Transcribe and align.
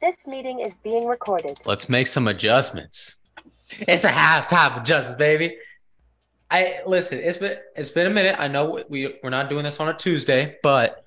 This 0.00 0.16
meeting 0.26 0.60
is 0.60 0.74
being 0.82 1.06
recorded. 1.06 1.58
Let's 1.64 1.88
make 1.88 2.06
some 2.06 2.28
adjustments. 2.28 3.16
It's 3.80 4.04
a 4.04 4.10
halftime 4.10 4.80
adjustment, 4.80 5.18
baby. 5.18 5.56
I 6.50 6.80
listen. 6.86 7.18
It's 7.18 7.38
been 7.38 7.56
it's 7.74 7.90
been 7.90 8.06
a 8.06 8.10
minute. 8.10 8.36
I 8.38 8.46
know 8.48 8.84
we 8.88 9.16
we're 9.22 9.30
not 9.30 9.48
doing 9.48 9.64
this 9.64 9.80
on 9.80 9.88
a 9.88 9.94
Tuesday, 9.94 10.56
but 10.62 11.02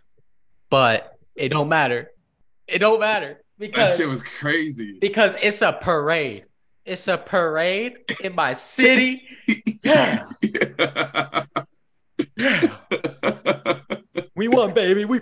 but 0.70 1.14
it 1.36 1.50
don't 1.50 1.70
matter. 1.70 2.12
It 2.68 2.80
don't 2.80 3.00
matter 3.00 3.36
That 3.36 3.44
because 3.60 3.96
shit 3.96 4.10
was 4.10 4.22
crazy. 4.24 4.98
because 5.00 5.36
it's 5.42 5.62
a 5.62 5.72
parade. 5.74 6.46
It's 6.84 7.08
a 7.08 7.18
parade 7.18 7.98
in 8.24 8.36
my 8.36 8.54
city. 8.54 9.28
Yeah, 9.84 10.26
we 14.36 14.48
won, 14.48 14.74
baby. 14.74 15.06
We 15.06 15.22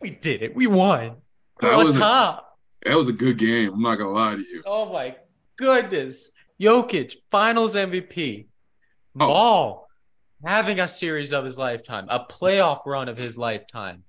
we 0.00 0.10
did 0.10 0.42
it. 0.42 0.54
We 0.56 0.66
won. 0.66 1.16
We're 1.60 1.70
That 1.70 1.78
on 1.78 1.84
was 1.84 1.96
a- 1.96 1.98
top. 1.98 2.44
That 2.86 2.96
was 2.96 3.08
a 3.08 3.12
good 3.12 3.38
game. 3.38 3.72
I'm 3.74 3.82
not 3.82 3.96
gonna 3.96 4.10
lie 4.10 4.34
to 4.34 4.40
you. 4.40 4.62
Oh 4.64 4.92
my 4.92 5.16
goodness. 5.56 6.32
Jokic, 6.60 7.14
finals 7.30 7.74
MVP. 7.74 8.46
Oh. 9.18 9.26
Ball 9.26 9.86
having 10.44 10.80
a 10.80 10.88
series 10.88 11.32
of 11.32 11.44
his 11.44 11.58
lifetime, 11.58 12.06
a 12.08 12.20
playoff 12.20 12.80
run 12.86 13.08
of 13.08 13.18
his 13.18 13.36
lifetime. 13.38 14.04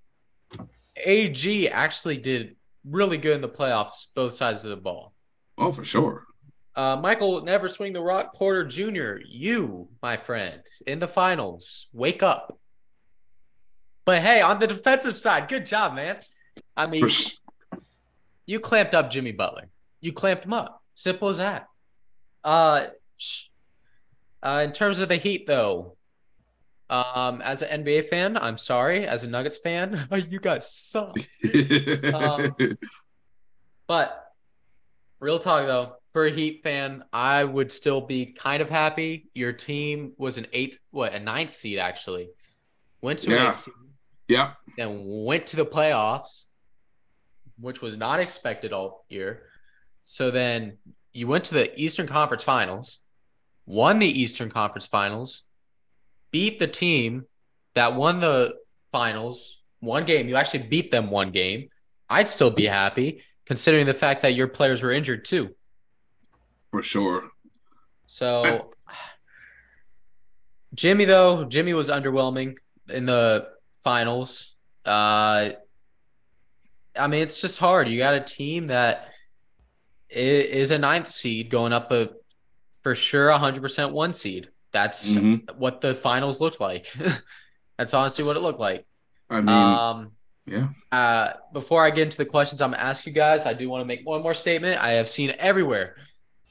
AG 1.06 1.70
actually 1.70 2.18
did 2.18 2.56
really 2.86 3.18
good 3.18 3.36
in 3.36 3.42
the 3.42 3.50
playoffs, 3.50 4.08
both 4.16 4.34
sides 4.34 4.64
of 4.64 4.70
the 4.70 4.78
ball. 4.78 5.14
Oh, 5.58 5.72
for 5.72 5.84
sure. 5.84 6.24
Uh, 6.76 6.96
Michael 6.96 7.42
never 7.42 7.68
swing 7.68 7.94
the 7.94 8.02
rock. 8.02 8.36
Porter 8.36 8.64
Jr., 8.64 9.18
you, 9.26 9.90
my 10.02 10.16
friend, 10.18 10.62
in 10.86 11.00
the 11.00 11.08
finals. 11.08 11.88
Wake 11.92 12.22
up. 12.22 12.60
But 14.06 14.22
hey, 14.22 14.42
on 14.42 14.60
the 14.60 14.68
defensive 14.68 15.18
side, 15.18 15.48
good 15.48 15.66
job, 15.66 15.96
man. 15.96 16.20
I 16.76 16.86
mean, 16.86 17.02
For 17.02 17.10
you 18.48 18.60
clamped 18.60 18.96
up 18.96 19.12
Jimmy 19.12 19.32
Butler. 19.32 19.70
You 20.02 20.12
clamped 20.14 20.46
him 20.46 20.54
up. 20.54 20.82
Simple 20.96 21.30
as 21.30 21.38
that. 21.38 21.68
Uh, 22.44 22.88
uh 24.42 24.62
in 24.66 24.72
terms 24.72 25.00
of 25.00 25.10
the 25.10 25.18
Heat, 25.18 25.46
though, 25.46 25.96
um, 26.90 27.42
as 27.42 27.62
an 27.62 27.84
NBA 27.84 28.06
fan, 28.06 28.38
I'm 28.38 28.58
sorry. 28.58 29.06
As 29.06 29.24
a 29.24 29.30
Nuggets 29.30 29.58
fan, 29.58 30.08
you 30.30 30.40
guys 30.40 30.72
suck. 30.72 31.16
Um, 32.14 32.56
But 33.88 34.22
real 35.20 35.40
talk 35.40 35.66
though, 35.66 35.96
for 36.14 36.26
a 36.26 36.30
Heat 36.32 36.62
fan, 36.64 37.04
I 37.14 37.44
would 37.44 37.72
still 37.72 38.02
be 38.02 38.26
kind 38.28 38.62
of 38.62 38.70
happy. 38.70 39.30
Your 39.34 39.54
team 39.54 40.14
was 40.18 40.38
an 40.38 40.48
eighth, 40.52 40.78
what, 40.92 41.14
a 41.14 41.20
ninth 41.20 41.54
seed 41.54 41.80
actually. 41.80 42.30
Went 43.02 43.20
to 43.20 43.32
Yeah. 43.32 43.50
eighth 43.52 43.58
seed, 43.58 43.74
yeah. 44.28 44.52
then 44.78 45.04
went 45.06 45.46
to 45.48 45.56
the 45.56 45.66
playoffs, 45.66 46.46
which 47.60 47.82
was 47.82 47.98
not 47.98 48.20
expected 48.20 48.74
all 48.74 49.06
year. 49.10 49.44
So 50.04 50.32
then 50.32 50.78
you 51.14 51.28
went 51.28 51.46
to 51.46 51.54
the 51.54 51.80
Eastern 51.80 52.08
Conference 52.08 52.44
Finals, 52.44 53.00
won 53.66 54.00
the 54.00 54.08
Eastern 54.08 54.50
Conference 54.50 54.86
Finals, 54.86 55.44
beat 56.32 56.60
the 56.60 56.68
team 56.68 57.26
that 57.74 57.94
won 57.94 58.20
the 58.20 58.56
finals 58.92 59.62
one 59.80 60.06
game. 60.06 60.28
You 60.28 60.36
actually 60.36 60.64
beat 60.64 60.92
them 60.92 61.10
one 61.10 61.32
game. 61.32 61.70
I'd 62.10 62.30
still 62.30 62.52
be 62.52 62.66
happy 62.66 63.24
considering 63.46 63.86
the 63.86 63.94
fact 63.94 64.22
that 64.22 64.34
your 64.36 64.48
players 64.48 64.82
were 64.82 64.92
injured 64.92 65.26
too. 65.26 65.56
For 66.72 66.82
sure. 66.82 67.30
So 68.08 68.72
Jimmy 70.74 71.06
though, 71.06 71.46
Jimmy 71.46 71.74
was 71.74 71.90
underwhelming 71.90 72.56
in 72.90 73.06
the 73.06 73.50
finals. 73.74 74.56
Uh 74.86 75.52
I 77.00 77.08
mean, 77.08 77.22
it's 77.22 77.42
just 77.42 77.60
hard. 77.60 77.88
You 77.90 77.98
got 77.98 78.14
a 78.16 78.20
team 78.22 78.68
that 78.68 79.10
is 80.10 80.72
a 80.72 80.78
ninth 80.78 81.08
seed 81.08 81.50
going 81.50 81.74
up 81.74 81.92
a 81.92 82.10
for 82.82 82.96
sure 82.96 83.30
100% 83.30 83.92
one 83.92 84.14
seed. 84.14 84.50
That's 84.72 85.08
Mhm. 85.08 85.56
what 85.58 85.82
the 85.82 85.94
finals 85.94 86.40
looked 86.40 86.60
like. 86.62 86.88
That's 87.78 87.94
honestly 87.94 88.24
what 88.24 88.38
it 88.38 88.42
looked 88.42 88.60
like. 88.60 88.86
I 89.30 89.42
mean, 89.42 89.50
Um 89.50 90.12
yeah. 90.46 90.70
uh, 90.92 91.34
before 91.52 91.84
I 91.84 91.90
get 91.90 92.04
into 92.04 92.18
the 92.18 92.26
questions 92.26 92.62
I'm 92.62 92.72
gonna 92.72 92.82
ask 92.84 93.06
you 93.06 93.12
guys, 93.12 93.46
I 93.46 93.54
do 93.54 93.70
want 93.70 93.82
to 93.82 93.86
make 93.86 94.06
one 94.06 94.22
more 94.22 94.34
statement. 94.34 94.82
I 94.82 94.92
have 94.92 95.10
seen 95.10 95.34
everywhere 95.38 95.98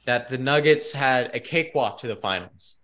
that 0.05 0.29
the 0.29 0.37
Nuggets 0.37 0.91
had 0.91 1.35
a 1.35 1.39
cakewalk 1.39 1.97
to 1.99 2.07
the 2.07 2.15
finals, 2.15 2.75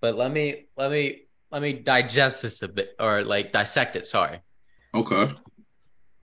but 0.00 0.16
let 0.16 0.30
me 0.32 0.66
let 0.76 0.90
me 0.90 1.28
let 1.52 1.62
me 1.62 1.72
digest 1.72 2.42
this 2.42 2.62
a 2.62 2.68
bit 2.68 2.94
or 2.98 3.22
like 3.22 3.52
dissect 3.52 3.94
it. 3.96 4.06
Sorry, 4.06 4.40
Okay. 4.94 5.30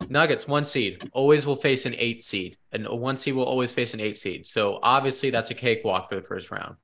Nuggets 0.10 0.48
one 0.48 0.64
seed 0.66 1.10
always 1.14 1.46
will 1.46 1.56
face 1.56 1.86
an 1.86 1.96
eight 1.98 2.24
seed, 2.24 2.58
and 2.72 2.88
one 2.88 3.18
seed 3.18 3.34
will 3.36 3.46
always 3.46 3.72
face 3.74 3.94
an 3.94 4.00
eight 4.02 4.18
seed. 4.18 4.46
So 4.48 4.80
obviously 4.84 5.30
that's 5.30 5.52
a 5.52 5.56
cakewalk 5.56 6.10
for 6.10 6.16
the 6.16 6.22
first 6.22 6.52
round. 6.52 6.76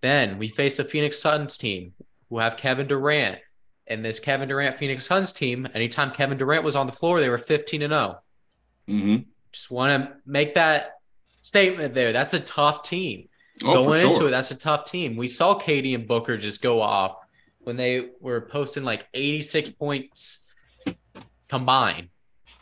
Then 0.00 0.38
we 0.38 0.48
face 0.48 0.76
the 0.76 0.84
Phoenix 0.84 1.18
Suns 1.18 1.56
team 1.58 1.92
who 2.28 2.38
have 2.38 2.56
Kevin 2.56 2.86
Durant. 2.86 3.38
And 3.86 4.04
this 4.04 4.20
Kevin 4.20 4.48
Durant 4.48 4.76
Phoenix 4.76 5.04
Suns 5.04 5.32
team, 5.32 5.66
anytime 5.74 6.12
Kevin 6.12 6.38
Durant 6.38 6.64
was 6.64 6.76
on 6.76 6.86
the 6.86 6.92
floor, 6.92 7.20
they 7.20 7.28
were 7.28 7.38
15 7.38 7.82
and 7.82 7.92
0. 7.92 8.18
hmm 8.86 9.16
Just 9.50 9.70
want 9.70 10.04
to 10.04 10.16
make 10.24 10.54
that 10.54 10.98
statement 11.42 11.92
there. 11.94 12.12
That's 12.12 12.34
a 12.34 12.40
tough 12.40 12.84
team. 12.84 13.28
Oh, 13.64 13.84
Going 13.84 14.00
sure. 14.02 14.12
into 14.12 14.26
it, 14.26 14.30
that's 14.30 14.52
a 14.52 14.54
tough 14.54 14.84
team. 14.84 15.16
We 15.16 15.28
saw 15.28 15.58
KD 15.58 15.94
and 15.94 16.06
Booker 16.06 16.36
just 16.36 16.62
go 16.62 16.80
off 16.80 17.16
when 17.58 17.76
they 17.76 18.10
were 18.20 18.40
posting 18.42 18.84
like 18.84 19.06
86 19.12 19.70
points 19.70 20.46
combined. 21.48 22.08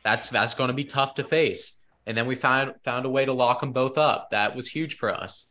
That's 0.08 0.30
that's 0.30 0.54
going 0.54 0.68
to 0.68 0.74
be 0.74 0.84
tough 0.84 1.16
to 1.16 1.24
face. 1.24 1.78
And 2.06 2.16
then 2.16 2.26
we 2.26 2.34
found 2.34 2.72
found 2.82 3.04
a 3.04 3.10
way 3.10 3.26
to 3.26 3.34
lock 3.34 3.60
them 3.60 3.72
both 3.72 3.98
up. 3.98 4.30
That 4.30 4.56
was 4.56 4.66
huge 4.66 4.96
for 4.96 5.10
us. 5.10 5.48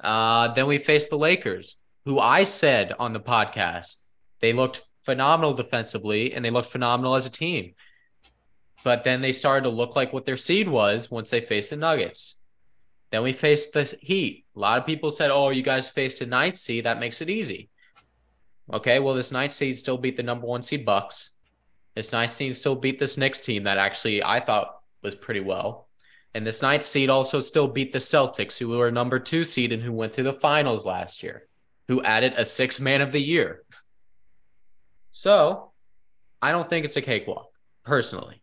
Uh, 0.00 0.48
then 0.54 0.66
we 0.66 0.78
faced 0.78 1.10
the 1.10 1.18
Lakers, 1.18 1.76
who 2.06 2.18
I 2.18 2.44
said 2.44 2.94
on 2.98 3.12
the 3.12 3.20
podcast 3.20 3.96
they 4.40 4.54
looked 4.54 4.86
phenomenal 5.02 5.52
defensively 5.52 6.32
and 6.32 6.42
they 6.42 6.48
looked 6.48 6.70
phenomenal 6.70 7.16
as 7.16 7.26
a 7.26 7.30
team. 7.30 7.74
But 8.82 9.04
then 9.04 9.20
they 9.20 9.32
started 9.32 9.64
to 9.64 9.76
look 9.76 9.94
like 9.94 10.14
what 10.14 10.24
their 10.24 10.38
seed 10.38 10.70
was 10.70 11.10
once 11.10 11.28
they 11.28 11.42
faced 11.42 11.68
the 11.68 11.76
Nuggets. 11.76 12.40
Then 13.10 13.22
we 13.22 13.34
faced 13.34 13.74
the 13.74 13.94
Heat. 14.00 14.46
A 14.56 14.58
lot 14.58 14.78
of 14.78 14.86
people 14.86 15.10
said, 15.10 15.30
"Oh, 15.30 15.50
you 15.50 15.62
guys 15.62 15.90
faced 15.90 16.22
a 16.22 16.26
ninth 16.26 16.56
seed. 16.56 16.84
That 16.84 17.00
makes 17.00 17.20
it 17.20 17.28
easy." 17.28 17.68
Okay, 18.72 19.00
well, 19.00 19.14
this 19.14 19.32
ninth 19.32 19.52
seed 19.52 19.76
still 19.76 19.98
beat 19.98 20.16
the 20.16 20.22
number 20.22 20.46
one 20.46 20.62
seed 20.62 20.86
Bucks. 20.86 21.34
This 21.98 22.12
ninth 22.12 22.38
team 22.38 22.54
still 22.54 22.76
beat 22.76 23.00
this 23.00 23.16
Knicks 23.18 23.40
team 23.40 23.64
that 23.64 23.76
actually 23.76 24.22
I 24.22 24.38
thought 24.38 24.82
was 25.02 25.16
pretty 25.16 25.40
well. 25.40 25.88
And 26.32 26.46
this 26.46 26.62
ninth 26.62 26.84
seed 26.84 27.10
also 27.10 27.40
still 27.40 27.66
beat 27.66 27.92
the 27.92 27.98
Celtics, 27.98 28.56
who 28.56 28.68
were 28.68 28.92
number 28.92 29.18
two 29.18 29.42
seed 29.42 29.72
and 29.72 29.82
who 29.82 29.90
went 29.90 30.12
to 30.12 30.22
the 30.22 30.32
finals 30.32 30.86
last 30.86 31.24
year, 31.24 31.48
who 31.88 32.00
added 32.04 32.34
a 32.36 32.44
six 32.44 32.78
man 32.78 33.00
of 33.00 33.10
the 33.10 33.20
year. 33.20 33.64
So 35.10 35.72
I 36.40 36.52
don't 36.52 36.70
think 36.70 36.84
it's 36.84 36.96
a 36.96 37.02
cakewalk, 37.02 37.50
personally. 37.82 38.42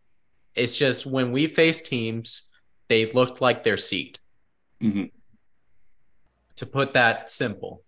It's 0.54 0.76
just 0.76 1.06
when 1.06 1.32
we 1.32 1.46
face 1.46 1.80
teams, 1.80 2.52
they 2.88 3.10
looked 3.10 3.40
like 3.40 3.64
their 3.64 3.78
seed 3.78 4.18
Mhm. 4.82 5.12
to 6.56 6.66
put 6.66 6.92
that 6.92 7.30
simple. 7.30 7.82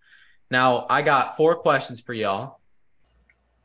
Now, 0.50 0.86
I 0.88 1.02
got 1.02 1.36
four 1.36 1.56
questions 1.56 2.00
for 2.00 2.14
y'all. 2.14 2.58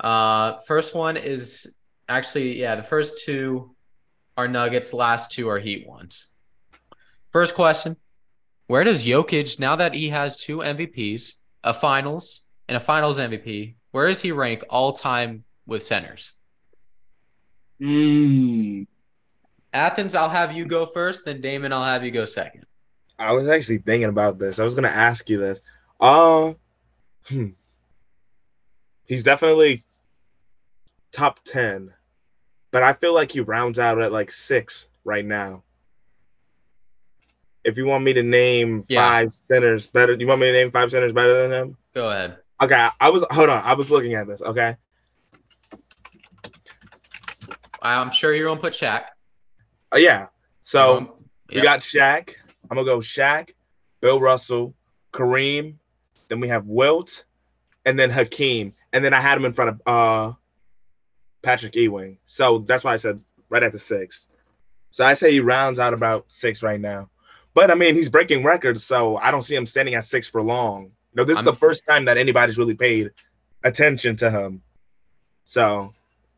Uh, 0.02 0.60
first 0.68 0.94
one 0.94 1.16
is 1.16 1.74
actually, 2.08 2.60
yeah, 2.60 2.76
the 2.76 2.84
first 2.84 3.24
two 3.26 3.76
are 4.38 4.48
Nuggets, 4.48 4.94
last 4.94 5.32
two 5.32 5.50
are 5.50 5.60
Heat 5.60 5.88
ones. 5.88 6.28
First 7.32 7.56
question 7.56 7.98
Where 8.68 8.84
does 8.84 9.06
Jokic, 9.06 9.60
now 9.60 9.76
that 9.76 9.94
he 9.94 10.10
has 10.10 10.36
two 10.36 10.58
MVPs, 10.58 11.34
a 11.64 11.74
finals, 11.74 12.42
and 12.68 12.76
a 12.76 12.80
finals 12.80 13.20
MVP, 13.20 13.76
where 13.92 14.08
does 14.08 14.22
he 14.22 14.32
rank 14.32 14.64
all 14.70 14.94
time 14.94 15.44
with 15.66 15.84
centers? 15.84 16.34
Mm. 17.82 18.88
Athens, 19.74 20.16
I'll 20.16 20.30
have 20.30 20.54
you 20.54 20.66
go 20.66 20.86
first, 20.86 21.26
then 21.26 21.42
Damon, 21.42 21.74
I'll 21.74 21.84
have 21.84 22.06
you 22.06 22.12
go 22.12 22.26
second. 22.26 22.66
I 23.20 23.34
was 23.34 23.48
actually 23.48 23.80
thinking 23.80 24.10
about 24.10 24.40
this. 24.40 24.60
I 24.60 24.64
was 24.64 24.74
gonna 24.74 24.88
ask 24.88 25.30
you 25.30 25.38
this. 25.40 25.62
Uh, 26.00 26.54
hmm. 27.28 27.50
He's 29.06 29.24
definitely 29.24 29.84
top 31.14 31.40
ten, 31.46 31.94
but 32.72 32.84
I 32.84 32.92
feel 32.94 33.14
like 33.14 33.32
he 33.32 33.40
rounds 33.40 33.80
out 33.80 34.02
at 34.02 34.12
like 34.12 34.32
six 34.32 34.90
right 35.06 35.24
now. 35.26 35.64
If 37.64 37.78
you 37.78 37.86
want 37.86 38.04
me 38.04 38.12
to 38.14 38.24
name 38.24 38.84
Yeah. 38.90 39.08
five 39.08 39.32
centers 39.32 39.88
better, 39.88 40.14
you 40.14 40.28
want 40.28 40.42
me 40.42 40.48
to 40.48 40.54
name 40.54 40.72
five 40.72 40.92
centers 40.92 41.14
better 41.14 41.42
than 41.44 41.54
him? 41.54 41.78
Go 41.94 42.10
ahead. 42.10 42.38
Okay, 42.62 42.88
I 43.00 43.10
was 43.10 43.26
hold 43.32 43.50
on. 43.50 43.64
I 43.64 43.74
was 43.74 43.90
looking 43.90 44.16
at 44.16 44.28
this. 44.28 44.42
Okay, 44.42 44.76
I'm 47.82 48.12
sure 48.12 48.34
you're 48.34 48.48
gonna 48.48 48.60
put 48.60 48.74
Shaq. 48.74 49.06
uh, 49.94 49.98
yeah. 49.98 50.28
So 50.62 50.98
Um, 50.98 51.14
we 51.50 51.62
got 51.62 51.82
Shaq. 51.82 52.36
I'm 52.70 52.78
gonna 52.78 52.86
go 52.86 53.00
Shaq, 53.00 53.52
Bill 54.02 54.20
Russell, 54.20 54.76
Kareem. 55.12 55.76
Then 56.30 56.40
we 56.40 56.48
have 56.48 56.66
Wilt, 56.66 57.26
and 57.86 58.00
then 58.00 58.10
Hakeem, 58.10 58.74
and 58.94 59.04
then 59.04 59.14
I 59.14 59.20
had 59.20 59.38
him 59.38 59.46
in 59.46 59.54
front 59.54 59.70
of 59.72 59.82
uh 59.86 60.34
Patrick 61.44 61.76
Ewing. 61.76 62.18
So 62.26 62.60
that's 62.60 62.84
why 62.84 62.94
I 62.94 62.96
said 62.96 63.20
right 63.50 63.62
at 63.62 63.72
the 63.72 63.80
six. 63.80 64.28
So 64.90 65.06
I 65.06 65.14
say 65.14 65.32
he 65.32 65.40
rounds 65.40 65.78
out 65.78 65.94
about 65.94 66.26
six 66.30 66.64
right 66.64 66.80
now. 66.80 67.10
But 67.54 67.70
I 67.70 67.76
mean, 67.76 67.94
he's 67.94 68.10
breaking 68.10 68.44
records, 68.44 68.84
so 68.84 69.18
I 69.18 69.30
don't 69.30 69.44
see 69.44 69.56
him 69.56 69.68
standing 69.68 69.94
at 69.94 70.06
six 70.06 70.28
for 70.28 70.42
long. 70.42 70.86
You 70.86 70.92
know, 71.18 71.24
this 71.24 71.34
is 71.34 71.40
I'm- 71.40 71.46
the 71.46 71.56
first 71.56 71.86
time 71.86 72.06
that 72.06 72.18
anybody's 72.18 72.58
really 72.58 72.76
paid 72.76 73.12
attention 73.64 74.16
to 74.18 74.32
him. 74.32 74.64
So 75.46 75.94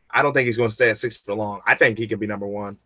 I 0.10 0.22
don't 0.22 0.34
think 0.34 0.48
he's 0.48 0.58
going 0.58 0.70
to 0.70 0.76
stay 0.76 0.90
at 0.90 0.98
six 0.98 1.16
for 1.16 1.34
long. 1.34 1.62
I 1.66 1.76
think 1.76 1.98
he 1.98 2.08
could 2.08 2.20
be 2.20 2.28
number 2.28 2.48
one. 2.48 2.78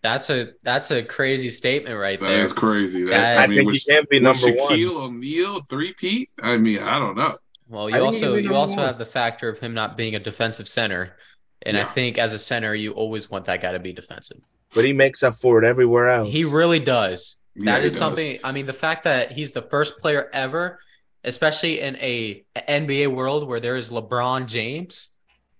That's 0.00 0.30
a 0.30 0.52
that's 0.62 0.92
a 0.92 1.02
crazy 1.02 1.50
statement 1.50 1.98
right 1.98 2.20
That 2.20 2.28
That's 2.28 2.52
crazy. 2.52 3.02
That, 3.04 3.38
I, 3.38 3.44
I, 3.44 3.46
mean, 3.48 3.58
think 3.58 3.70
with, 3.72 3.82
he 3.82 3.92
can 3.92 4.06
be 4.08 4.20
with 4.20 4.22
number 4.22 4.56
one. 4.56 4.72
Shaquille 4.72 4.96
O'Neal 4.96 5.60
three 5.62 5.92
Pete. 5.92 6.30
I 6.40 6.56
mean, 6.56 6.78
I 6.78 6.98
don't 7.00 7.16
know. 7.16 7.36
Well, 7.68 7.90
you 7.90 8.02
also 8.02 8.34
you 8.36 8.54
also 8.54 8.76
one. 8.76 8.86
have 8.86 8.98
the 8.98 9.06
factor 9.06 9.48
of 9.48 9.58
him 9.58 9.74
not 9.74 9.96
being 9.96 10.14
a 10.14 10.18
defensive 10.18 10.68
center, 10.68 11.16
and 11.62 11.76
I 11.76 11.84
think 11.84 12.18
as 12.18 12.32
a 12.32 12.38
center, 12.38 12.74
you 12.74 12.92
always 12.92 13.30
want 13.30 13.44
that 13.46 13.60
guy 13.60 13.72
to 13.72 13.78
be 13.78 13.92
defensive. 13.92 14.38
But 14.74 14.84
he 14.84 14.92
makes 14.92 15.22
up 15.22 15.34
for 15.36 15.62
it 15.62 15.66
everywhere 15.66 16.08
else. 16.08 16.32
He 16.32 16.44
really 16.44 16.80
does. 16.80 17.38
Yeah, 17.54 17.72
That 17.72 17.80
he 17.80 17.86
is 17.86 17.92
does. 17.94 17.98
something. 17.98 18.38
I 18.44 18.52
mean, 18.52 18.66
the 18.66 18.72
fact 18.72 19.04
that 19.04 19.32
he's 19.32 19.52
the 19.52 19.62
first 19.62 19.98
player 19.98 20.28
ever, 20.32 20.78
especially 21.24 21.80
in 21.80 21.96
a 21.96 22.44
NBA 22.56 23.08
world 23.08 23.48
where 23.48 23.60
there 23.60 23.76
is 23.76 23.90
LeBron 23.90 24.46
James, 24.46 25.14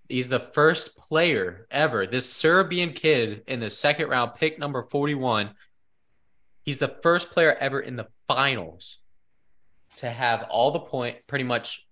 he's 0.08 0.28
the 0.28 0.40
first 0.40 0.96
player 0.96 1.66
ever. 1.70 2.06
This 2.06 2.30
Serbian 2.32 2.92
kid 2.92 3.42
in 3.46 3.60
the 3.60 3.70
second 3.70 4.08
round, 4.08 4.34
pick 4.36 4.58
number 4.58 4.82
forty-one. 4.82 5.50
He's 6.64 6.78
the 6.78 6.88
first 7.02 7.30
player 7.30 7.54
ever 7.58 7.80
in 7.80 7.96
the 7.96 8.08
finals 8.28 8.98
to 9.96 10.10
have 10.10 10.44
all 10.50 10.70
the 10.70 10.80
point, 10.80 11.16
pretty 11.26 11.44
much 11.44 11.86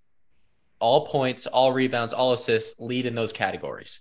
all 0.79 1.07
points, 1.07 1.47
all 1.47 1.73
rebounds, 1.73 2.13
all 2.13 2.33
assists, 2.33 2.79
lead 2.81 3.07
in 3.07 3.15
those 3.15 3.33
categories. 3.33 4.01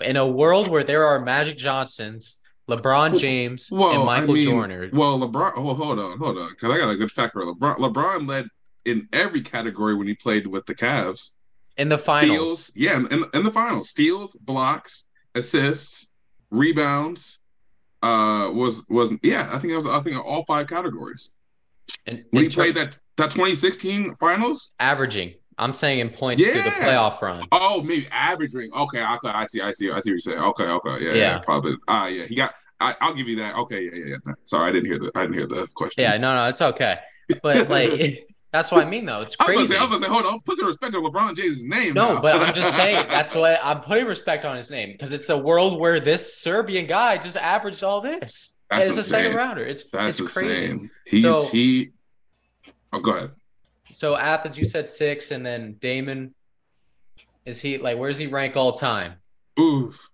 In 0.00 0.16
a 0.16 0.26
world 0.26 0.68
where 0.68 0.84
there 0.84 1.04
are 1.04 1.20
Magic 1.20 1.56
Johnsons, 1.56 2.40
LeBron 2.68 3.18
James, 3.18 3.70
Well, 3.70 3.92
and 3.92 4.04
Michael 4.04 4.32
I 4.32 4.34
mean, 4.34 4.44
Jordan. 4.48 4.90
Well, 4.92 5.18
LeBron. 5.18 5.52
Oh, 5.56 5.74
hold 5.74 5.98
on, 5.98 6.18
hold 6.18 6.38
on, 6.38 6.50
because 6.50 6.70
I 6.70 6.78
got 6.78 6.90
a 6.90 6.96
good 6.96 7.12
fact 7.12 7.32
for 7.32 7.44
LeBron. 7.44 7.76
LeBron 7.76 8.28
led 8.28 8.48
in 8.84 9.08
every 9.12 9.40
category 9.40 9.94
when 9.94 10.06
he 10.06 10.14
played 10.14 10.46
with 10.46 10.66
the 10.66 10.74
Cavs. 10.74 11.32
in 11.76 11.88
the 11.88 11.98
finals. 11.98 12.66
Steals, 12.66 12.72
yeah, 12.74 12.96
in, 12.96 13.24
in 13.34 13.44
the 13.44 13.52
finals, 13.52 13.90
steals, 13.90 14.34
blocks, 14.36 15.08
assists, 15.34 16.12
rebounds. 16.50 17.40
Uh, 18.02 18.50
was 18.52 18.84
was 18.88 19.10
yeah, 19.22 19.48
I 19.52 19.58
think 19.58 19.72
it 19.72 19.76
was 19.76 19.86
I 19.86 19.98
think 20.00 20.16
all 20.24 20.44
five 20.44 20.68
categories 20.68 21.34
And, 22.06 22.24
when 22.30 22.44
he 22.44 22.48
played 22.48 22.74
that 22.76 22.98
that 23.16 23.30
2016 23.30 24.14
finals. 24.16 24.74
averaging. 24.80 25.34
I'm 25.58 25.72
saying 25.72 26.00
in 26.00 26.10
points 26.10 26.44
through 26.44 26.52
the 26.54 26.60
playoff 26.60 27.20
run. 27.22 27.42
Oh, 27.50 27.82
maybe 27.82 28.06
averaging. 28.12 28.70
Okay, 28.76 29.02
okay, 29.02 29.28
I 29.30 29.46
see, 29.46 29.62
I 29.62 29.72
see, 29.72 29.90
I 29.90 30.00
see 30.00 30.10
what 30.10 30.12
you're 30.12 30.18
saying. 30.18 30.38
Okay, 30.38 30.64
okay, 30.64 31.04
yeah, 31.04 31.08
yeah, 31.10 31.14
Yeah. 31.14 31.38
probably. 31.38 31.76
Ah, 31.88 32.06
yeah, 32.08 32.24
he 32.26 32.34
got. 32.34 32.54
I, 32.78 32.94
I'll 33.00 33.14
give 33.14 33.26
you 33.26 33.36
that. 33.36 33.56
Okay, 33.56 33.84
yeah, 33.84 33.90
yeah, 33.94 34.16
yeah. 34.26 34.32
Sorry, 34.44 34.68
I 34.68 34.72
didn't 34.72 34.84
hear 34.90 34.98
the. 34.98 35.10
I 35.14 35.22
didn't 35.22 35.38
hear 35.38 35.46
the 35.46 35.66
question. 35.74 36.02
Yeah, 36.02 36.18
no, 36.18 36.34
no, 36.34 36.46
it's 36.50 36.60
okay. 36.60 36.98
But 37.42 37.70
like 37.70 38.28
that's 38.52 38.70
what 38.70 38.86
I 38.86 38.90
mean 38.90 39.06
though. 39.06 39.22
It's 39.22 39.34
I 39.40 39.44
was 39.50 39.56
crazy. 39.60 39.72
say, 39.72 39.78
I 39.78 39.84
was 39.84 39.92
gonna 39.92 40.04
say, 40.04 40.10
hold 40.12 40.26
on, 40.26 40.40
put 40.40 40.58
some 40.58 40.66
respect 40.66 40.94
on 40.94 41.02
LeBron 41.02 41.34
James' 41.38 41.64
name. 41.64 41.94
No, 41.94 42.16
now. 42.16 42.20
but 42.20 42.36
I'm 42.42 42.54
just 42.54 42.76
saying 42.76 43.06
that's 43.08 43.34
what 43.34 43.58
I'm 43.64 43.80
putting 43.80 44.04
respect 44.04 44.44
on 44.44 44.56
his 44.56 44.70
name 44.70 44.92
because 44.92 45.14
it's 45.14 45.30
a 45.30 45.38
world 45.38 45.80
where 45.80 46.00
this 46.00 46.36
Serbian 46.36 46.86
guy 46.86 47.16
just 47.16 47.38
averaged 47.38 47.82
all 47.82 48.02
this. 48.02 48.56
That's 48.70 48.88
it's 48.88 48.98
a 48.98 49.02
second 49.02 49.34
rounder. 49.36 49.64
It's 49.64 49.88
That's 49.88 50.20
it's 50.20 50.34
crazy. 50.36 50.64
insane. 50.66 50.90
He's 51.06 51.22
So- 51.22 51.48
he. 51.50 51.92
Oh, 52.92 53.00
go 53.00 53.16
ahead. 53.16 53.30
So 53.92 54.16
Athens, 54.16 54.58
you 54.58 54.64
said 54.64 54.88
six, 54.88 55.30
and 55.30 55.44
then 55.44 55.76
Damon, 55.80 56.34
is 57.44 57.60
he 57.60 57.78
like 57.78 57.98
where's 57.98 58.18
he 58.18 58.26
rank 58.26 58.56
all 58.56 58.72
time? 58.72 59.14
Oof. 59.58 60.08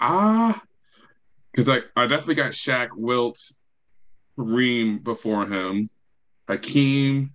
Ah, 0.00 0.62
because 1.52 1.68
I 1.68 1.80
I 1.96 2.06
definitely 2.06 2.36
got 2.36 2.52
Shaq, 2.52 2.88
Wilt, 2.94 3.38
Reem 4.36 4.98
before 4.98 5.46
him, 5.46 5.90
Hakeem. 6.48 7.32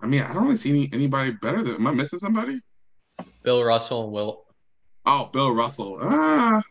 I 0.00 0.06
mean, 0.06 0.22
I 0.22 0.32
don't 0.32 0.44
really 0.44 0.56
see 0.56 0.70
any, 0.70 0.90
anybody 0.92 1.30
better 1.30 1.62
than. 1.62 1.74
Am 1.74 1.86
I 1.86 1.92
missing 1.92 2.18
somebody? 2.18 2.60
Bill 3.42 3.62
Russell 3.62 4.04
and 4.04 4.12
Wilt. 4.12 4.44
Oh, 5.06 5.30
Bill 5.32 5.52
Russell. 5.52 5.98
Ah, 6.02 6.62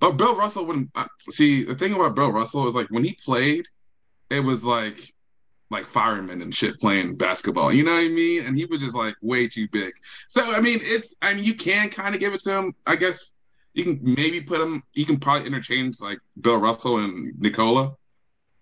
but 0.00 0.12
Bill 0.12 0.36
Russell. 0.36 0.66
When 0.66 0.90
uh, 0.94 1.06
see 1.30 1.64
the 1.64 1.74
thing 1.74 1.94
about 1.94 2.16
Bill 2.16 2.32
Russell 2.32 2.66
is 2.66 2.74
like 2.74 2.88
when 2.90 3.04
he 3.04 3.16
played, 3.24 3.66
it 4.30 4.40
was 4.40 4.64
like 4.64 5.00
like 5.70 5.84
firemen 5.84 6.42
and 6.42 6.54
shit 6.54 6.78
playing 6.78 7.16
basketball. 7.16 7.72
You 7.72 7.82
know 7.82 7.92
what 7.92 8.04
I 8.04 8.08
mean? 8.08 8.44
And 8.44 8.56
he 8.56 8.64
was 8.64 8.80
just 8.80 8.94
like 8.94 9.16
way 9.22 9.48
too 9.48 9.68
big. 9.68 9.92
So 10.28 10.42
I 10.42 10.60
mean, 10.60 10.78
it's 10.82 11.14
I 11.22 11.34
mean 11.34 11.44
you 11.44 11.54
can 11.54 11.88
kind 11.90 12.14
of 12.14 12.20
give 12.20 12.34
it 12.34 12.40
to 12.42 12.52
him. 12.52 12.74
I 12.86 12.96
guess 12.96 13.32
you 13.74 13.84
can 13.84 14.00
maybe 14.02 14.40
put 14.40 14.60
him. 14.60 14.82
You 14.94 15.04
can 15.04 15.18
probably 15.18 15.46
interchange 15.46 16.00
like 16.00 16.18
Bill 16.40 16.56
Russell 16.56 16.98
and 16.98 17.38
Nikola. 17.40 17.94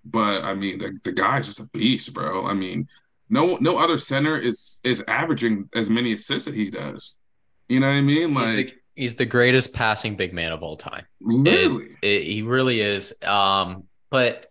But 0.04 0.42
I 0.44 0.54
mean, 0.54 0.78
the 0.78 0.98
the 1.04 1.12
guy's 1.12 1.46
just 1.46 1.60
a 1.60 1.68
beast, 1.68 2.12
bro. 2.12 2.46
I 2.46 2.54
mean, 2.54 2.88
no 3.28 3.56
no 3.60 3.78
other 3.78 3.98
center 3.98 4.36
is 4.36 4.80
is 4.84 5.04
averaging 5.08 5.68
as 5.74 5.88
many 5.88 6.12
assists 6.12 6.46
that 6.46 6.54
he 6.54 6.70
does. 6.70 7.20
You 7.68 7.80
know 7.80 7.88
what 7.88 7.96
I 7.96 8.00
mean? 8.00 8.34
Like 8.34 8.81
He's 8.94 9.14
the 9.16 9.24
greatest 9.26 9.72
passing 9.72 10.16
big 10.16 10.32
man 10.34 10.52
of 10.52 10.62
all 10.62 10.76
time. 10.76 11.06
literally. 11.20 11.96
It, 12.02 12.22
he 12.24 12.42
really 12.42 12.80
is. 12.80 13.14
Um, 13.22 13.84
but 14.10 14.50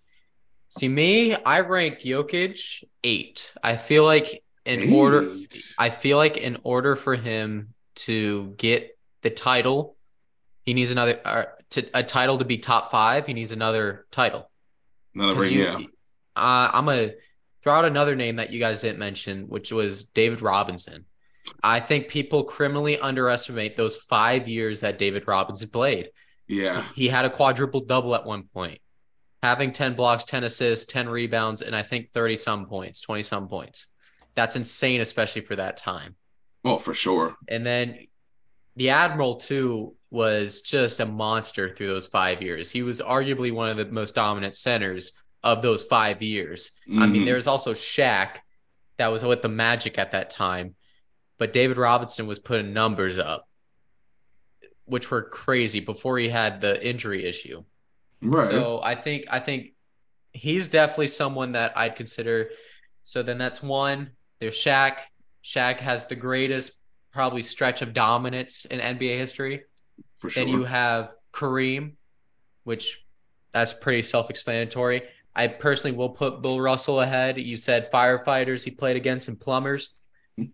see 0.70 0.88
me, 0.88 1.36
I 1.36 1.60
rank 1.62 2.00
Jokic 2.00 2.84
eight. 3.04 3.54
I 3.64 3.78
feel 3.78 4.04
like 4.04 4.44
in 4.66 4.94
order, 4.94 5.36
I 5.78 5.90
feel 5.90 6.18
like 6.18 6.38
in 6.38 6.58
order 6.64 6.96
for 6.96 7.16
him 7.16 7.74
to 7.96 8.54
get 8.58 8.98
the 9.22 9.30
title, 9.30 9.96
he 10.64 10.74
needs 10.74 10.92
another 10.92 11.20
uh, 11.26 11.44
to, 11.72 11.86
a 11.94 12.04
title 12.04 12.38
to 12.40 12.46
be 12.46 12.58
top 12.58 12.92
five. 12.92 13.26
He 13.28 13.34
needs 13.34 13.52
another 13.52 14.06
title. 14.12 14.50
Another 15.16 15.40
ring, 15.42 15.54
you- 15.54 15.64
yeah. 15.64 15.78
Uh, 16.36 16.70
I'm 16.74 16.86
gonna 16.86 17.12
throw 17.64 17.74
out 17.74 17.86
another 17.86 18.16
name 18.16 18.38
that 18.38 18.52
you 18.54 18.60
guys 18.60 18.82
didn't 18.82 19.00
mention, 19.00 19.50
which 19.50 19.72
was 19.72 20.06
David 20.06 20.42
Robinson. 20.42 21.06
I 21.64 21.80
think 21.80 22.08
people 22.08 22.44
criminally 22.44 23.00
underestimate 23.00 23.78
those 23.78 23.96
five 23.98 24.48
years 24.48 24.80
that 24.82 24.98
David 25.00 25.28
Robinson 25.28 25.70
played. 25.70 26.10
Yeah. 26.48 26.84
He 26.96 27.08
had 27.08 27.26
a 27.26 27.30
quadruple 27.30 27.82
double 27.82 28.16
at 28.16 28.26
one 28.26 28.44
point, 28.54 28.80
having 29.44 29.72
10 29.72 29.94
blocks, 29.94 30.24
10 30.26 30.44
assists, 30.44 30.92
10 30.92 31.08
rebounds, 31.10 31.62
and 31.62 31.76
I 31.76 31.82
think 31.84 32.12
30 32.14 32.36
some 32.36 32.66
points, 32.66 33.02
20 33.02 33.24
some 33.24 33.48
points. 33.48 33.88
That's 34.36 34.56
insane, 34.56 35.02
especially 35.02 35.42
for 35.42 35.56
that 35.58 35.78
time. 35.78 36.16
Oh, 36.64 36.78
for 36.78 36.94
sure. 36.94 37.36
And 37.48 37.66
then 37.66 38.08
the 38.76 38.90
Admiral, 38.92 39.36
too, 39.36 39.96
was 40.10 40.62
just 40.62 41.00
a 41.00 41.06
monster 41.06 41.74
through 41.76 41.88
those 41.88 42.08
five 42.08 42.42
years. 42.42 42.72
He 42.72 42.82
was 42.84 43.02
arguably 43.02 43.52
one 43.52 43.70
of 43.70 43.78
the 43.78 43.86
most 43.86 44.16
dominant 44.16 44.56
centers 44.56 45.14
of 45.44 45.62
those 45.62 45.84
five 45.84 46.22
years. 46.22 46.72
I 47.00 47.06
mean, 47.08 47.24
Mhm. 47.24 47.26
there's 47.26 47.48
also 47.48 47.74
Shaq 47.74 48.38
that 48.98 49.08
was 49.08 49.24
with 49.24 49.42
the 49.42 49.50
Magic 49.50 49.98
at 49.98 50.12
that 50.12 50.30
time, 50.30 50.76
but 51.42 51.54
David 51.54 51.78
Robinson 51.78 52.28
was 52.28 52.38
putting 52.38 52.72
numbers 52.72 53.18
up, 53.18 53.50
which 54.86 55.10
were 55.10 55.24
crazy 55.24 55.80
before 55.80 56.20
he 56.20 56.30
had 56.30 56.62
the 56.62 56.88
injury 56.88 57.26
issue. 57.26 57.64
right. 58.22 58.52
So 58.52 58.80
I 58.84 58.94
think 58.94 59.26
I 59.28 59.40
think 59.40 59.74
he's 60.34 60.68
definitely 60.68 61.08
someone 61.08 61.54
that 61.54 61.76
I'd 61.76 61.96
consider. 61.96 62.52
So 63.06 63.24
then 63.24 63.40
that's 63.40 63.64
one. 63.64 64.12
There's 64.40 64.54
Shaq. 64.54 64.98
Shaq 65.44 65.80
has 65.80 66.06
the 66.06 66.16
greatest 66.16 66.80
probably 67.12 67.42
stretch 67.42 67.82
of 67.82 67.92
dominance 67.94 68.66
in 68.66 68.80
NBA 68.80 69.18
history. 69.18 69.64
for 70.20 70.30
sure. 70.30 70.46
Then 70.46 70.54
you 70.54 70.64
have 70.66 71.10
Kareem, 71.34 71.94
which 72.66 73.04
that's 73.52 73.74
pretty 73.74 74.04
self-explanatory. 74.04 75.02
I 75.36 75.48
personally 75.48 75.98
will 75.98 76.10
put 76.10 76.44
Bill 76.44 76.62
Russell 76.62 77.00
ahead. 77.00 77.42
You 77.42 77.58
said 77.58 77.92
firefighters 77.92 78.64
he 78.64 78.70
played 78.70 78.96
against 78.96 79.28
and 79.28 79.40
plumbers. 79.40 79.96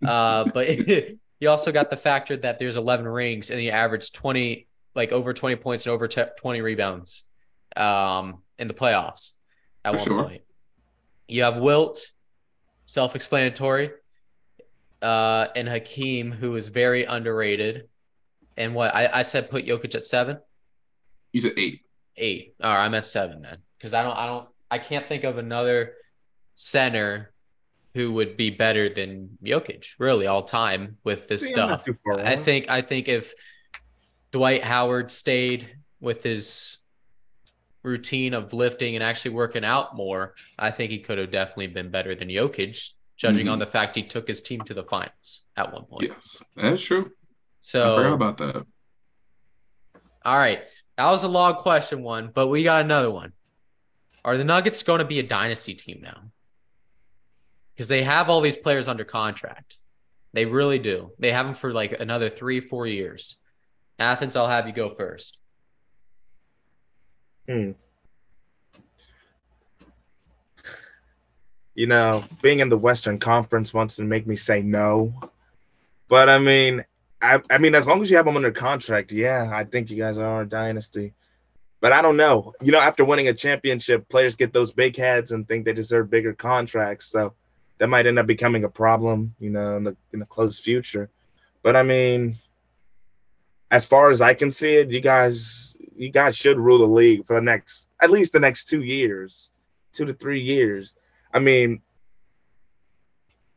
Uh, 0.06 0.46
but 0.54 0.68
you 1.40 1.50
also 1.50 1.72
got 1.72 1.90
the 1.90 1.98
factor 1.98 2.36
that 2.38 2.60
there's 2.60 2.78
11 2.78 3.08
rings 3.08 3.50
and 3.50 3.60
he 3.60 3.70
averaged 3.72 4.16
20, 4.16 4.68
like 4.96 5.12
over 5.12 5.34
20 5.34 5.56
points 5.58 5.86
and 5.86 5.94
over 5.94 6.08
te- 6.08 6.24
20 6.40 6.62
rebounds 6.62 7.26
um, 7.76 8.42
in 8.58 8.68
the 8.68 8.74
playoffs 8.74 9.34
at 9.86 9.92
For 9.92 9.98
one 9.98 10.06
sure. 10.06 10.24
point. 10.24 10.42
You 11.28 11.44
have 11.44 11.58
Wilt, 11.58 12.00
self-explanatory, 12.86 13.92
uh, 15.02 15.48
and 15.56 15.68
Hakeem, 15.68 16.32
who 16.32 16.56
is 16.56 16.70
very 16.70 17.04
underrated. 17.04 17.88
And 18.56 18.74
what 18.74 18.96
I, 18.96 19.10
I 19.14 19.22
said, 19.22 19.50
put 19.52 19.66
Jokic 19.66 19.94
at 19.94 20.04
seven, 20.04 20.40
He's 21.34 21.46
at 21.46 21.58
eight. 21.60 21.82
eight. 22.16 22.56
All 22.64 22.74
right, 22.74 22.86
I'm 22.86 22.96
at 22.96 23.06
seven 23.06 23.42
then, 23.44 23.58
because 23.78 23.94
I 23.94 24.02
don't, 24.02 24.18
I 24.18 24.26
don't, 24.26 24.48
I 24.72 24.78
can't 24.80 25.06
think 25.06 25.24
of 25.26 25.38
another 25.38 25.94
center 26.56 27.32
who 27.98 28.12
would 28.12 28.38
be 28.38 28.52
better 28.52 28.88
than 28.90 29.40
Jokic, 29.44 29.96
really, 29.98 30.28
all 30.28 30.44
time 30.44 30.98
with 31.04 31.28
this 31.28 31.50
Yeah, 31.50 31.78
stuff. 31.78 31.88
I 32.20 32.36
think, 32.36 32.70
I 32.70 32.82
think 32.82 33.08
if 33.08 33.34
Dwight 34.32 34.64
Howard 34.64 35.10
stayed 35.10 35.76
with 36.00 36.22
his 36.22 36.78
routine 37.82 38.36
of 38.36 38.54
lifting 38.54 38.94
and 38.94 39.04
actually 39.04 39.32
working 39.32 39.66
out 39.66 39.96
more, 39.96 40.36
I 40.60 40.70
think 40.70 40.92
he 40.92 41.00
could 41.00 41.18
have 41.18 41.32
definitely 41.32 41.68
been 41.68 41.90
better 41.90 42.14
than 42.14 42.30
Jokic, 42.30 42.92
judging 43.16 43.48
Mhm. 43.48 43.54
on 43.54 43.60
the 43.60 43.66
fact 43.66 43.96
he 43.96 44.04
took 44.04 44.28
his 44.28 44.42
team 44.42 44.62
to 44.66 44.76
the 44.76 44.84
finals 44.84 45.42
at 45.56 45.74
one 45.74 45.86
point. 45.86 46.04
Yes, 46.10 46.44
that's 46.56 46.84
true. 46.84 47.12
So 47.62 47.94
I 47.94 47.96
forgot 47.96 48.14
about 48.14 48.38
that. 48.38 48.66
All 50.24 50.38
right. 50.38 50.62
That 50.98 51.10
was 51.10 51.24
a 51.24 51.28
long 51.28 51.56
question 51.56 52.04
one, 52.04 52.30
but 52.32 52.48
we 52.48 52.62
got 52.62 52.82
another 52.82 53.10
one. 53.10 53.34
Are 54.24 54.38
the 54.38 54.44
Nuggets 54.44 54.84
going 54.84 55.00
to 55.00 55.06
be 55.06 55.18
a 55.18 55.24
dynasty 55.24 55.74
team 55.74 56.02
now? 56.04 56.32
Because 57.78 57.90
they 57.90 58.02
have 58.02 58.28
all 58.28 58.42
these 58.42 58.58
players 58.58 58.88
under 58.88 59.04
contract. 59.04 59.78
They 60.34 60.46
really 60.46 60.80
do. 60.80 61.12
They 61.20 61.32
have 61.32 61.46
them 61.46 61.54
for 61.54 61.72
like 61.72 62.02
another 62.02 62.28
three, 62.28 62.60
four 62.60 62.88
years. 62.88 63.38
Athens, 64.00 64.36
I'll 64.36 64.48
have 64.48 64.66
you 64.66 64.74
go 64.74 64.90
first. 64.90 65.38
Hmm. 67.48 67.74
You 71.76 71.86
know, 71.86 72.24
being 72.42 72.62
in 72.62 72.70
the 72.70 72.78
Western 72.80 73.20
Conference 73.20 73.76
wants 73.76 73.98
to 73.98 74.04
make 74.04 74.26
me 74.26 74.38
say 74.38 74.64
no. 74.64 75.14
But 76.08 76.30
I 76.30 76.40
mean, 76.40 76.84
I, 77.22 77.42
I 77.52 77.60
mean, 77.60 77.76
as 77.76 77.86
long 77.86 78.02
as 78.02 78.10
you 78.10 78.18
have 78.18 78.26
them 78.26 78.38
under 78.38 78.52
contract, 78.52 79.12
yeah, 79.12 79.52
I 79.54 79.66
think 79.66 79.92
you 79.92 79.98
guys 79.98 80.18
are 80.18 80.42
a 80.42 80.48
dynasty. 80.48 81.14
But 81.80 81.92
I 81.92 82.02
don't 82.02 82.18
know. 82.18 82.54
You 82.60 82.72
know, 82.72 82.80
after 82.80 83.06
winning 83.06 83.28
a 83.28 83.36
championship, 83.36 84.10
players 84.10 84.36
get 84.36 84.52
those 84.52 84.72
big 84.72 84.96
heads 84.98 85.30
and 85.32 85.48
think 85.48 85.66
they 85.66 85.74
deserve 85.74 86.10
bigger 86.10 86.34
contracts. 86.34 87.06
So 87.06 87.36
that 87.78 87.88
might 87.88 88.08
end 88.08 88.20
up 88.20 88.28
becoming 88.28 88.64
a 88.64 88.70
problem, 88.70 89.36
you 89.40 89.50
know, 89.50 89.78
in 89.78 89.84
the 89.84 89.98
in 90.14 90.20
the 90.20 90.26
close 90.26 90.60
future. 90.60 91.10
But 91.64 91.76
I 91.76 91.84
mean, 91.84 92.36
as 93.72 93.86
far 93.86 94.12
as 94.12 94.22
I 94.22 94.34
can 94.34 94.52
see 94.52 94.76
it, 94.76 94.92
you 94.92 95.02
guys 95.02 95.78
you 95.96 96.10
guys 96.10 96.38
should 96.38 96.58
rule 96.58 96.80
the 96.80 96.86
league 96.86 97.26
for 97.26 97.34
the 97.34 97.42
next 97.42 97.90
at 98.02 98.12
least 98.12 98.34
the 98.34 98.40
next 98.40 98.66
two 98.66 98.84
years, 98.84 99.52
two 99.92 100.06
to 100.06 100.14
three 100.14 100.40
years. 100.40 100.96
I 101.34 101.40
mean, 101.40 101.82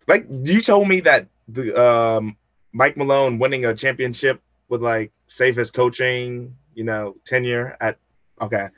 like 0.07 0.27
you 0.29 0.61
told 0.61 0.89
me 0.89 1.01
that 1.01 1.29
the 1.49 1.75
um, 1.81 2.37
Mike 2.73 2.97
Malone 2.97 3.39
winning 3.39 3.65
a 3.65 3.75
championship 3.75 4.41
would 4.69 4.81
like 4.81 5.13
save 5.27 5.57
his 5.57 5.71
coaching, 5.71 6.57
you 6.75 6.85
know, 6.85 7.17
tenure 7.25 7.77
at. 7.81 7.99
Okay, 8.41 8.69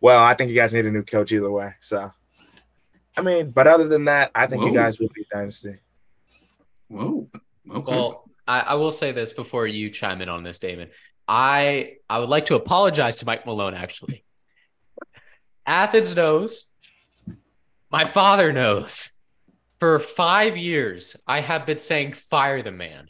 well, 0.00 0.20
I 0.22 0.34
think 0.34 0.50
you 0.50 0.56
guys 0.56 0.74
need 0.74 0.84
a 0.84 0.90
new 0.90 1.04
coach 1.04 1.30
either 1.30 1.50
way. 1.50 1.74
So, 1.78 2.10
I 3.16 3.22
mean, 3.22 3.50
but 3.50 3.66
other 3.66 3.88
than 3.88 4.06
that, 4.06 4.30
I 4.34 4.46
think 4.46 4.64
you 4.64 4.72
guys 4.72 4.98
will 4.98 5.10
be 5.14 5.26
dynasty. 5.32 5.76
Whoa. 6.88 7.28
Okay. 7.70 7.92
Well, 7.92 8.30
I, 8.46 8.60
I 8.60 8.74
will 8.74 8.92
say 8.92 9.12
this 9.12 9.32
before 9.32 9.66
you 9.66 9.90
chime 9.90 10.22
in 10.22 10.28
on 10.28 10.42
this, 10.42 10.58
Damon. 10.58 10.88
I 11.28 11.96
I 12.08 12.18
would 12.18 12.28
like 12.28 12.46
to 12.46 12.56
apologize 12.56 13.16
to 13.16 13.26
Mike 13.26 13.46
Malone 13.46 13.74
actually. 13.74 14.24
Athens 15.66 16.16
knows. 16.16 16.64
My 17.90 18.04
father 18.04 18.52
knows. 18.52 19.10
For 19.78 19.98
five 19.98 20.56
years, 20.56 21.16
I 21.26 21.40
have 21.40 21.66
been 21.66 21.78
saying 21.78 22.12
fire 22.12 22.62
the 22.62 22.72
man 22.72 23.08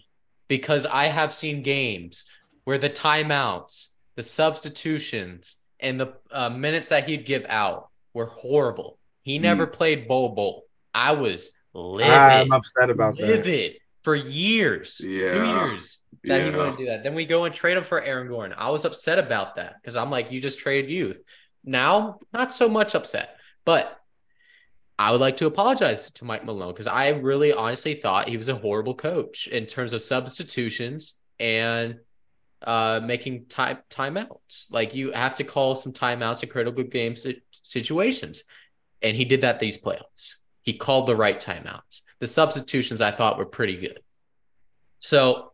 because 0.49 0.87
I 0.87 1.05
have 1.05 1.35
seen 1.35 1.63
games 1.63 2.25
where 2.65 2.79
the 2.79 2.91
timeouts, 2.91 3.89
the 4.17 4.23
substitutions, 4.23 5.57
and 5.81 6.01
the 6.01 6.15
uh, 6.31 6.49
minutes 6.49 6.89
that 6.89 7.09
he'd 7.09 7.27
give 7.27 7.45
out 7.49 7.91
were 8.15 8.27
horrible. 8.27 8.99
He 9.23 9.39
never 9.39 9.67
played 9.67 10.09
Bol 10.09 10.31
Bol. 10.31 10.65
I 10.95 11.13
was 11.13 11.53
livid 11.73 12.13
I'm 12.13 12.53
upset 12.53 12.91
about 12.91 13.17
that. 13.17 13.27
livid 13.27 13.77
for 14.03 14.15
years. 14.15 14.97
Two 14.99 15.09
Yeah. 15.09 15.67
years 15.71 16.01
that 16.25 16.41
he 16.41 16.51
Yeah. 16.51 16.57
wouldn't 16.57 16.79
do 16.79 16.87
that. 16.87 17.03
Then 17.05 17.15
we 17.15 17.25
go 17.25 17.45
and 17.45 17.55
trade 17.55 17.77
him 17.77 17.85
for 17.85 18.03
Aaron 18.03 18.29
Gordon. 18.29 18.55
I 18.59 18.71
was 18.71 18.85
upset 18.85 19.19
about 19.19 19.57
that 19.57 19.77
because 19.81 19.97
I'm 19.97 20.11
like, 20.11 20.31
you 20.33 20.41
just 20.41 20.59
traded 20.59 20.91
youth. 20.91 21.19
Now, 21.65 22.19
not 22.33 22.53
so 22.53 22.69
much 22.69 22.95
upset, 22.95 23.37
but 23.65 23.99
I 24.99 25.13
would 25.13 25.21
like 25.21 25.37
to 25.39 25.47
apologize 25.47 26.11
to 26.11 26.25
Mike 26.25 26.45
Malone 26.45 26.73
because 26.73 26.87
I 26.87 27.09
really 27.11 27.53
honestly 27.53 27.95
thought 27.95 28.29
he 28.29 28.37
was 28.37 28.49
a 28.49 28.55
horrible 28.57 28.95
coach 28.95 29.47
in 29.47 29.67
terms 29.67 29.93
of 29.93 30.03
substitutions 30.03 31.19
and 31.39 32.01
uh 32.65 33.01
making 33.03 33.47
time 33.47 33.79
timeouts. 33.91 34.67
Like 34.71 34.95
you 34.95 35.11
have 35.13 35.37
to 35.37 35.45
call 35.45 35.75
some 35.75 35.93
timeouts 35.93 36.43
in 36.45 36.49
critical 36.49 36.85
game 36.85 37.17
situations. 37.63 38.45
And 39.03 39.17
he 39.17 39.25
did 39.25 39.41
that 39.41 39.59
these 39.59 39.81
playoffs. 39.81 40.37
He 40.63 40.75
called 40.75 41.07
the 41.07 41.17
right 41.17 41.41
timeouts. 41.41 42.03
The 42.21 42.27
substitutions 42.27 43.01
I 43.01 43.11
thought 43.11 43.39
were 43.39 43.47
pretty 43.47 43.77
good. 43.77 43.99
So 45.01 45.53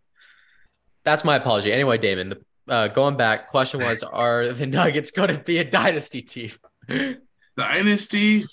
that's 1.05 1.25
my 1.25 1.37
apology. 1.37 1.73
Anyway, 1.73 1.97
Damon, 1.97 2.29
the, 2.29 2.73
uh, 2.73 2.89
going 2.89 3.17
back, 3.17 3.49
question 3.49 3.81
was: 3.81 4.03
Are 4.03 4.49
the 4.49 4.67
Nuggets 4.79 5.11
going 5.11 5.31
to 5.31 5.39
be 5.39 5.59
a 5.59 5.65
dynasty 5.65 6.21
team? 6.21 6.51
Dynasty. 7.57 8.45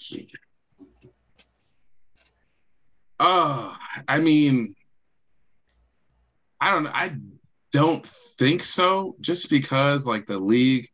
Uh, 3.20 3.76
I 4.08 4.20
mean, 4.20 4.76
I 6.60 6.72
don't. 6.72 6.88
I 6.88 7.16
don't 7.72 8.06
think 8.06 8.64
so. 8.64 9.16
Just 9.20 9.50
because 9.50 10.08
like 10.08 10.26
the 10.26 10.40
league 10.40 10.90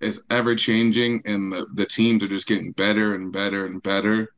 is 0.00 0.22
ever 0.30 0.54
changing 0.54 1.22
and 1.24 1.52
the, 1.52 1.66
the 1.74 1.86
teams 1.86 2.22
are 2.22 2.28
just 2.28 2.46
getting 2.46 2.72
better 2.72 3.14
and 3.14 3.32
better 3.32 3.66
and 3.66 3.82
better. 3.82 4.28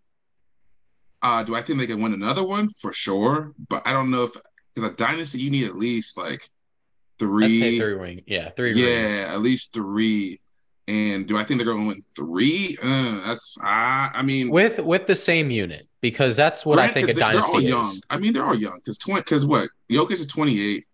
Uh, 1.22 1.42
do 1.42 1.54
I 1.56 1.62
think 1.62 1.78
they 1.78 1.86
can 1.86 2.00
win 2.00 2.12
another 2.12 2.44
one? 2.44 2.68
For 2.78 2.92
sure. 2.92 3.52
But 3.68 3.86
I 3.86 3.92
don't 3.92 4.10
know 4.10 4.24
if 4.24 4.32
because 4.74 4.90
a 4.90 4.94
dynasty 4.94 5.38
you 5.40 5.50
need 5.50 5.64
at 5.64 5.76
least 5.76 6.18
like 6.18 6.48
three. 7.18 7.78
three 7.80 7.92
ring. 7.92 8.22
Yeah, 8.26 8.50
three 8.50 8.72
Yeah, 8.74 9.02
rings. 9.06 9.20
at 9.32 9.40
least 9.42 9.72
three. 9.72 10.40
And 10.88 11.26
do 11.26 11.36
I 11.36 11.42
think 11.42 11.58
they're 11.58 11.64
going 11.66 11.80
to 11.82 11.88
win 11.88 12.02
three? 12.14 12.76
Uh, 12.80 13.20
that's 13.26 13.56
I. 13.60 14.10
I 14.14 14.22
mean, 14.22 14.50
With 14.50 14.78
with 14.78 15.06
the 15.08 15.16
same 15.16 15.50
unit 15.50 15.88
because 16.00 16.36
that's 16.36 16.64
what 16.64 16.78
I 16.78 16.86
think 16.86 17.08
a 17.08 17.14
dynasty 17.14 17.66
They're 17.66 17.74
all 17.74 17.82
is. 17.82 18.00
I 18.08 18.18
mean, 18.18 18.32
they're 18.32 18.44
all 18.44 18.54
young 18.54 18.76
because 18.76 18.98
twenty. 18.98 19.22
Because 19.22 19.44
what? 19.44 19.68
Jokic 19.90 20.12
is 20.12 20.26
twenty 20.28 20.62
eight. 20.62 20.86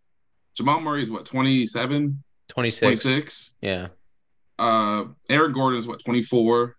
Jamal 0.54 0.80
Murray 0.80 1.02
is 1.02 1.10
what 1.10 1.24
27, 1.24 2.22
26. 2.48 3.02
26. 3.02 3.54
Yeah. 3.62 3.88
Uh, 4.62 5.04
Aaron 5.28 5.52
Gordon 5.52 5.78
is 5.78 5.86
what 5.88 5.98
24, 6.04 6.76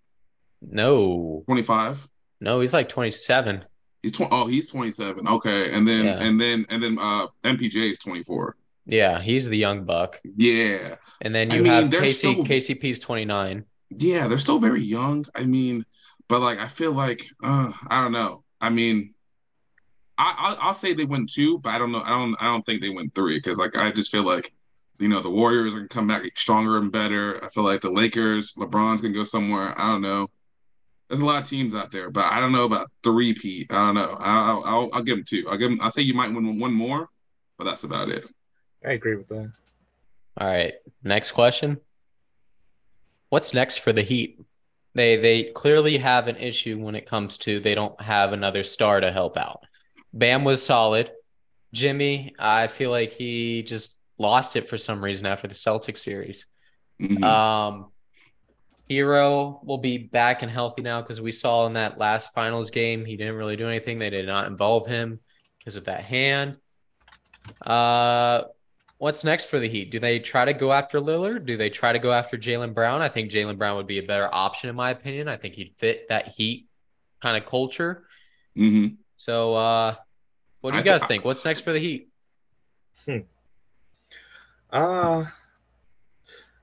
No. 0.62 1.44
25. 1.46 2.08
No, 2.40 2.60
he's 2.62 2.74
like 2.74 2.88
27. 2.90 3.66
He's 4.02 4.12
tw- 4.14 4.22
oh, 4.32 4.48
he's 4.48 4.70
27. 4.70 5.28
Okay, 5.28 5.72
and 5.74 5.88
then 5.88 6.06
Yeah. 6.06 6.22
and 6.24 6.40
then 6.40 6.66
and 6.70 6.82
then 6.84 6.98
uh, 7.00 7.28
MPJ 7.44 7.92
is 7.92 7.98
24. 8.00 8.56
Yeah, 8.86 9.20
he's 9.22 9.48
the 9.48 9.58
young 9.58 9.84
buck. 9.86 10.20
Yeah, 10.38 10.96
And 11.22 11.34
then 11.34 11.52
I 11.52 11.56
you 11.56 11.64
mean, 11.64 11.72
have 11.72 11.92
Casey 11.92 12.34
still- 12.34 12.44
KCP's 12.44 13.00
29. 13.00 13.64
yeah, 13.98 14.28
they're 14.28 14.40
still 14.40 14.60
very 14.60 14.82
young. 14.82 15.26
I 15.36 15.44
mean, 15.46 15.86
but 16.28 16.42
like 16.42 16.60
I 16.60 16.68
feel 16.68 16.92
like 16.94 17.26
uh, 17.44 17.72
I 17.88 18.02
don't 18.02 18.12
know. 18.14 18.44
I 18.60 18.70
mean, 18.70 19.14
I 20.18 20.34
I'll, 20.38 20.58
I'll 20.70 20.74
say 20.74 20.94
they 20.94 21.06
win 21.06 21.28
two, 21.28 21.60
but 21.60 21.70
I 21.72 21.78
don't 21.78 21.92
know. 21.94 22.02
I 22.02 22.10
don't 22.10 22.36
I 22.42 22.46
don't 22.46 22.66
think 22.66 22.82
they 22.82 22.90
win 22.90 23.10
three 23.12 23.36
because 23.38 23.58
like 23.58 23.78
I 23.78 23.92
just 23.92 24.12
feel 24.12 24.24
like 24.24 24.54
you 25.00 25.08
know 25.08 25.22
the 25.22 25.30
Warriors 25.30 25.74
are 25.74 25.78
gonna 25.78 25.88
come 25.88 26.08
back 26.08 26.24
stronger 26.38 26.78
and 26.78 26.92
better. 26.92 27.44
I 27.44 27.50
feel 27.50 27.64
like 27.64 27.82
the 27.82 27.92
Lakers, 27.92 28.54
LeBron's 28.54 29.02
gonna 29.02 29.14
go 29.14 29.24
somewhere. 29.24 29.80
I 29.80 29.88
don't 29.88 30.02
know. 30.02 30.28
There's 31.10 31.22
a 31.22 31.26
lot 31.26 31.42
of 31.42 31.50
teams 31.50 31.76
out 31.76 31.92
there, 31.92 32.10
but 32.10 32.26
I 32.32 32.40
don't 32.40 32.52
know 32.52 32.66
about 32.66 32.90
three 33.04 33.34
Pete. 33.34 33.68
I 33.70 33.86
don't 33.86 33.96
know. 33.96 34.16
I'll 34.20 34.64
I'll, 34.64 34.90
I'll 34.94 35.04
give 35.04 35.18
them 35.18 35.26
two. 35.26 35.46
I'll 35.50 35.58
give 35.58 35.70
them. 35.70 35.82
I'll 35.82 35.92
say 35.92 36.02
you 36.02 36.14
might 36.14 36.34
win 36.34 36.60
one 36.60 36.74
more, 36.74 37.10
but 37.58 37.66
that's 37.66 37.84
about 37.84 38.10
it. 38.10 38.26
I 38.86 38.94
agree 38.94 39.16
with 39.16 39.28
that. 39.30 39.52
All 40.38 40.48
right. 40.48 40.74
Next 41.04 41.32
question. 41.32 41.80
What's 43.30 43.54
next 43.54 43.78
for 43.78 43.94
the 43.94 44.02
Heat? 44.02 44.40
They 44.96 45.18
they 45.18 45.44
clearly 45.46 45.98
have 45.98 46.28
an 46.28 46.38
issue 46.38 46.78
when 46.80 46.96
it 46.96 47.06
comes 47.06 47.38
to 47.40 47.60
they 47.60 47.76
don't 47.76 48.00
have 48.02 48.34
another 48.34 48.64
star 48.64 49.00
to 49.02 49.12
help 49.12 49.38
out. 49.38 49.62
Bam 50.14 50.44
was 50.44 50.64
solid. 50.64 51.12
Jimmy, 51.74 52.36
I 52.38 52.68
feel 52.68 52.92
like 52.92 53.14
he 53.14 53.64
just 53.64 54.00
lost 54.24 54.56
it 54.56 54.68
for 54.68 54.78
some 54.78 55.04
reason 55.04 55.28
after 55.28 55.48
the 55.48 55.54
Celtics 55.54 56.00
series. 56.00 56.48
Mhm. 57.00 57.24
Um, 57.24 57.92
Herro 58.90 59.64
will 59.64 59.78
be 59.78 59.98
back 59.98 60.42
and 60.42 60.52
healthy 60.52 60.82
now 60.82 61.02
because 61.02 61.22
we 61.22 61.32
saw 61.32 61.66
in 61.68 61.74
that 61.74 61.98
last 61.98 62.34
finals 62.34 62.70
game 62.72 63.06
he 63.06 63.18
didn't 63.18 63.36
really 63.36 63.56
do 63.56 63.68
anything. 63.68 64.00
They 64.00 64.10
did 64.10 64.26
not 64.26 64.48
involve 64.48 64.88
him 64.88 65.20
because 65.60 65.76
of 65.76 65.86
that 65.86 66.02
hand. 66.04 66.58
Uh, 67.62 68.44
what's 68.98 69.24
next 69.24 69.46
for 69.50 69.60
the 69.60 69.68
Heat? 69.68 69.92
Do 69.92 70.00
they 70.00 70.20
try 70.20 70.46
to 70.46 70.54
go 70.54 70.72
after 70.72 71.00
Lillard? 71.00 71.46
Do 71.46 71.58
they 71.58 71.70
try 71.70 71.92
to 71.94 72.00
go 72.00 72.12
after 72.12 72.38
Jaylen 72.38 72.74
Brown? 72.74 73.02
I 73.02 73.10
think 73.10 73.32
Jaylen 73.32 73.58
Brown 73.58 73.78
would 73.78 73.88
be 73.88 74.00
a 74.00 74.04
better 74.04 74.30
option 74.34 74.70
in 74.70 74.76
my 74.76 74.92
opinion. 74.92 75.28
I 75.28 75.38
think 75.38 75.56
he'd 75.56 75.74
fit 75.78 76.08
that 76.10 76.30
Heat 76.30 76.68
kind 77.22 77.36
of 77.38 77.46
culture. 77.46 78.06
Mhm. 78.58 78.98
So, 79.16 79.56
uh, 79.56 79.96
what 80.62 80.72
do 80.72 80.78
you 80.78 80.82
I 80.82 80.84
thi- 80.84 80.90
guys 80.90 81.06
think? 81.06 81.26
What's 81.26 81.44
next 81.46 81.62
for 81.62 81.72
the 81.74 81.80
Heat? 81.80 82.10
Uh 84.74 85.26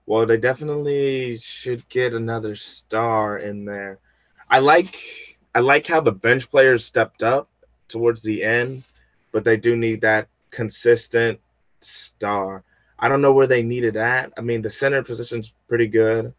well, 0.04 0.26
they 0.26 0.36
definitely 0.36 1.38
should 1.38 1.88
get 1.88 2.12
another 2.12 2.56
star 2.56 3.38
in 3.38 3.64
there. 3.64 4.00
I 4.48 4.58
like 4.58 5.38
I 5.54 5.60
like 5.60 5.86
how 5.86 6.00
the 6.00 6.10
bench 6.10 6.50
players 6.50 6.84
stepped 6.84 7.22
up 7.22 7.48
towards 7.86 8.20
the 8.20 8.42
end, 8.42 8.84
but 9.30 9.44
they 9.44 9.56
do 9.56 9.76
need 9.76 10.00
that 10.00 10.26
consistent 10.50 11.38
star. 11.80 12.64
I 12.98 13.08
don't 13.08 13.22
know 13.22 13.32
where 13.32 13.46
they 13.46 13.62
need 13.62 13.84
it 13.84 13.94
at. 13.94 14.32
I 14.36 14.40
mean, 14.40 14.62
the 14.62 14.70
center 14.70 15.04
position's 15.04 15.54
pretty 15.68 15.86
good. 15.86 16.34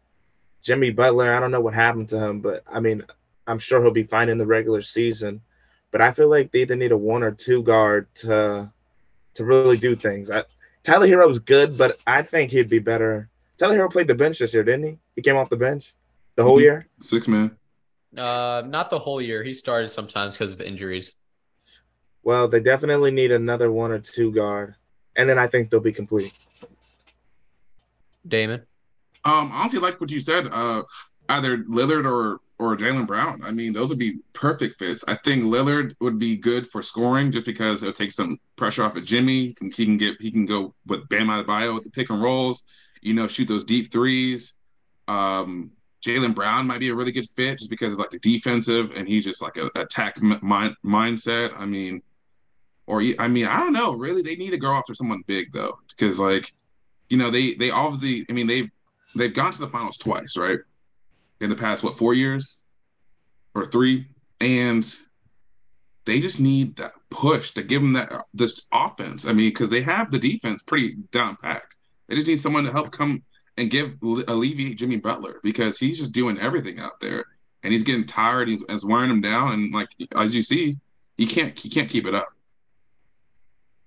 Jimmy 0.60 0.90
Butler, 0.90 1.32
I 1.32 1.40
don't 1.40 1.50
know 1.50 1.62
what 1.62 1.72
happened 1.72 2.10
to 2.10 2.18
him, 2.18 2.40
but 2.40 2.62
I 2.70 2.80
mean, 2.80 3.02
I'm 3.46 3.58
sure 3.58 3.80
he'll 3.80 3.90
be 3.90 4.04
fine 4.04 4.28
in 4.28 4.36
the 4.36 4.46
regular 4.46 4.82
season. 4.82 5.40
But 5.90 6.02
I 6.02 6.12
feel 6.12 6.28
like 6.28 6.52
they 6.52 6.60
either 6.60 6.76
need 6.76 6.92
a 6.92 6.98
one 6.98 7.22
or 7.22 7.32
two 7.32 7.62
guard 7.62 8.14
to 8.16 8.70
to 9.34 9.44
really 9.46 9.78
do 9.78 9.94
things. 9.94 10.30
I, 10.30 10.44
Tyler 10.84 11.06
Herro 11.06 11.28
was 11.28 11.38
good, 11.38 11.78
but 11.78 11.98
I 12.06 12.22
think 12.22 12.50
he'd 12.50 12.68
be 12.68 12.78
better. 12.80 13.28
Tyler 13.58 13.76
Herro 13.76 13.90
played 13.90 14.08
the 14.08 14.14
bench 14.14 14.38
this 14.38 14.52
year, 14.52 14.64
didn't 14.64 14.84
he? 14.86 14.98
He 15.16 15.22
came 15.22 15.36
off 15.36 15.48
the 15.48 15.56
bench 15.56 15.94
the 16.36 16.42
whole 16.42 16.58
Mhm. 16.58 16.62
year. 16.62 16.88
Six 17.00 17.28
man. 17.28 17.56
Uh, 18.16 18.62
not 18.66 18.90
the 18.90 18.98
whole 18.98 19.20
year. 19.20 19.42
He 19.42 19.54
started 19.54 19.88
sometimes 19.88 20.34
because 20.34 20.50
of 20.52 20.60
injuries. 20.60 21.14
Well, 22.24 22.48
they 22.48 22.60
definitely 22.60 23.10
need 23.10 23.32
another 23.32 23.70
one 23.70 23.90
or 23.90 23.98
two 23.98 24.32
guard, 24.32 24.74
and 25.16 25.28
then 25.28 25.38
I 25.38 25.46
think 25.46 25.70
they'll 25.70 25.80
be 25.80 25.92
complete. 25.92 26.32
Damon. 28.26 28.62
Um, 29.24 29.50
honestly, 29.52 29.78
like 29.78 30.00
what 30.00 30.10
you 30.10 30.20
said, 30.20 30.48
uh, 30.52 30.82
either 31.28 31.58
Lillard 31.58 32.06
or 32.06 32.40
or 32.62 32.76
Jaylen 32.76 33.06
Brown. 33.06 33.42
I 33.44 33.50
mean, 33.50 33.72
those 33.72 33.88
would 33.88 33.98
be 33.98 34.18
perfect 34.32 34.78
fits. 34.78 35.04
I 35.08 35.14
think 35.16 35.42
Lillard 35.44 35.94
would 36.00 36.18
be 36.18 36.36
good 36.36 36.66
for 36.68 36.82
scoring 36.82 37.32
just 37.32 37.44
because 37.44 37.82
it'll 37.82 37.92
take 37.92 38.12
some 38.12 38.38
pressure 38.56 38.84
off 38.84 38.96
of 38.96 39.04
Jimmy. 39.04 39.46
He 39.46 39.54
can, 39.54 39.70
he 39.70 39.84
can 39.84 39.96
get 39.96 40.20
he 40.20 40.30
can 40.30 40.46
go 40.46 40.74
with 40.86 41.08
Bam 41.08 41.26
Adebayo 41.26 41.74
with 41.74 41.84
the 41.84 41.90
pick 41.90 42.10
and 42.10 42.22
rolls. 42.22 42.64
You 43.00 43.14
know, 43.14 43.26
shoot 43.26 43.48
those 43.48 43.64
deep 43.64 43.90
threes. 43.90 44.54
Um, 45.08 45.72
Jaylen 46.06 46.34
Brown 46.34 46.66
might 46.66 46.80
be 46.80 46.90
a 46.90 46.94
really 46.94 47.12
good 47.12 47.28
fit 47.30 47.58
just 47.58 47.70
because 47.70 47.94
of 47.94 47.98
like 47.98 48.10
the 48.10 48.20
defensive 48.20 48.92
and 48.94 49.08
he's 49.08 49.24
just 49.24 49.42
like 49.42 49.56
a 49.56 49.70
attack 49.76 50.20
mind, 50.22 50.76
mindset. 50.84 51.52
I 51.56 51.66
mean, 51.66 52.00
or 52.86 53.02
I 53.18 53.28
mean, 53.28 53.46
I 53.46 53.58
don't 53.58 53.72
know. 53.72 53.94
Really, 53.94 54.22
they 54.22 54.36
need 54.36 54.50
to 54.50 54.58
go 54.58 54.72
after 54.72 54.94
someone 54.94 55.22
big 55.26 55.52
though, 55.52 55.78
because 55.88 56.20
like, 56.20 56.52
you 57.08 57.16
know, 57.16 57.30
they 57.30 57.54
they 57.54 57.70
obviously. 57.70 58.24
I 58.30 58.32
mean, 58.32 58.46
they've 58.46 58.70
they've 59.16 59.34
gone 59.34 59.52
to 59.52 59.58
the 59.58 59.68
finals 59.68 59.98
twice, 59.98 60.36
right? 60.36 60.58
In 61.42 61.50
the 61.50 61.56
past, 61.56 61.82
what 61.82 61.98
four 61.98 62.14
years 62.14 62.60
or 63.54 63.66
three, 63.66 64.06
and 64.40 64.84
they 66.04 66.20
just 66.20 66.38
need 66.38 66.76
that 66.76 66.92
push 67.10 67.50
to 67.52 67.62
give 67.62 67.82
them 67.82 67.94
that 67.94 68.12
uh, 68.12 68.22
this 68.32 68.62
offense. 68.72 69.26
I 69.26 69.32
mean, 69.32 69.50
because 69.50 69.68
they 69.68 69.82
have 69.82 70.10
the 70.10 70.20
defense 70.20 70.62
pretty 70.62 70.94
down 71.10 71.36
packed. 71.42 71.74
They 72.08 72.14
just 72.14 72.28
need 72.28 72.38
someone 72.38 72.64
to 72.64 72.70
help 72.72 72.92
come 72.92 73.24
and 73.56 73.70
give 73.70 73.96
alleviate 74.02 74.78
Jimmy 74.78 74.96
Butler 74.96 75.40
because 75.42 75.78
he's 75.78 75.98
just 75.98 76.12
doing 76.12 76.38
everything 76.38 76.78
out 76.78 77.00
there, 77.00 77.24
and 77.64 77.72
he's 77.72 77.82
getting 77.82 78.06
tired. 78.06 78.48
He's, 78.48 78.62
he's 78.68 78.84
wearing 78.84 79.10
him 79.10 79.20
down, 79.20 79.52
and 79.52 79.72
like 79.72 79.88
as 80.14 80.34
you 80.34 80.42
see, 80.42 80.78
he 81.16 81.26
can't 81.26 81.58
he 81.58 81.68
can't 81.68 81.90
keep 81.90 82.06
it 82.06 82.14
up. 82.14 82.28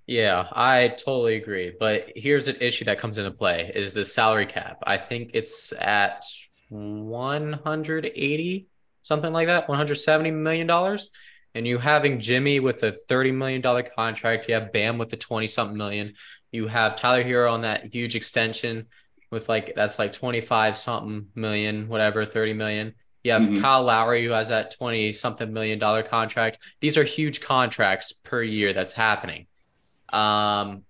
Yeah, 0.08 0.48
I 0.52 0.90
totally 0.90 1.36
agree. 1.36 1.74
But 1.80 2.12
here's 2.16 2.48
an 2.48 2.58
issue 2.62 2.86
that 2.86 3.00
comes 3.00 3.18
into 3.18 3.32
play 3.32 3.72
is 3.74 3.94
the 3.94 4.06
salary 4.06 4.46
cap. 4.46 4.84
I 4.86 4.98
think 4.98 5.32
it's 5.34 5.74
at 5.80 6.26
180, 6.70 8.68
something 9.02 9.34
like 9.34 9.48
that, 9.48 9.68
170 9.70 10.32
million 10.32 10.68
dollars. 10.68 11.10
And 11.54 11.66
you 11.66 11.78
having 11.78 12.20
Jimmy 12.20 12.60
with 12.60 12.84
a 12.84 12.92
30 12.92 13.32
million 13.32 13.62
dollar 13.62 13.84
contract, 13.84 14.48
you 14.48 14.56
have 14.56 14.74
Bam 14.74 14.98
with 14.98 15.10
the 15.10 15.18
20 15.18 15.48
something 15.48 15.78
million. 15.78 16.14
You 16.52 16.68
have 16.68 16.96
Tyler 16.98 17.24
Herro 17.24 17.52
on 17.54 17.62
that 17.62 17.94
huge 17.94 18.16
extension 18.16 18.88
with 19.32 19.48
like 19.50 19.74
that's 19.76 19.98
like 20.00 20.14
25 20.14 20.78
something 20.78 21.28
million, 21.36 21.88
whatever, 21.88 22.26
30 22.26 22.54
million. 22.54 22.94
You 23.24 23.32
have 23.32 23.44
Mhm. 23.44 23.62
Kyle 23.62 23.84
Lowry 23.84 24.24
who 24.24 24.32
has 24.32 24.50
that 24.50 24.72
20 24.78 25.14
something 25.14 25.52
million 25.52 25.80
dollar 25.80 26.04
contract. 26.04 26.60
These 26.82 26.98
are 26.98 27.04
huge 27.04 27.42
contracts 27.42 28.12
per 28.14 28.44
year 28.44 28.74
that's 28.74 28.94
happening. 28.94 29.48
Um, 30.10 30.84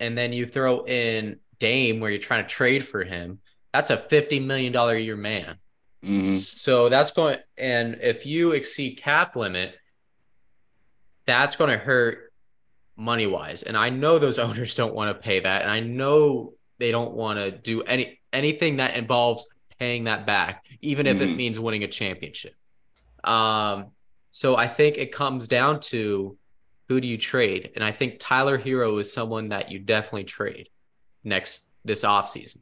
and 0.00 0.16
then 0.16 0.32
you 0.32 0.46
throw 0.46 0.84
in 0.84 1.40
Dame 1.58 2.00
where 2.00 2.10
you're 2.10 2.20
trying 2.20 2.44
to 2.44 2.48
trade 2.48 2.86
for 2.86 3.04
him. 3.04 3.40
That's 3.78 3.90
a 3.90 3.96
$50 3.96 4.44
million 4.44 4.74
a 4.74 4.94
year 4.98 5.14
man. 5.16 5.56
Mhm. 6.04 6.26
So 6.40 6.88
that's 6.88 7.12
going, 7.12 7.38
and 7.56 7.98
if 8.02 8.26
you 8.26 8.50
exceed 8.50 8.96
cap 8.96 9.36
limit, 9.36 9.72
that's 11.26 11.54
going 11.54 11.70
to 11.70 11.76
hurt 11.78 12.32
money 12.96 13.28
wise. 13.28 13.62
And 13.62 13.76
I 13.76 13.90
know 13.90 14.18
those 14.18 14.38
owners 14.46 14.74
don't 14.74 14.94
want 14.94 15.16
to 15.16 15.22
pay 15.22 15.38
that. 15.38 15.62
And 15.62 15.70
I 15.70 15.78
know 15.78 16.54
they 16.78 16.90
don't 16.90 17.12
want 17.14 17.38
to 17.38 17.52
do 17.52 17.82
any 17.82 18.18
anything 18.32 18.78
that 18.78 18.96
involves 18.96 19.46
paying 19.78 20.04
that 20.04 20.26
back, 20.26 20.64
even 20.82 21.06
if 21.06 21.20
it 21.20 21.28
Mhm. 21.28 21.36
means 21.36 21.60
winning 21.60 21.84
a 21.84 21.88
championship. 21.88 22.54
Um, 23.22 23.92
so 24.30 24.56
I 24.56 24.66
think 24.66 24.98
it 24.98 25.12
comes 25.12 25.46
down 25.46 25.78
to 25.92 26.36
who 26.88 27.00
do 27.00 27.06
you 27.06 27.16
trade? 27.16 27.70
And 27.76 27.84
I 27.84 27.92
think 27.92 28.16
Tyler 28.18 28.58
Herro 28.58 29.00
is 29.00 29.12
someone 29.12 29.50
that 29.50 29.70
you 29.70 29.78
definitely 29.78 30.24
trade 30.24 30.68
next 31.22 31.68
this 31.84 32.02
offseason. 32.02 32.58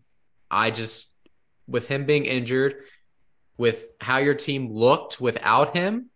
I 0.50 0.70
just 0.70 1.16
with 1.66 1.88
him 1.88 2.04
being 2.06 2.24
injured, 2.24 2.76
with 3.59 3.92
how 4.00 4.18
your 4.18 4.35
team 4.35 4.72
looked 4.72 5.20
without 5.20 5.76
him, 5.76 6.11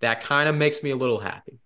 that 0.00 0.22
kind 0.22 0.48
of 0.48 0.54
makes 0.54 0.82
me 0.82 0.90
a 0.90 0.96
little 0.96 1.18
happy. 1.20 1.58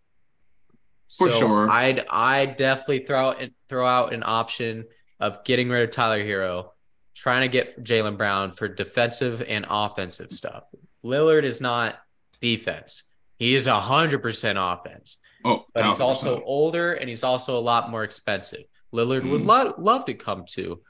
For 1.16 1.30
sure. 1.30 1.70
I'd 1.70 2.04
I 2.10 2.46
definitely 2.46 3.00
throw 3.06 3.30
out 3.30 3.42
throw 3.68 3.86
out 3.86 4.12
an 4.12 4.22
option 4.24 4.84
of 5.20 5.42
getting 5.44 5.68
rid 5.68 5.82
of 5.84 5.90
Tyler 5.90 6.22
Herro, 6.22 6.70
trying 7.14 7.42
to 7.42 7.48
get 7.48 7.82
Jaylen 7.82 8.16
Brown 8.18 8.52
for 8.52 8.68
defensive 8.68 9.42
and 9.48 9.64
offensive 9.68 10.32
stuff. 10.32 10.64
Lillard 11.04 11.44
is 11.44 11.60
not 11.60 11.98
defense. 12.40 13.04
He 13.38 13.54
is 13.54 13.66
hundred 13.66 14.20
percent 14.20 14.58
offense 14.60 15.16
Oh, 15.44 15.64
but 15.72 15.86
he's 15.86 15.98
1000%. 15.98 16.00
also 16.00 16.42
older 16.42 16.92
and 16.94 17.08
he's 17.08 17.22
also 17.24 17.56
a 17.58 17.60
lot 17.60 17.90
more 17.90 18.02
expensive. 18.04 18.64
Lillard 18.92 19.28
would 19.30 19.42
Mhm. 19.42 19.46
lo- 19.46 19.74
love 19.78 20.04
to 20.06 20.14
come 20.14 20.44
to 20.50 20.82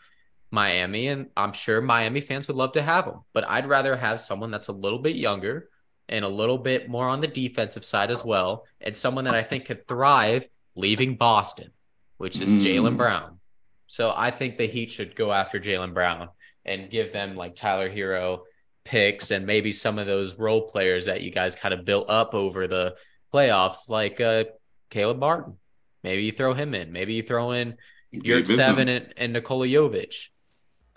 Miami, 0.51 1.09
and 1.09 1.29
I'm 1.37 1.53
sure 1.53 1.81
Miami 1.81 2.21
fans 2.21 2.49
would 2.49 2.57
love 2.57 2.73
to 2.73 2.83
have 2.83 3.05
him. 3.05 3.21
But 3.33 3.49
I'd 3.49 3.69
rather 3.69 3.97
have 3.97 4.21
someone 4.21 4.51
that's 4.51 4.69
a 4.69 4.73
little 4.73 4.99
bit 4.99 5.17
younger 5.17 5.69
and 6.09 6.25
a 6.25 6.29
little 6.29 6.59
bit 6.59 6.89
more 6.89 7.07
on 7.09 7.21
the 7.21 7.27
defensive 7.27 7.85
side 7.85 8.11
as 8.11 8.25
well, 8.25 8.67
and 8.81 8.97
someone 8.97 9.25
that 9.25 9.35
I 9.35 9.43
think 9.43 9.67
could 9.67 9.87
thrive 9.87 10.49
leaving 10.75 11.17
Boston, 11.17 11.71
which 12.17 12.41
is 12.41 12.49
Mm. 12.51 12.61
Jaylen 12.61 12.97
Brown. 12.97 13.41
So 13.87 14.13
I 14.17 14.31
think 14.31 14.57
the 14.57 14.67
Heat 14.67 14.91
should 14.91 15.15
go 15.15 15.33
after 15.33 15.61
Jaylen 15.61 15.93
Brown 15.95 16.29
and 16.65 16.91
give 16.91 17.13
them 17.13 17.37
like 17.37 17.57
Tyler 17.57 17.91
Herro 17.91 18.43
picks 18.85 19.31
and 19.31 19.45
maybe 19.45 19.73
some 19.73 19.99
of 19.99 20.07
those 20.07 20.35
role 20.39 20.63
players 20.63 21.07
that 21.07 21.23
you 21.23 21.31
guys 21.31 21.55
kind 21.57 21.75
of 21.75 21.85
built 21.85 22.09
up 22.09 22.35
over 22.35 22.67
the 22.67 22.97
playoffs, 23.33 23.89
like 23.89 24.21
uh, 24.21 24.45
Caleb 24.91 25.19
Martin. 25.19 25.59
Maybe 26.03 26.23
you 26.25 26.33
throw 26.33 26.55
him 26.55 26.75
in. 26.75 26.93
Maybe 26.93 27.15
you 27.15 27.23
throw 27.23 27.51
in 27.51 27.77
Yurt 28.11 28.47
Seven 28.57 28.89
and, 28.89 29.13
and 29.17 29.33
Nikola 29.35 29.67
Jovic. 29.67 30.29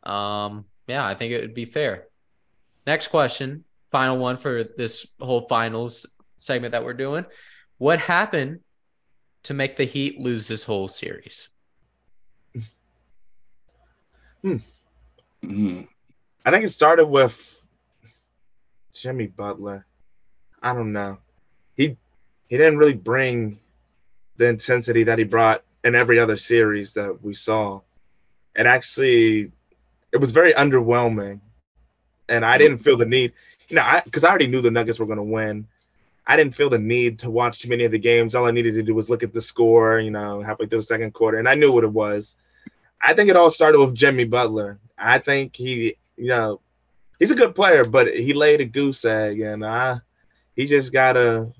Um, 0.03 0.65
yeah, 0.87 1.05
I 1.05 1.15
think 1.15 1.33
it 1.33 1.41
would 1.41 1.53
be 1.53 1.65
fair. 1.65 2.07
Next 2.87 3.07
question, 3.07 3.63
final 3.91 4.17
one 4.17 4.37
for 4.37 4.63
this 4.63 5.05
whole 5.19 5.47
finals 5.47 6.05
segment 6.37 6.71
that 6.71 6.83
we're 6.83 6.93
doing. 6.93 7.25
What 7.77 7.99
happened 7.99 8.59
to 9.43 9.53
make 9.53 9.77
the 9.77 9.85
Heat 9.85 10.19
lose 10.19 10.47
this 10.47 10.63
whole 10.63 10.87
series? 10.87 11.49
Mhm. 14.43 14.61
I 16.45 16.49
think 16.49 16.63
it 16.63 16.69
started 16.69 17.05
with 17.05 17.65
Jimmy 18.93 19.27
Butler. 19.27 19.85
I 20.61 20.73
don't 20.73 20.91
know. 20.91 21.19
He 21.75 21.97
he 22.47 22.57
didn't 22.57 22.77
really 22.77 22.95
bring 22.95 23.59
the 24.37 24.47
intensity 24.47 25.03
that 25.03 25.19
he 25.19 25.23
brought 25.23 25.63
in 25.83 25.95
every 25.95 26.19
other 26.19 26.37
series 26.37 26.93
that 26.95 27.23
we 27.23 27.33
saw. 27.33 27.81
It 28.55 28.65
actually 28.65 29.51
it 30.11 30.17
was 30.17 30.31
very 30.31 30.53
underwhelming. 30.53 31.41
And 32.29 32.45
I 32.45 32.57
didn't 32.57 32.77
feel 32.77 32.97
the 32.97 33.05
need, 33.05 33.33
you 33.67 33.75
know, 33.75 33.81
I 33.81 34.01
because 34.05 34.23
I 34.23 34.29
already 34.29 34.47
knew 34.47 34.61
the 34.61 34.71
Nuggets 34.71 34.99
were 34.99 35.05
gonna 35.05 35.23
win. 35.23 35.67
I 36.25 36.37
didn't 36.37 36.55
feel 36.55 36.69
the 36.69 36.79
need 36.79 37.19
to 37.19 37.31
watch 37.31 37.59
too 37.59 37.69
many 37.69 37.83
of 37.83 37.91
the 37.91 37.99
games. 37.99 38.35
All 38.35 38.45
I 38.45 38.51
needed 38.51 38.75
to 38.75 38.83
do 38.83 38.93
was 38.93 39.09
look 39.09 39.23
at 39.23 39.33
the 39.33 39.41
score, 39.41 39.99
you 39.99 40.11
know, 40.11 40.41
halfway 40.41 40.67
through 40.67 40.79
the 40.79 40.85
second 40.85 41.13
quarter, 41.13 41.39
and 41.39 41.49
I 41.49 41.55
knew 41.55 41.71
what 41.71 41.83
it 41.83 41.91
was. 41.91 42.37
I 43.01 43.13
think 43.13 43.29
it 43.29 43.35
all 43.35 43.49
started 43.49 43.79
with 43.79 43.95
Jimmy 43.95 44.25
Butler. 44.25 44.79
I 44.97 45.17
think 45.17 45.55
he, 45.55 45.97
you 46.15 46.27
know, 46.27 46.61
he's 47.17 47.31
a 47.31 47.35
good 47.35 47.55
player, 47.55 47.83
but 47.83 48.13
he 48.13 48.33
laid 48.33 48.61
a 48.61 48.65
goose 48.65 49.03
egg, 49.03 49.41
and 49.41 49.65
I, 49.65 49.99
he 50.55 50.67
just 50.67 50.93
gotta, 50.93 51.51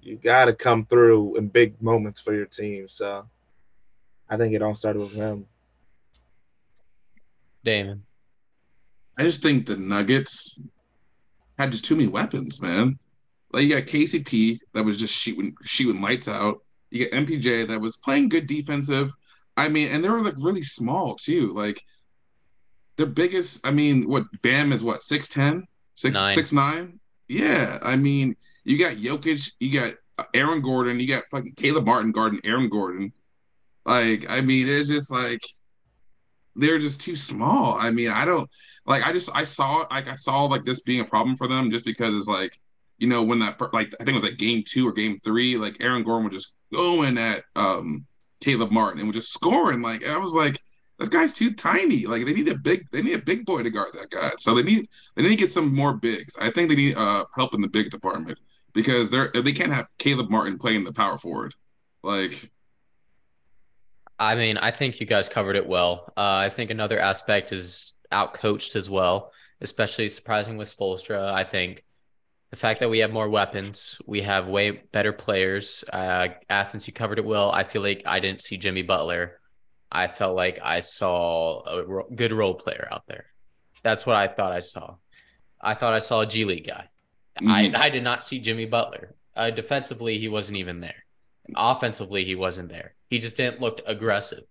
you 0.00 0.16
gotta 0.16 0.54
come 0.54 0.86
through 0.86 1.36
in 1.36 1.48
big 1.48 1.80
moments 1.82 2.20
for 2.22 2.34
your 2.34 2.46
team. 2.46 2.88
So, 2.88 3.28
I 4.28 4.36
think 4.38 4.54
it 4.54 4.62
all 4.62 4.74
started 4.74 5.02
with 5.02 5.14
him. 5.14 5.46
Damon. 7.66 8.02
I 9.18 9.24
just 9.24 9.42
think 9.42 9.66
the 9.66 9.76
Nuggets 9.76 10.62
had 11.58 11.72
just 11.72 11.84
too 11.84 11.96
many 11.96 12.08
weapons, 12.08 12.62
man. 12.62 12.98
Like 13.52 13.64
you 13.64 13.74
got 13.74 13.82
KCP 13.84 14.58
that 14.72 14.84
was 14.84 14.98
just 14.98 15.14
shooting 15.14 15.54
shooting 15.64 16.00
lights 16.00 16.28
out. 16.28 16.58
You 16.90 17.08
got 17.08 17.26
MPJ 17.26 17.68
that 17.68 17.80
was 17.80 17.96
playing 17.98 18.28
good 18.28 18.46
defensive. 18.46 19.12
I 19.56 19.68
mean, 19.68 19.88
and 19.88 20.04
they 20.04 20.08
were 20.08 20.20
like 20.20 20.34
really 20.38 20.62
small 20.62 21.16
too. 21.16 21.52
Like 21.52 21.82
their 22.96 23.06
biggest, 23.06 23.66
I 23.66 23.70
mean, 23.72 24.08
what 24.08 24.24
Bam 24.42 24.72
is 24.72 24.82
what 24.82 25.00
6'10, 25.00 25.62
6 25.94 26.14
Nine. 26.14 26.34
six 26.34 26.52
nine? 26.52 27.00
Yeah. 27.28 27.78
I 27.82 27.96
mean, 27.96 28.36
you 28.64 28.78
got 28.78 28.96
Jokic, 28.96 29.50
you 29.60 29.72
got 29.72 29.94
Aaron 30.34 30.60
Gordon, 30.62 31.00
you 31.00 31.08
got 31.08 31.24
fucking 31.30 31.54
Caleb 31.56 31.86
Martin 31.86 32.12
guarding 32.12 32.40
Aaron 32.44 32.68
Gordon. 32.68 33.12
Like, 33.84 34.28
I 34.28 34.40
mean, 34.40 34.66
it's 34.68 34.88
just 34.88 35.10
like 35.10 35.40
they're 36.56 36.78
just 36.78 37.00
too 37.00 37.16
small. 37.16 37.76
I 37.78 37.90
mean, 37.90 38.10
I 38.10 38.24
don't 38.24 38.48
like 38.86 39.04
I 39.04 39.12
just 39.12 39.30
I 39.34 39.44
saw 39.44 39.86
like 39.90 40.08
I 40.08 40.14
saw 40.14 40.44
like 40.44 40.64
this 40.64 40.80
being 40.80 41.00
a 41.00 41.04
problem 41.04 41.36
for 41.36 41.48
them 41.48 41.70
just 41.70 41.84
because 41.84 42.14
it's 42.14 42.28
like 42.28 42.58
you 42.98 43.08
know 43.08 43.22
when 43.22 43.40
that 43.40 43.60
like 43.72 43.94
I 44.00 44.04
think 44.04 44.10
it 44.10 44.14
was 44.14 44.24
like 44.24 44.38
game 44.38 44.62
two 44.66 44.88
or 44.88 44.92
game 44.92 45.18
three 45.22 45.56
like 45.56 45.76
Aaron 45.80 46.02
Gordon 46.02 46.30
was 46.30 46.44
just 46.44 46.54
going 46.72 47.18
at 47.18 47.44
um 47.54 48.06
Caleb 48.40 48.70
Martin 48.70 49.00
and 49.00 49.08
was 49.08 49.16
just 49.16 49.32
scoring. 49.32 49.82
Like 49.82 50.06
I 50.06 50.18
was 50.18 50.34
like, 50.34 50.60
this 50.98 51.08
guy's 51.08 51.32
too 51.32 51.52
tiny. 51.52 52.06
Like 52.06 52.24
they 52.24 52.32
need 52.32 52.48
a 52.48 52.56
big, 52.56 52.86
they 52.90 53.02
need 53.02 53.14
a 53.14 53.22
big 53.22 53.44
boy 53.44 53.62
to 53.62 53.70
guard 53.70 53.90
that 53.94 54.10
guy. 54.10 54.30
So 54.38 54.54
they 54.54 54.62
need 54.62 54.88
they 55.14 55.22
need 55.22 55.30
to 55.30 55.36
get 55.36 55.50
some 55.50 55.74
more 55.74 55.94
bigs. 55.94 56.36
I 56.40 56.50
think 56.50 56.68
they 56.68 56.76
need 56.76 56.96
uh 56.96 57.24
help 57.34 57.54
in 57.54 57.60
the 57.60 57.68
big 57.68 57.90
department 57.90 58.38
because 58.72 59.10
they're 59.10 59.30
they 59.32 59.52
can't 59.52 59.72
have 59.72 59.88
Caleb 59.98 60.30
Martin 60.30 60.58
playing 60.58 60.84
the 60.84 60.92
power 60.92 61.18
forward. 61.18 61.54
Like 62.02 62.50
I 64.18 64.34
mean, 64.34 64.56
I 64.56 64.70
think 64.70 65.00
you 65.00 65.06
guys 65.06 65.28
covered 65.28 65.56
it 65.56 65.66
well. 65.66 66.12
Uh, 66.16 66.20
I 66.46 66.48
think 66.48 66.70
another 66.70 66.98
aspect 66.98 67.52
is 67.52 67.92
outcoached 68.10 68.76
as 68.76 68.88
well, 68.88 69.32
especially 69.60 70.08
surprising 70.08 70.56
with 70.56 70.74
Spoelstra. 70.74 71.32
I 71.32 71.44
think 71.44 71.84
the 72.50 72.56
fact 72.56 72.80
that 72.80 72.88
we 72.90 73.00
have 73.00 73.12
more 73.12 73.28
weapons, 73.28 74.00
we 74.06 74.22
have 74.22 74.46
way 74.46 74.70
better 74.70 75.12
players. 75.12 75.84
Uh, 75.92 76.28
Athens, 76.48 76.86
you 76.86 76.92
covered 76.92 77.18
it 77.18 77.24
well. 77.24 77.50
I 77.50 77.64
feel 77.64 77.82
like 77.82 78.02
I 78.06 78.20
didn't 78.20 78.40
see 78.40 78.56
Jimmy 78.56 78.82
Butler. 78.82 79.38
I 79.92 80.08
felt 80.08 80.34
like 80.34 80.58
I 80.62 80.80
saw 80.80 81.62
a 81.66 81.84
ro- 81.84 82.08
good 82.14 82.32
role 82.32 82.54
player 82.54 82.88
out 82.90 83.06
there. 83.06 83.26
That's 83.82 84.06
what 84.06 84.16
I 84.16 84.28
thought 84.28 84.52
I 84.52 84.60
saw. 84.60 84.96
I 85.60 85.74
thought 85.74 85.94
I 85.94 86.00
saw 86.00 86.20
a 86.22 86.26
G 86.26 86.44
League 86.44 86.66
guy. 86.66 86.88
Mhm. 87.40 87.74
I, 87.76 87.86
I 87.86 87.88
did 87.90 88.02
not 88.02 88.24
see 88.24 88.38
Jimmy 88.38 88.64
Butler. 88.66 89.14
Uh, 89.34 89.50
defensively, 89.50 90.18
he 90.18 90.28
wasn't 90.28 90.58
even 90.58 90.80
there. 90.80 91.04
Offensively, 91.54 92.24
he 92.24 92.34
wasn't 92.34 92.68
there. 92.68 92.94
He 93.10 93.18
just 93.18 93.36
didn't 93.36 93.60
look 93.60 93.80
aggressive 93.86 94.44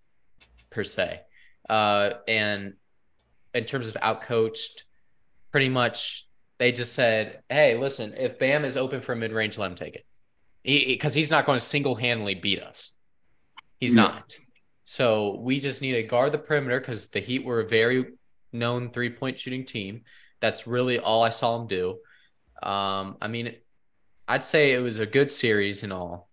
per 0.70 0.84
se. 0.84 1.20
Uh, 1.68 2.10
and 2.26 2.74
in 3.54 3.64
terms 3.64 3.88
of 3.88 3.94
outcoached, 3.94 4.84
pretty 5.50 5.68
much 5.68 6.26
they 6.58 6.72
just 6.72 6.94
said, 6.94 7.42
"Hey, 7.48 7.76
listen, 7.76 8.14
if 8.16 8.38
Bam 8.38 8.64
is 8.64 8.76
open 8.76 9.00
for 9.00 9.14
mid 9.14 9.32
range, 9.32 9.58
let 9.58 9.70
him 9.70 9.76
take 9.76 9.96
it, 9.96 10.06
because 10.64 11.14
he's 11.14 11.30
not 11.30 11.44
going 11.46 11.58
to 11.58 11.64
single 11.64 11.94
handedly 11.94 12.34
beat 12.34 12.62
us. 12.62 12.94
He's 13.78 13.94
Yeah. 13.94 14.02
not. 14.02 14.36
So 14.84 15.36
we 15.36 15.60
just 15.60 15.82
need 15.82 15.92
to 15.92 16.02
guard 16.04 16.32
the 16.32 16.38
perimeter 16.38 16.78
because 16.80 17.08
the 17.08 17.20
Heat 17.20 17.44
were 17.44 17.60
a 17.60 17.68
very 17.68 18.06
known 18.52 18.90
three 18.90 19.10
point 19.10 19.38
shooting 19.38 19.64
team. 19.64 20.02
That's 20.40 20.66
really 20.66 20.98
all 20.98 21.22
I 21.22 21.30
saw 21.30 21.60
him 21.60 21.66
do. 21.66 21.98
Um, 22.62 23.16
I 23.20 23.28
mean, 23.28 23.54
I'd 24.28 24.44
say 24.44 24.72
it 24.72 24.80
was 24.80 24.98
a 24.98 25.06
good 25.06 25.30
series 25.30 25.82
in 25.82 25.92
all. 25.92 26.28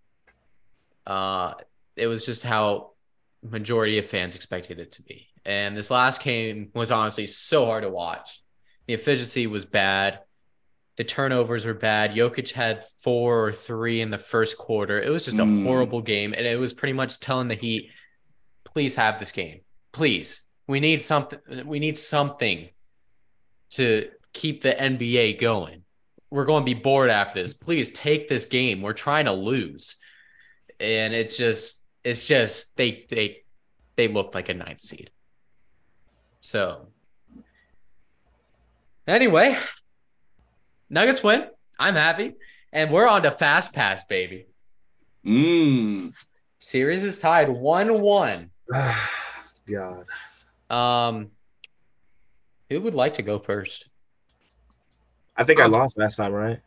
Uh, 1.06 1.54
it 1.96 2.08
was 2.08 2.26
just 2.26 2.44
how 2.44 2.92
majority 3.42 3.98
of 3.98 4.06
fans 4.06 4.36
expected 4.36 4.80
it 4.80 4.94
to 4.94 5.04
be. 5.04 5.28
And 5.46 5.76
this 5.76 5.92
last 5.92 6.24
game 6.24 6.70
was 6.74 6.92
honestly 6.92 7.28
so 7.28 7.66
hard 7.66 7.84
to 7.84 7.90
watch. 7.90 8.42
The 8.88 8.94
efficiency 8.94 9.48
was 9.48 9.66
bad. 9.66 10.20
The 10.96 11.04
turnovers 11.04 11.66
were 11.66 11.74
bad. 11.74 12.12
Jokic 12.14 12.52
had 12.54 12.86
four 13.02 13.46
or 13.48 13.52
three 13.52 14.00
in 14.02 14.10
the 14.12 14.18
first 14.18 14.58
quarter. 14.58 15.02
It 15.02 15.10
was 15.10 15.26
just 15.26 15.40
a 15.40 15.44
Mm. 15.44 15.64
horrible 15.66 16.02
game. 16.02 16.34
And 16.38 16.46
it 16.46 16.60
was 16.60 16.72
pretty 16.72 16.94
much 16.94 17.20
telling 17.20 17.48
the 17.48 17.56
Heat, 17.56 17.90
please 18.64 18.96
have 18.96 19.20
this 19.20 19.32
game. 19.32 19.62
Please. 19.92 20.42
We 20.68 20.80
need 20.80 21.02
something. 21.02 21.40
We 21.66 21.80
need 21.80 21.98
something 21.98 22.70
to 23.72 24.10
keep 24.34 24.62
the 24.62 24.80
NBA 24.80 25.34
going. 25.40 25.84
We're 26.30 26.46
going 26.46 26.62
to 26.66 26.74
be 26.76 26.80
bored 26.80 27.10
after 27.10 27.42
this. 27.42 27.54
Please 27.54 27.92
take 27.92 28.28
this 28.28 28.46
game. 28.46 28.82
We're 28.82 28.94
trying 28.94 29.26
to 29.26 29.34
lose. 29.34 29.96
And 30.80 31.14
it's 31.14 31.38
just, 31.38 31.84
it's 32.04 32.26
just 32.26 32.76
they 32.76 33.06
they 33.10 33.44
they 33.96 34.08
looked 34.08 34.36
like 34.36 34.50
a 34.50 34.54
ninth 34.54 34.82
seed. 34.82 35.10
So 36.42 36.88
anyway, 39.08 39.58
Nuggets 40.90 41.24
win. 41.24 41.48
I'm 41.80 41.96
happy. 41.96 42.34
And 42.72 42.92
we're 42.92 43.08
on 43.08 43.24
to 43.24 43.32
fast 43.32 43.74
pass, 43.74 44.04
baby. 44.06 44.48
Mmm. 45.26 46.14
Series 46.60 47.04
is 47.04 47.20
tied 47.20 47.48
1-1. 47.48 48.50
God. 49.72 50.06
Um 50.70 51.32
who 52.70 52.82
would 52.82 52.96
like 52.96 53.16
to 53.16 53.22
go 53.22 53.38
first? 53.38 53.90
I 55.36 55.44
think 55.44 55.60
I 55.60 55.66
lost 55.66 55.98
last 55.98 56.18
time, 56.18 56.32
right? 56.32 56.60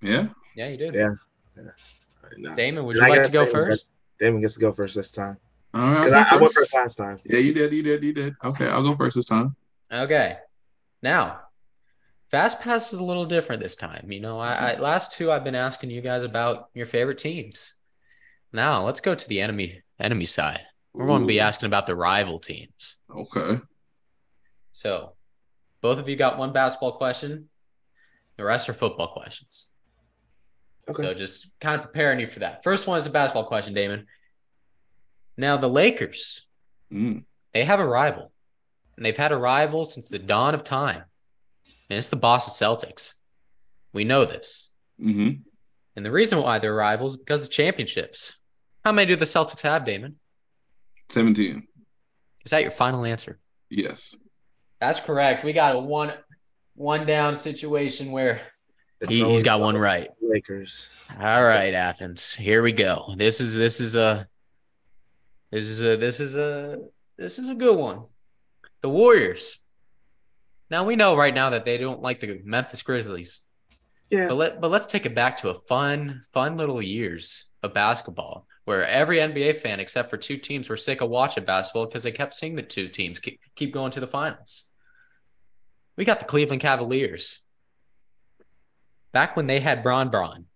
yeah. 0.00 0.28
Yeah, 0.54 0.68
you 0.68 0.76
did. 0.76 0.94
Yeah. 0.94 1.14
All 1.58 1.64
right, 2.30 2.38
no. 2.38 2.54
Damon, 2.54 2.84
would 2.84 2.96
you 2.96 3.04
I 3.04 3.08
like 3.08 3.24
to 3.24 3.32
go 3.32 3.44
Damon 3.44 3.54
first? 3.54 3.86
Damon 4.18 4.40
gets 4.40 4.54
to 4.54 4.60
go 4.60 4.72
first 4.72 4.94
this 4.94 5.10
time. 5.10 5.36
All 5.72 5.80
right. 5.80 6.04
Because 6.04 6.12
I'll 6.12 6.38
I, 6.38 6.40
went 6.40 6.52
first. 6.52 6.72
first 6.72 6.74
last 6.74 6.96
time. 6.96 7.18
Yeah, 7.24 7.38
you 7.38 7.54
did. 7.54 7.72
You 7.72 7.82
did. 7.82 8.02
You 8.02 8.12
did. 8.12 8.34
Okay, 8.44 8.66
I'll 8.66 8.82
go 8.82 8.96
first 8.96 9.16
this 9.16 9.26
time. 9.26 9.56
Okay. 9.92 10.36
Now, 11.02 11.40
fast 12.30 12.60
pass 12.60 12.92
is 12.92 12.98
a 12.98 13.04
little 13.04 13.24
different 13.24 13.62
this 13.62 13.76
time. 13.76 14.10
You 14.10 14.20
know, 14.20 14.38
I, 14.38 14.72
I 14.72 14.78
last 14.78 15.12
two 15.12 15.30
I've 15.32 15.44
been 15.44 15.54
asking 15.54 15.90
you 15.90 16.00
guys 16.00 16.24
about 16.24 16.68
your 16.74 16.86
favorite 16.86 17.18
teams. 17.18 17.74
Now 18.52 18.84
let's 18.84 19.00
go 19.00 19.14
to 19.14 19.28
the 19.28 19.40
enemy 19.40 19.82
enemy 19.98 20.26
side. 20.26 20.60
We're 20.92 21.06
going 21.06 21.22
to 21.22 21.26
be 21.26 21.38
asking 21.38 21.66
about 21.66 21.86
the 21.86 21.94
rival 21.94 22.40
teams. 22.40 22.96
Okay. 23.14 23.58
So, 24.72 25.12
both 25.80 25.98
of 25.98 26.08
you 26.08 26.16
got 26.16 26.36
one 26.36 26.52
basketball 26.52 26.92
question. 26.92 27.48
The 28.36 28.44
rest 28.44 28.68
are 28.68 28.74
football 28.74 29.12
questions. 29.12 29.66
Okay. 30.90 31.02
So 31.02 31.14
just 31.14 31.58
kind 31.60 31.78
of 31.78 31.86
preparing 31.86 32.20
you 32.20 32.26
for 32.26 32.40
that. 32.40 32.62
First 32.64 32.86
one 32.86 32.98
is 32.98 33.06
a 33.06 33.10
basketball 33.10 33.44
question, 33.44 33.74
Damon. 33.74 34.06
Now 35.36 35.56
the 35.56 35.68
Lakers, 35.68 36.46
Mm. 36.92 37.24
they 37.54 37.64
have 37.64 37.78
a 37.80 37.86
rival, 37.86 38.32
and 38.96 39.06
they've 39.06 39.16
had 39.16 39.30
a 39.32 39.36
rival 39.36 39.84
since 39.84 40.08
the 40.08 40.18
dawn 40.18 40.54
of 40.54 40.64
time, 40.64 41.04
and 41.88 41.96
it's 41.98 42.08
the 42.08 42.16
Boston 42.16 42.52
Celtics. 42.68 43.14
We 43.92 44.04
know 44.04 44.24
this, 44.24 44.72
hmm 44.98 45.30
and 45.96 46.06
the 46.06 46.10
reason 46.10 46.40
why 46.42 46.58
they're 46.58 46.74
rivals 46.74 47.12
is 47.14 47.16
because 47.18 47.46
of 47.46 47.52
championships. 47.52 48.38
How 48.84 48.92
many 48.92 49.06
do 49.08 49.16
the 49.16 49.24
Celtics 49.24 49.62
have, 49.62 49.84
Damon? 49.84 50.18
17. 51.10 51.66
Is 52.44 52.50
that 52.52 52.62
your 52.62 52.70
final 52.70 53.04
answer? 53.04 53.38
Yes. 53.68 54.14
That's 54.80 55.00
correct. 55.00 55.44
We 55.44 55.52
got 55.52 55.74
a 55.76 55.78
one 55.78 56.12
one 56.74 57.04
down 57.06 57.36
situation 57.36 58.10
where 58.12 58.40
he, 59.08 59.16
he's 59.16 59.22
always 59.24 59.42
got 59.42 59.60
one 59.60 59.76
right. 59.76 60.10
Lakers. 60.20 60.90
All 61.18 61.42
right, 61.42 61.72
Athens. 61.74 62.34
Here 62.34 62.62
we 62.62 62.72
go. 62.72 63.14
This 63.16 63.40
is 63.40 63.54
this 63.54 63.80
is 63.80 63.96
a 63.96 64.28
this 65.50 65.64
is 65.64 65.82
a 65.82 65.96
this 65.96 66.20
is 66.20 66.36
a 66.36 66.78
this 67.16 67.38
is 67.38 67.48
a 67.48 67.54
good 67.54 67.76
one. 67.76 68.04
The 68.82 68.88
Warriors. 68.88 69.58
Now 70.70 70.84
we 70.84 70.96
know 70.96 71.16
right 71.16 71.34
now 71.34 71.50
that 71.50 71.64
they 71.64 71.78
don't 71.78 72.02
like 72.02 72.20
the 72.20 72.40
Memphis 72.44 72.82
Grizzlies, 72.82 73.42
Yeah. 74.10 74.28
but 74.28 74.34
let 74.36 74.60
but 74.60 74.70
let's 74.70 74.86
take 74.86 75.06
it 75.06 75.14
back 75.14 75.38
to 75.38 75.48
a 75.48 75.54
fun 75.54 76.22
fun 76.32 76.56
little 76.56 76.80
years 76.80 77.46
of 77.62 77.74
basketball 77.74 78.46
where 78.66 78.86
every 78.86 79.18
NBA 79.18 79.56
fan 79.56 79.80
except 79.80 80.10
for 80.10 80.16
two 80.16 80.36
teams 80.36 80.68
were 80.68 80.76
sick 80.76 81.00
of 81.00 81.08
watching 81.10 81.44
basketball 81.44 81.86
because 81.86 82.04
they 82.04 82.12
kept 82.12 82.34
seeing 82.34 82.54
the 82.54 82.62
two 82.62 82.88
teams 82.88 83.18
keep, 83.18 83.40
keep 83.56 83.72
going 83.72 83.90
to 83.92 84.00
the 84.00 84.06
finals. 84.06 84.66
We 85.96 86.04
got 86.04 86.20
the 86.20 86.26
Cleveland 86.26 86.62
Cavaliers. 86.62 87.40
Back 89.12 89.36
when 89.36 89.46
they 89.46 89.60
had 89.60 89.82
Bron 89.82 90.08
Bron. 90.08 90.46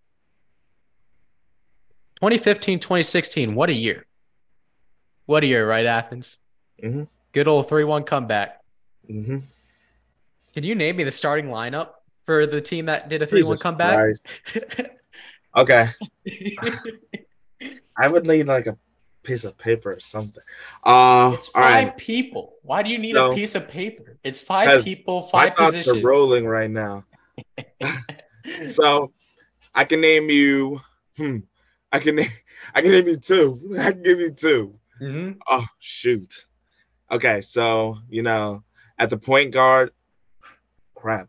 2015, 2.16 2.78
2016, 2.78 3.54
what 3.54 3.68
a 3.68 3.72
year. 3.74 4.06
What 5.26 5.42
a 5.42 5.46
year, 5.46 5.68
right, 5.68 5.84
Athens? 5.86 6.38
Mhm. 6.82 7.08
Good 7.32 7.48
old 7.48 7.68
3 7.68 7.84
1 7.84 8.04
comeback. 8.04 8.60
hmm 9.06 9.38
Can 10.54 10.62
you 10.64 10.74
name 10.74 10.96
me 10.96 11.04
the 11.04 11.12
starting 11.12 11.46
lineup 11.46 11.90
for 12.24 12.46
the 12.46 12.60
team 12.60 12.86
that 12.86 13.08
did 13.08 13.22
a 13.22 13.26
3 13.26 13.42
1 13.42 13.58
comeback? 13.58 14.14
Okay. 15.56 15.86
I 17.96 18.08
would 18.08 18.26
need 18.26 18.46
like 18.48 18.66
a 18.66 18.76
piece 19.22 19.44
of 19.44 19.56
paper 19.56 19.92
or 19.92 20.00
something. 20.00 20.42
Uh, 20.82 21.30
it's 21.34 21.46
five 21.46 21.84
right. 21.90 21.96
people. 21.96 22.54
Why 22.62 22.82
do 22.82 22.90
you 22.90 22.98
need 22.98 23.14
So- 23.14 23.30
a 23.30 23.34
piece 23.36 23.54
of 23.54 23.68
paper? 23.68 24.18
It's 24.24 24.40
five 24.40 24.82
people, 24.82 25.20
My 25.32 25.46
five 25.50 25.56
thoughts 25.56 25.72
positions. 25.76 25.98
are 26.02 26.06
rolling 26.08 26.44
right 26.44 26.68
now. 26.70 27.04
So 28.66 29.12
I 29.74 29.84
can 29.84 30.00
name 30.00 30.30
you. 30.30 30.80
Hmm. 31.16 31.38
I 31.92 31.98
can 31.98 32.16
name. 32.16 32.30
I 32.74 32.82
can 32.82 32.90
name 32.92 33.08
you 33.08 33.16
two. 33.16 33.76
I 33.78 33.92
can 33.92 34.02
give 34.02 34.20
you 34.20 34.30
two. 34.30 34.78
Mhm. 35.00 35.38
Oh 35.48 35.64
shoot. 35.78 36.46
Okay, 37.10 37.40
so 37.40 37.98
you 38.08 38.22
know, 38.22 38.62
at 38.98 39.10
the 39.10 39.16
point 39.18 39.52
guard, 39.52 39.90
crap. 40.94 41.28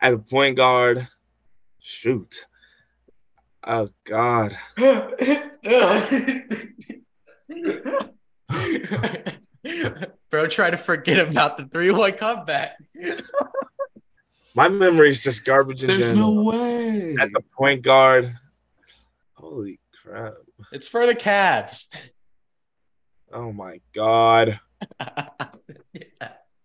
At 0.00 0.10
the 0.10 0.18
point 0.18 0.56
guard, 0.56 1.08
shoot. 1.80 2.46
Oh 3.64 3.90
God. 4.04 4.56
Bro, 10.30 10.48
try 10.48 10.70
to 10.70 10.76
forget 10.76 11.28
about 11.28 11.58
the 11.58 11.64
3 11.64 11.90
1 11.90 12.12
comeback. 12.12 12.76
My 14.56 14.68
memory 14.68 15.10
is 15.10 15.22
just 15.22 15.44
garbage 15.44 15.82
in 15.82 15.88
There's 15.88 16.08
general. 16.12 16.34
no 16.34 16.42
way. 16.50 17.14
At 17.20 17.30
the 17.32 17.42
point 17.56 17.82
guard. 17.82 18.34
Holy 19.34 19.78
crap. 20.02 20.32
It's 20.72 20.88
for 20.88 21.04
the 21.06 21.14
Cavs. 21.14 21.88
Oh 23.30 23.52
my 23.52 23.80
God. 23.92 24.58
Can 24.98 25.38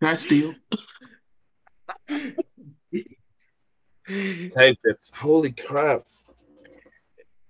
I 0.02 0.16
steal? 0.16 0.56
Take 2.08 2.38
it. 4.08 5.10
Holy 5.14 5.52
crap. 5.52 6.04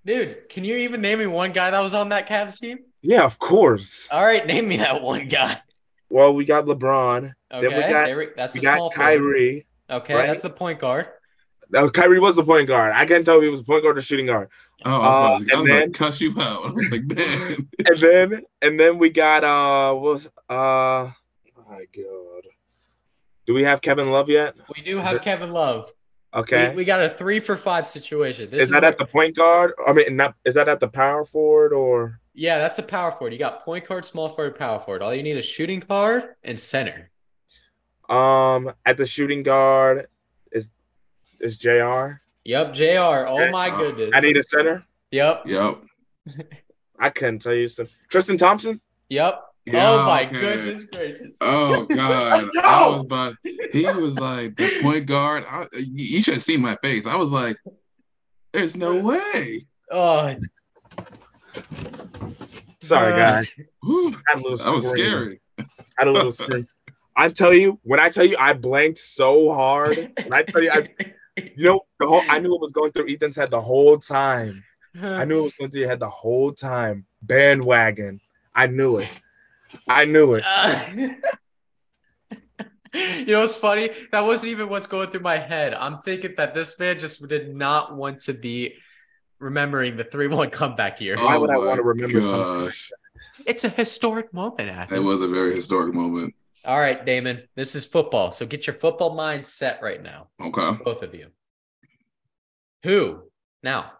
Dude, 0.03 0.49
can 0.49 0.63
you 0.63 0.75
even 0.77 1.01
name 1.01 1.19
me 1.19 1.27
one 1.27 1.51
guy 1.51 1.69
that 1.69 1.79
was 1.81 1.93
on 1.93 2.09
that 2.09 2.27
Cavs 2.27 2.59
team? 2.59 2.79
Yeah, 3.03 3.23
of 3.25 3.37
course. 3.37 4.07
All 4.11 4.23
right, 4.25 4.45
name 4.45 4.67
me 4.67 4.77
that 4.77 5.03
one 5.03 5.27
guy. 5.27 5.61
Well, 6.09 6.33
we 6.33 6.45
got 6.45 6.65
LeBron. 6.65 7.31
Okay, 7.53 7.67
we 7.67 7.81
got- 7.91 8.05
there 8.07 8.17
we- 8.17 8.29
that's 8.35 8.55
We 8.55 8.59
a 8.59 8.61
small 8.63 8.89
got 8.89 8.95
forward. 8.95 9.11
Kyrie. 9.21 9.67
Okay, 9.91 10.15
right? 10.15 10.27
that's 10.27 10.41
the 10.41 10.49
point 10.49 10.79
guard. 10.79 11.07
No, 11.69 11.89
Kyrie 11.89 12.19
was 12.19 12.35
the 12.35 12.43
point 12.43 12.67
guard. 12.67 12.93
I 12.93 13.05
can't 13.05 13.25
tell 13.25 13.37
if 13.37 13.43
he 13.43 13.49
was 13.49 13.61
point 13.63 13.83
guard 13.83 13.97
or 13.97 14.01
shooting 14.01 14.25
guard. 14.25 14.49
Oh, 14.83 14.99
I 14.99 14.99
was, 14.99 15.01
about 15.01 15.07
to, 15.07 15.21
Uh, 15.21 15.27
I 15.29 15.31
was 15.31 15.41
and 15.41 15.51
about 15.51 15.65
then- 15.67 15.91
to 15.91 15.99
cuss 15.99 16.21
you 16.21 16.31
out. 16.39 16.65
I 16.65 16.71
was 16.71 16.91
like, 16.91 17.03
man. 17.03 17.69
And 17.87 17.97
then 17.99 18.41
and 18.61 18.79
then 18.79 18.97
we 18.97 19.09
got 19.09 19.43
uh 19.43 19.93
what 19.93 20.11
was 20.13 20.27
uh 20.49 21.11
oh 21.11 21.13
my 21.69 21.85
god. 21.95 22.43
Do 23.45 23.53
we 23.53 23.63
have 23.63 23.81
Kevin 23.81 24.11
Love 24.11 24.29
yet? 24.29 24.55
We 24.75 24.83
do 24.83 24.97
have 24.97 25.21
Kevin 25.21 25.51
Love. 25.51 25.91
Okay. 26.33 26.69
We, 26.69 26.77
we 26.77 26.85
got 26.85 27.01
a 27.01 27.09
three 27.09 27.39
for 27.39 27.57
five 27.57 27.87
situation. 27.87 28.49
This 28.49 28.63
is 28.63 28.69
that 28.69 28.83
where- 28.83 28.91
at 28.91 28.97
the 28.97 29.05
point 29.05 29.35
guard? 29.35 29.73
I 29.85 29.93
mean, 29.93 30.15
not 30.15 30.35
is 30.45 30.53
that 30.55 30.67
at 30.69 30.79
the 30.79 30.87
power 30.87 31.25
forward 31.25 31.73
or 31.73 32.19
Yeah, 32.33 32.57
that's 32.59 32.75
the 32.77 32.83
power 32.83 33.11
forward. 33.11 33.33
You 33.33 33.39
got 33.39 33.63
point 33.65 33.87
guard, 33.87 34.05
small 34.05 34.29
forward, 34.29 34.57
power 34.57 34.79
forward. 34.79 35.01
All 35.01 35.13
you 35.13 35.23
need 35.23 35.37
is 35.37 35.45
shooting 35.45 35.79
guard 35.81 36.35
and 36.43 36.59
center. 36.59 37.09
Um 38.11 38.71
at 38.85 38.97
the 38.97 39.05
shooting 39.05 39.41
guard 39.43 40.07
is 40.51 40.69
is 41.39 41.57
Jr. 41.57 42.13
Yep, 42.43 42.73
Jr. 42.73 43.25
Oh 43.27 43.49
my 43.51 43.69
Uh, 43.69 43.77
goodness. 43.77 44.11
I 44.13 44.19
need 44.19 44.35
a 44.37 44.43
center. 44.43 44.83
Yep, 45.11 45.43
Yep. 45.45 45.83
I 46.99 47.09
couldn't 47.09 47.39
tell 47.39 47.53
you 47.53 47.67
some 47.67 47.87
Tristan 48.09 48.37
Thompson. 48.37 48.79
yep. 49.09 49.41
Yeah, 49.67 49.91
oh 49.91 50.05
my 50.05 50.25
okay. 50.25 50.39
goodness 50.39 50.85
gracious. 50.85 51.35
Oh 51.39 51.85
God, 51.95 52.49
Let's 52.55 52.67
I 52.67 52.87
was 52.87 53.01
about. 53.01 53.35
He 53.71 53.85
was 53.85 54.19
like 54.19 54.55
the 54.57 54.79
point 54.81 55.05
guard. 55.05 55.45
I, 55.47 55.67
you 55.79 56.19
should 56.21 56.33
have 56.33 56.41
seen 56.43 56.61
my 56.61 56.75
face. 56.81 57.05
I 57.05 57.15
was 57.15 57.31
like, 57.31 57.57
"There's 58.53 58.75
no 58.75 59.03
way." 59.03 59.67
Oh, 59.91 60.33
Sorry, 62.81 63.13
Uh, 63.13 63.17
guys. 63.17 63.51
Whew, 63.83 64.09
I 64.09 64.31
had 64.31 64.39
a 64.39 64.41
little 64.41 64.57
that 64.57 64.73
was 64.73 64.87
scream. 64.89 65.09
scary. 65.09 65.41
I 65.59 65.63
had 65.99 66.07
a 66.07 66.11
little 66.11 66.31
scream. 66.31 66.67
I 67.15 67.29
tell 67.29 67.53
you, 67.53 67.79
when 67.83 67.99
I 67.99 68.09
tell 68.09 68.25
you 68.25 68.37
I 68.39 68.53
blanked 68.53 68.99
so 68.99 69.53
hard, 69.53 69.97
when 69.97 70.33
I 70.33 70.43
tell 70.43 70.61
you 70.63 70.71
I 70.71 70.87
you 71.55 71.65
know 71.65 71.81
the 71.99 72.07
whole 72.07 72.23
I 72.29 72.39
knew 72.39 72.53
it 72.55 72.61
was 72.61 72.71
going 72.71 72.91
through 72.91 73.09
Ethan's 73.09 73.35
head 73.35 73.51
the 73.51 73.61
whole 73.61 73.97
time. 73.97 74.63
I 75.01 75.25
knew 75.25 75.39
it 75.39 75.43
was 75.43 75.53
going 75.53 75.71
through 75.71 75.81
your 75.81 75.89
head 75.89 75.99
the 75.99 76.09
whole 76.09 76.51
time. 76.51 77.05
Bandwagon. 77.21 78.19
I 78.53 78.67
knew 78.67 78.97
it. 78.97 79.21
I 79.87 80.05
knew 80.05 80.33
it. 80.33 80.43
Uh, 80.45 80.85
you 82.93 83.25
know 83.27 83.39
what's 83.39 83.55
funny? 83.55 83.89
That 84.11 84.25
wasn't 84.25 84.51
even 84.51 84.67
what's 84.67 84.87
going 84.87 85.09
through 85.11 85.21
my 85.21 85.37
head. 85.37 85.73
I'm 85.73 86.01
thinking 86.01 86.33
that 86.37 86.53
this 86.53 86.77
man 86.77 86.99
just 86.99 87.25
did 87.27 87.55
not 87.55 87.95
want 87.95 88.21
to 88.21 88.33
be 88.33 88.75
remembering 89.39 89.95
the 89.95 90.03
3 90.03 90.27
1 90.27 90.49
comeback 90.49 90.99
here. 90.99 91.15
Why 91.17 91.37
would 91.37 91.49
I 91.49 91.55
Oh 91.55 91.65
want 91.67 91.77
to 91.77 91.83
remember 91.83 92.21
something? 92.21 92.73
It's 93.45 93.63
a 93.63 93.69
historic 93.69 94.33
moment, 94.33 94.69
Athens. 94.69 94.99
it 94.99 95.03
was 95.03 95.21
a 95.21 95.27
very 95.27 95.55
historic 95.55 95.93
moment. 95.93 96.35
All 96.65 96.79
right, 96.79 97.03
Damon, 97.05 97.43
this 97.55 97.75
is 97.75 97.85
football. 97.85 98.31
So 98.31 98.45
get 98.45 98.67
your 98.67 98.75
football 98.75 99.15
mind 99.15 99.45
set 99.45 99.81
right 99.81 100.01
now, 100.01 100.29
Okay. 100.39 100.77
both 100.83 101.01
of 101.01 101.15
you. 101.15 101.27
Who? 102.83 103.23
Now, 103.63 103.91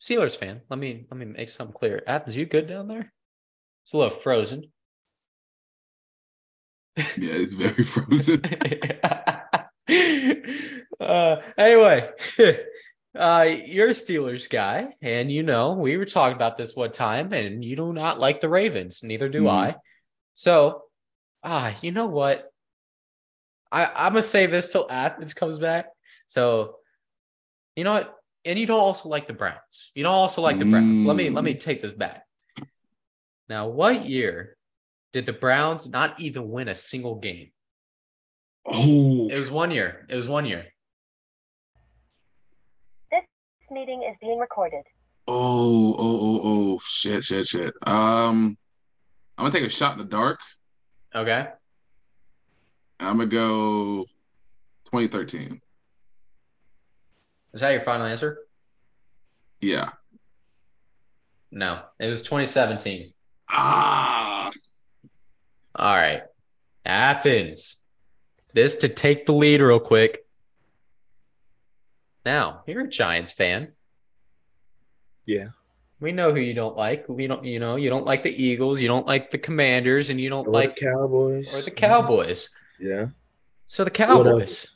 Steelers 0.00 0.36
fan, 0.36 0.62
let 0.68 0.78
me 0.78 1.06
let 1.10 1.18
me 1.18 1.26
make 1.26 1.48
something 1.48 1.74
clear. 1.76 2.02
Athens, 2.06 2.36
you 2.36 2.46
good 2.46 2.66
down 2.68 2.88
there? 2.88 3.12
It's 3.84 3.92
a 3.92 3.98
little 3.98 4.16
frozen. 4.16 4.72
Yeah, 6.96 7.34
it's 7.34 7.52
very 7.52 7.84
frozen. 7.84 8.42
uh, 11.00 11.36
anyway, 11.58 12.08
uh, 13.14 13.48
you're 13.66 13.88
a 13.88 13.92
Steelers 13.92 14.48
guy, 14.48 14.88
and 15.02 15.30
you 15.30 15.42
know 15.42 15.74
we 15.74 15.96
were 15.98 16.06
talking 16.06 16.36
about 16.36 16.56
this 16.56 16.74
one 16.74 16.92
time, 16.92 17.32
and 17.32 17.62
you 17.64 17.76
do 17.76 17.92
not 17.92 18.18
like 18.18 18.40
the 18.40 18.48
Ravens. 18.48 19.02
Neither 19.02 19.28
do 19.28 19.42
Mhm. 19.42 19.50
I. 19.50 19.76
So, 20.34 20.82
ah, 21.46 21.74
you 21.80 21.92
know 21.92 22.06
what? 22.06 22.50
I 23.72 23.86
I'm 23.86 24.12
gonna 24.12 24.22
say 24.22 24.46
this 24.46 24.66
till 24.66 24.86
Athens 24.90 25.32
comes 25.32 25.58
back. 25.58 25.86
So, 26.26 26.76
you 27.76 27.84
know 27.84 27.94
what? 27.94 28.14
And 28.44 28.58
you 28.58 28.66
don't 28.66 28.80
also 28.80 29.08
like 29.08 29.26
the 29.26 29.32
Browns. 29.34 29.90
You 29.94 30.02
don't 30.04 30.14
also 30.14 30.42
like 30.42 30.58
the 30.58 30.64
Browns. 30.64 31.04
Let 31.04 31.16
me 31.16 31.30
let 31.30 31.44
me 31.44 31.54
take 31.54 31.82
this 31.82 31.92
back. 31.92 32.24
Now, 33.48 33.68
what 33.68 34.04
year 34.06 34.56
did 35.12 35.24
the 35.26 35.32
Browns 35.32 35.88
not 35.88 36.20
even 36.20 36.50
win 36.50 36.68
a 36.68 36.74
single 36.74 37.16
game? 37.16 37.50
Oh, 38.66 39.28
It 39.28 39.38
was 39.38 39.50
one 39.50 39.70
year. 39.70 40.04
It 40.08 40.16
was 40.16 40.28
one 40.28 40.44
year. 40.46 40.66
This 43.10 43.22
meeting 43.70 44.02
is 44.08 44.16
being 44.20 44.38
recorded. 44.38 44.82
oh, 45.28 45.94
oh, 45.98 46.18
oh, 46.20 46.40
oh, 46.44 46.78
shit, 46.84 47.24
shit, 47.24 47.46
shit. 47.46 47.74
Um, 47.86 48.56
I'm 49.38 49.44
gonna 49.44 49.50
take 49.52 49.64
a 49.66 49.68
shot 49.68 49.92
in 49.92 49.98
the 49.98 50.04
dark. 50.04 50.40
Okay. 51.16 51.46
I'm 53.00 53.16
gonna 53.16 53.26
go 53.26 54.04
2013. 54.84 55.60
Is 57.54 57.60
that 57.62 57.70
your 57.70 57.80
final 57.80 58.06
answer? 58.06 58.40
Yeah. 59.62 59.90
No, 61.50 61.80
it 61.98 62.08
was 62.08 62.22
2017. 62.22 63.14
Ah, 63.48 64.50
All 65.74 65.94
right. 65.94 66.22
Athens. 66.84 67.76
This 68.52 68.76
to 68.76 68.88
take 68.88 69.24
the 69.24 69.32
lead 69.32 69.60
real 69.62 69.80
quick. 69.80 70.26
Now, 72.26 72.62
you're 72.66 72.84
a 72.84 72.88
Giants 72.88 73.32
fan. 73.32 73.72
Yeah. 75.24 75.48
We 75.98 76.12
know 76.12 76.32
who 76.32 76.40
you 76.40 76.52
don't 76.52 76.76
like. 76.76 77.08
We 77.08 77.26
don't, 77.26 77.44
you 77.44 77.58
know, 77.58 77.76
you 77.76 77.88
don't 77.88 78.04
like 78.04 78.22
the 78.22 78.30
Eagles, 78.42 78.80
you 78.80 78.88
don't 78.88 79.06
like 79.06 79.30
the 79.30 79.38
Commanders, 79.38 80.10
and 80.10 80.20
you 80.20 80.28
don't 80.28 80.46
Or 80.46 80.52
like 80.52 80.76
the 80.76 80.82
Cowboys. 80.82 81.54
or 81.54 81.62
the 81.62 81.70
Cowboys. 81.70 82.50
Yeah. 82.78 83.06
So 83.66 83.82
the? 83.84 83.90
Cowboys. 83.90 84.74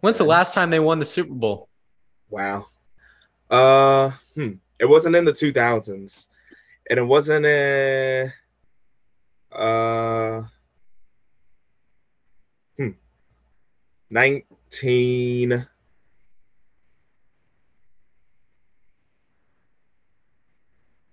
When's 0.00 0.18
the 0.18 0.24
last 0.24 0.54
time 0.54 0.70
they 0.70 0.80
won 0.80 0.98
the 0.98 1.04
Super 1.04 1.34
Bowl? 1.34 1.68
Wow. 2.30 2.66
Uh, 3.50 4.10
hmm. 4.34 4.52
It 4.78 4.86
wasn't 4.86 5.16
in 5.16 5.24
the 5.24 5.32
2000s, 5.32 6.28
and 6.90 6.98
it 6.98 7.02
wasn't 7.02 7.46
in. 7.46 8.32
Uh. 9.52 10.42
Hmm. 12.76 12.88
Nineteen. 14.10 15.66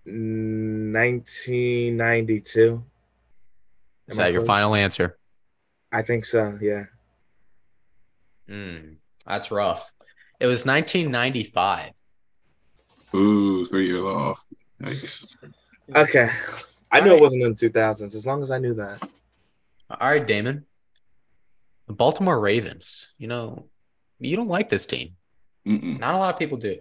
Nineteen 0.06 1.98
ninety-two. 1.98 2.84
Is 4.08 4.18
that 4.18 4.34
your 4.34 4.46
final 4.46 4.76
answer? 4.76 5.18
I 5.92 6.02
think 6.02 6.26
so. 6.26 6.58
Yeah. 6.62 6.84
Mm, 8.50 8.98
that's 9.26 9.52
rough. 9.52 9.92
It 10.40 10.48
was 10.48 10.66
1995. 10.66 11.92
ooh, 13.16 13.64
three 13.66 13.88
years 13.88 14.04
off. 14.04 14.44
Nice. 14.80 15.38
Okay. 15.96 16.28
I 16.92 17.00
knew 17.00 17.12
Alright. 17.12 17.20
it 17.20 17.22
wasn't 17.22 17.44
in 17.44 17.50
the 17.54 17.70
2000s. 17.70 18.16
As 18.16 18.26
long 18.26 18.42
as 18.44 18.52
I 18.52 18.60
knew 18.60 18.74
that. 18.74 19.02
All 19.90 20.10
right, 20.10 20.26
Damon. 20.26 20.66
The 21.88 21.94
Baltimore 21.94 22.40
Ravens. 22.40 23.10
You 23.18 23.28
know, 23.28 23.68
you 24.20 24.36
don't 24.36 24.48
like 24.50 24.70
this 24.70 24.86
team. 24.86 25.16
Mm-mm. 25.66 26.00
Not 26.00 26.16
a 26.16 26.18
lot 26.18 26.34
of 26.34 26.40
people 26.40 26.58
do. 26.58 26.80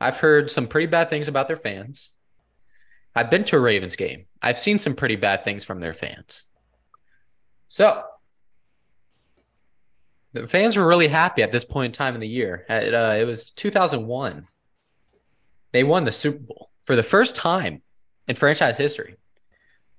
I've 0.00 0.18
heard 0.18 0.50
some 0.50 0.66
pretty 0.66 0.86
bad 0.86 1.08
things 1.08 1.28
about 1.28 1.48
their 1.48 1.56
fans. 1.56 2.14
I've 3.14 3.30
been 3.30 3.44
to 3.44 3.56
a 3.56 3.60
Ravens 3.60 3.96
game. 3.96 4.26
I've 4.40 4.58
seen 4.58 4.78
some 4.78 4.94
pretty 4.94 5.16
bad 5.16 5.44
things 5.44 5.64
from 5.64 5.80
their 5.80 5.94
fans. 5.94 6.46
So, 7.68 8.02
the 10.32 10.46
fans 10.46 10.76
were 10.76 10.86
really 10.86 11.08
happy 11.08 11.42
at 11.42 11.52
this 11.52 11.64
point 11.64 11.86
in 11.86 11.92
time 11.92 12.14
in 12.14 12.20
the 12.20 12.28
year. 12.28 12.64
At, 12.68 12.94
uh, 12.94 13.16
it 13.18 13.26
was 13.26 13.50
2001. 13.52 14.46
They 15.72 15.84
won 15.84 16.04
the 16.04 16.12
Super 16.12 16.38
Bowl 16.38 16.70
for 16.82 16.96
the 16.96 17.02
first 17.02 17.34
time 17.36 17.82
in 18.26 18.36
franchise 18.36 18.78
history. 18.78 19.16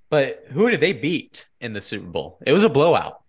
But 0.08 0.44
who 0.50 0.70
did 0.70 0.80
they 0.80 0.92
beat 0.92 1.48
in 1.60 1.72
the 1.72 1.80
Super 1.80 2.06
Bowl? 2.06 2.38
It 2.44 2.52
was 2.52 2.64
a 2.64 2.68
blowout. 2.68 3.22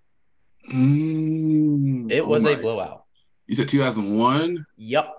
Mm, 0.72 2.12
It 2.12 2.22
oh 2.22 2.26
was 2.28 2.46
a 2.46 2.56
blowout. 2.56 3.06
You 3.48 3.56
said 3.56 3.70
2001. 3.70 4.66
Yep. 4.78 5.16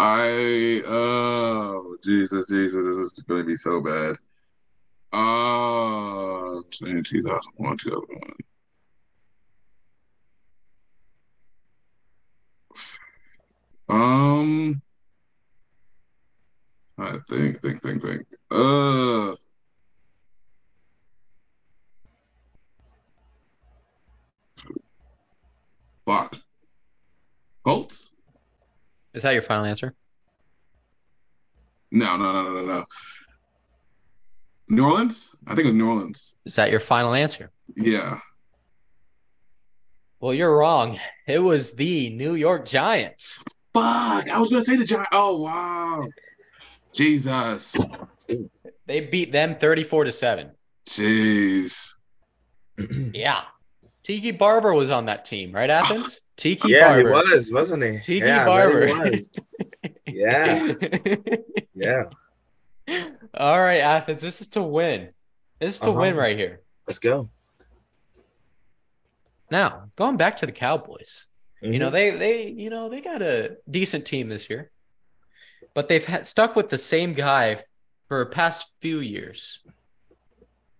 I 0.00 0.80
oh 0.86 1.96
Jesus 2.04 2.46
Jesus 2.46 2.86
this 2.86 2.96
is 2.96 3.24
gonna 3.28 3.42
be 3.42 3.56
so 3.56 3.80
bad. 3.80 4.16
Uh, 5.12 6.60
saying 6.72 7.02
2001 7.02 7.76
2001. 7.78 8.32
Um, 13.88 14.82
I 16.98 17.18
think 17.28 17.60
think 17.60 17.82
think 17.82 18.00
think. 18.02 18.22
Uh. 18.52 19.34
Fuck. 26.06 26.36
Colts? 27.64 28.14
Is 29.18 29.22
that 29.22 29.32
your 29.32 29.42
final 29.42 29.64
answer? 29.64 29.96
No, 31.90 32.16
no, 32.16 32.32
no, 32.32 32.42
no, 32.44 32.52
no, 32.54 32.66
no. 32.66 32.84
New 34.68 34.84
Orleans? 34.84 35.34
I 35.44 35.56
think 35.56 35.64
it 35.64 35.70
was 35.70 35.74
New 35.74 35.88
Orleans. 35.88 36.36
Is 36.44 36.54
that 36.54 36.70
your 36.70 36.78
final 36.78 37.14
answer? 37.14 37.50
Yeah. 37.74 38.20
Well, 40.20 40.32
you're 40.32 40.56
wrong. 40.56 41.00
It 41.26 41.40
was 41.40 41.72
the 41.74 42.10
New 42.10 42.36
York 42.36 42.64
Giants. 42.64 43.42
Fuck. 43.74 44.30
I 44.30 44.38
was 44.38 44.50
gonna 44.50 44.62
say 44.62 44.76
the 44.76 44.84
Giants. 44.84 45.08
Oh 45.10 45.38
wow. 45.38 46.06
Jesus. 46.92 47.74
They 48.86 49.00
beat 49.00 49.32
them 49.32 49.56
34 49.56 50.04
to 50.04 50.12
7. 50.12 50.52
Jeez. 50.88 51.92
Yeah. 53.12 53.42
Tiki 54.08 54.30
Barber 54.30 54.72
was 54.72 54.88
on 54.90 55.04
that 55.04 55.26
team, 55.26 55.52
right, 55.52 55.68
Athens? 55.68 56.22
Tiki 56.38 56.70
yeah, 56.72 56.94
Barber. 57.02 57.10
he 57.28 57.34
was, 57.36 57.52
wasn't 57.52 57.82
he? 57.82 57.98
Tiki 57.98 58.24
yeah, 58.24 58.46
Barber. 58.46 58.86
was. 58.86 59.28
Yeah, 60.06 60.72
yeah. 61.74 62.04
All 63.34 63.60
right, 63.60 63.80
Athens. 63.80 64.22
This 64.22 64.40
is 64.40 64.48
to 64.48 64.62
win. 64.62 65.10
This 65.60 65.74
is 65.74 65.80
to 65.80 65.90
Uh-huh. 65.90 66.00
win 66.00 66.16
right 66.16 66.34
here. 66.38 66.62
Let's 66.86 66.98
go. 66.98 67.28
Now, 69.50 69.90
going 69.96 70.16
back 70.16 70.36
to 70.36 70.46
the 70.46 70.52
Cowboys. 70.52 71.26
You 71.60 71.68
Mm-hmm. 71.72 71.78
know, 71.80 71.90
they 71.90 72.10
they 72.12 72.48
you 72.48 72.70
know, 72.70 72.88
they 72.88 73.02
got 73.02 73.20
a 73.20 73.58
decent 73.70 74.06
team 74.06 74.30
this 74.30 74.48
year. 74.48 74.70
But 75.74 75.88
they've 75.88 76.04
had, 76.04 76.24
stuck 76.24 76.56
with 76.56 76.70
the 76.70 76.78
same 76.78 77.12
guy 77.12 77.62
for 78.08 78.20
the 78.20 78.30
past 78.30 78.72
few 78.80 79.00
years, 79.00 79.60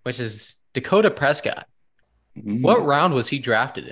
which 0.04 0.18
is 0.18 0.54
Dakota 0.72 1.10
Prescott. 1.10 1.66
Mhm. 2.44 2.62
What 2.62 2.84
round 2.84 3.14
was 3.14 3.28
he 3.28 3.38
drafted 3.38 3.88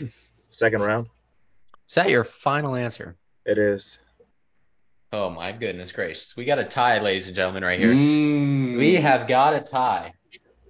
in? 0.00 0.10
second 0.50 0.82
round. 0.82 1.06
Is 1.88 1.94
that 1.94 2.10
your 2.10 2.24
final 2.24 2.74
answer? 2.74 3.16
It 3.44 3.58
is. 3.58 3.98
Oh 5.12 5.30
my 5.30 5.52
goodness 5.52 5.90
gracious. 5.92 6.36
We 6.36 6.44
got 6.44 6.58
a 6.58 6.64
tie, 6.64 6.98
ladies 7.00 7.26
and 7.28 7.36
gentlemen, 7.36 7.62
right 7.64 7.78
here. 7.78 7.92
Mm. 7.94 8.76
We 8.76 8.96
have 8.96 9.26
got 9.26 9.54
a 9.54 9.60
tie. 9.60 10.12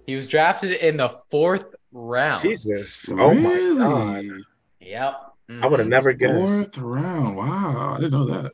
He 0.05 0.15
was 0.15 0.27
drafted 0.27 0.71
in 0.71 0.95
the 0.97 1.09
fourth 1.29 1.75
round. 1.91 2.41
Jesus. 2.41 3.09
Oh 3.11 3.33
my 3.33 3.75
god. 3.77 4.23
Really? 4.23 4.43
Yep. 4.79 5.21
I 5.61 5.67
would 5.67 5.79
have 5.79 5.87
Mhm. 5.87 5.91
never 5.91 6.13
guessed. 6.13 6.33
Fourth 6.33 6.77
round. 6.77 7.35
Wow. 7.35 7.95
I 7.97 7.99
didn't 7.99 8.13
know 8.13 8.25
that. 8.25 8.51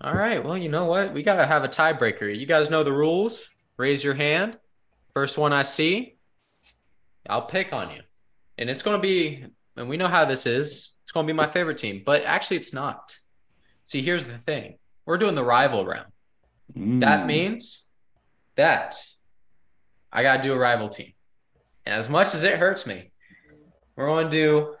All 0.00 0.14
right. 0.14 0.44
Well, 0.44 0.56
you 0.56 0.68
know 0.68 0.84
what? 0.84 1.12
We 1.12 1.22
got 1.22 1.36
to 1.36 1.46
have 1.46 1.64
a 1.64 1.68
tiebreaker. 1.68 2.34
You 2.34 2.46
guys 2.46 2.70
know 2.70 2.84
the 2.84 2.92
rules. 2.92 3.48
Raise 3.78 4.04
your 4.04 4.14
hand. 4.14 4.58
First 5.14 5.38
one 5.38 5.52
I 5.52 5.62
see, 5.62 6.13
I'll 7.28 7.42
pick 7.46 7.72
on 7.72 7.90
you. 7.90 8.00
And 8.58 8.68
it's 8.70 8.82
going 8.82 8.96
to 8.98 9.02
be, 9.02 9.44
and 9.76 9.88
we 9.88 9.96
know 9.96 10.08
how 10.08 10.24
this 10.24 10.46
is, 10.46 10.92
it's 11.02 11.12
going 11.12 11.26
to 11.26 11.32
be 11.32 11.36
my 11.36 11.46
favorite 11.46 11.78
team, 11.78 12.02
but 12.04 12.24
actually, 12.24 12.56
it's 12.58 12.72
not. 12.72 13.16
See, 13.84 14.02
here's 14.02 14.24
the 14.24 14.38
thing 14.38 14.78
we're 15.06 15.18
doing 15.18 15.34
the 15.34 15.44
rival 15.44 15.84
round. 15.84 16.06
That 16.74 17.20
Mm. 17.20 17.26
means 17.26 17.88
that 18.56 18.96
I 20.12 20.22
got 20.22 20.38
to 20.38 20.42
do 20.42 20.54
a 20.54 20.58
rival 20.58 20.88
team. 20.88 21.12
And 21.84 21.94
as 21.94 22.08
much 22.08 22.34
as 22.34 22.42
it 22.44 22.58
hurts 22.58 22.86
me, 22.86 23.10
we're 23.96 24.06
going 24.06 24.26
to 24.26 24.30
do 24.30 24.76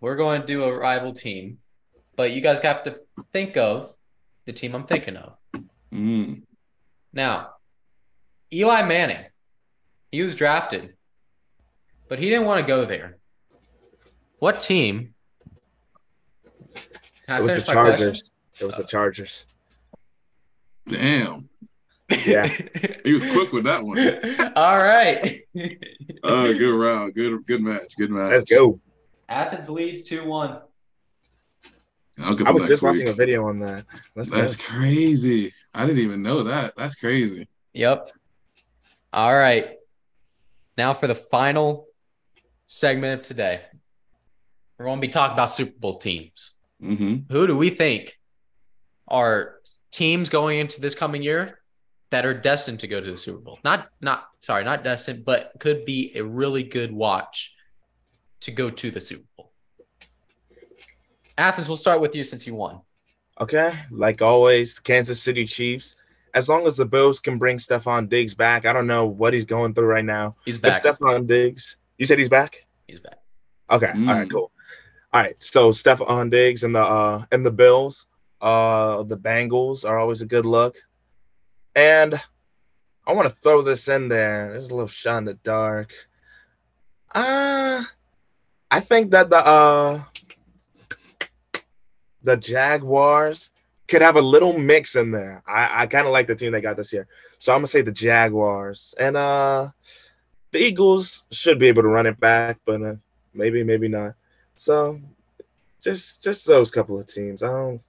we're 0.00 0.16
going 0.16 0.40
to 0.40 0.46
do 0.46 0.64
a 0.64 0.76
rival 0.76 1.12
team, 1.12 1.58
but 2.16 2.32
you 2.32 2.40
guys 2.40 2.58
have 2.60 2.84
to 2.84 3.00
think 3.34 3.56
of 3.58 3.86
the 4.46 4.52
team 4.52 4.74
I'm 4.74 4.86
thinking 4.86 5.16
of. 5.16 5.36
Mm. 5.92 6.42
Now, 7.12 7.50
Eli 8.52 8.82
Manning, 8.86 9.26
he 10.10 10.22
was 10.22 10.34
drafted, 10.34 10.94
but 12.10 12.18
he 12.18 12.28
didn't 12.28 12.44
want 12.44 12.60
to 12.60 12.66
go 12.66 12.84
there. 12.84 13.16
What 14.40 14.60
team? 14.60 15.14
Can 16.74 17.36
I 17.36 17.38
It 17.38 17.42
was 17.42 17.52
the 17.52 17.60
finish 17.60 17.68
my 17.68 17.74
question? 17.74 17.98
Chargers. 17.98 18.32
It 18.60 18.64
was 18.64 18.74
the 18.74 18.84
Chargers. 18.84 19.46
Damn. 20.88 21.48
Yeah. 22.26 22.48
He 23.02 23.14
was 23.14 23.22
quick 23.32 23.50
with 23.52 23.64
that 23.64 23.82
one. 23.82 23.98
All 24.56 24.76
right. 24.76 25.40
Oh, 26.22 26.52
good 26.58 26.78
round. 26.78 27.14
Good 27.14 27.46
good 27.46 27.62
match. 27.62 27.96
Good 27.96 28.10
match. 28.10 28.32
Let's 28.32 28.52
go. 28.52 28.78
Athens 29.28 29.70
leads 29.70 30.02
2 30.02 30.26
1. 30.26 30.60
I'll 32.18 32.34
give 32.34 32.46
I 32.46 32.50
was 32.50 32.64
next 32.64 32.72
just 32.72 32.82
watching 32.82 33.08
a 33.08 33.14
video 33.14 33.46
on 33.46 33.58
that. 33.60 33.86
Let's 34.14 34.30
That's 34.30 34.56
go. 34.56 34.64
crazy. 34.64 35.54
I 35.72 35.86
didn't 35.86 36.02
even 36.02 36.22
know 36.22 36.42
that. 36.42 36.74
That's 36.76 36.94
crazy. 36.94 37.48
Yep. 37.72 38.10
All 39.14 39.34
right. 39.34 39.76
Now 40.76 40.92
for 40.92 41.06
the 41.06 41.14
final 41.14 41.86
segment 42.70 43.20
of 43.20 43.26
today. 43.26 43.62
We're 44.78 44.86
going 44.86 44.98
to 44.98 45.06
be 45.06 45.10
talking 45.10 45.34
about 45.34 45.50
Super 45.50 45.78
Bowl 45.78 45.98
teams. 45.98 46.54
hmm 46.80 47.16
Who 47.30 47.46
do 47.46 47.56
we 47.56 47.68
think 47.70 48.18
are 49.08 49.56
teams 49.90 50.28
going 50.28 50.60
into 50.60 50.80
this 50.80 50.94
coming 50.94 51.22
year 51.22 51.58
that 52.10 52.24
are 52.24 52.32
destined 52.34 52.80
to 52.80 52.88
go 52.88 53.00
to 53.00 53.10
the 53.10 53.16
Super 53.16 53.40
Bowl? 53.40 53.58
Not 53.64 53.88
not 54.00 54.24
sorry, 54.40 54.64
not 54.64 54.84
destined, 54.84 55.24
but 55.24 55.52
could 55.58 55.84
be 55.84 56.12
a 56.14 56.22
really 56.22 56.62
good 56.62 56.92
watch 56.92 57.54
to 58.42 58.52
go 58.52 58.70
to 58.70 58.90
the 58.90 59.00
Super 59.00 59.26
Bowl. 59.36 59.52
Athens, 61.36 61.68
we'll 61.68 61.76
start 61.76 62.00
with 62.00 62.14
you 62.14 62.22
since 62.22 62.46
you 62.46 62.54
won. 62.54 62.80
Okay. 63.40 63.72
Like 63.90 64.22
always, 64.22 64.78
Kansas 64.78 65.20
City 65.20 65.44
Chiefs. 65.44 65.96
As 66.34 66.48
long 66.48 66.66
as 66.66 66.76
the 66.76 66.86
Bills 66.86 67.18
can 67.18 67.38
bring 67.38 67.56
Stefon 67.56 68.08
Diggs 68.08 68.34
back, 68.34 68.64
I 68.64 68.72
don't 68.72 68.86
know 68.86 69.06
what 69.06 69.34
he's 69.34 69.44
going 69.44 69.74
through 69.74 69.88
right 69.88 70.04
now. 70.04 70.36
He's 70.44 70.58
back. 70.58 70.80
Stefon 70.80 71.26
Diggs, 71.26 71.78
you 72.00 72.06
said 72.06 72.18
he's 72.18 72.28
back? 72.30 72.64
He's 72.88 72.98
back. 73.00 73.18
Okay. 73.70 73.92
All 73.92 74.14
right, 74.14 74.28
Mm. 74.28 74.32
cool. 74.32 74.50
All 75.12 75.22
right. 75.22 75.36
So 75.42 75.70
Stefon 75.70 76.30
Diggs 76.30 76.64
and 76.64 76.74
the 76.74 76.80
uh 76.80 77.24
and 77.30 77.44
the 77.44 77.50
Bills, 77.52 78.06
uh 78.40 79.02
the 79.04 79.18
Bengals 79.18 79.84
are 79.88 79.98
always 79.98 80.22
a 80.22 80.26
good 80.26 80.46
look. 80.46 80.76
And 81.76 82.20
I 83.06 83.12
want 83.12 83.28
to 83.28 83.36
throw 83.36 83.62
this 83.62 83.88
in 83.88 84.08
there. 84.08 84.50
There's 84.50 84.70
a 84.70 84.74
little 84.74 84.88
shot 84.88 85.18
in 85.18 85.24
the 85.26 85.34
dark. 85.34 85.92
Uh 87.14 87.84
I 88.70 88.80
think 88.80 89.10
that 89.12 89.30
the 89.30 89.38
uh 89.38 90.02
the 92.22 92.36
Jaguars 92.36 93.50
could 93.88 94.02
have 94.02 94.16
a 94.16 94.20
little 94.22 94.58
mix 94.58 94.96
in 94.96 95.10
there. 95.10 95.42
I, 95.46 95.82
I 95.82 95.86
kind 95.86 96.06
of 96.06 96.12
like 96.12 96.26
the 96.26 96.36
team 96.36 96.52
they 96.52 96.60
got 96.60 96.76
this 96.76 96.92
year. 96.92 97.06
So 97.38 97.52
I'm 97.52 97.58
gonna 97.58 97.66
say 97.68 97.82
the 97.82 97.92
Jaguars. 97.92 98.94
And 98.98 99.16
uh 99.16 99.70
the 100.52 100.58
Eagles 100.58 101.26
should 101.30 101.58
be 101.58 101.68
able 101.68 101.82
to 101.82 101.88
run 101.88 102.06
it 102.06 102.18
back, 102.18 102.58
but 102.64 102.82
uh, 102.82 102.94
maybe, 103.34 103.62
maybe 103.62 103.88
not. 103.88 104.14
So 104.56 105.00
just 105.80 106.22
just 106.22 106.46
those 106.46 106.70
couple 106.70 106.98
of 106.98 107.06
teams. 107.06 107.42
I 107.42 107.48
don't 107.48 107.80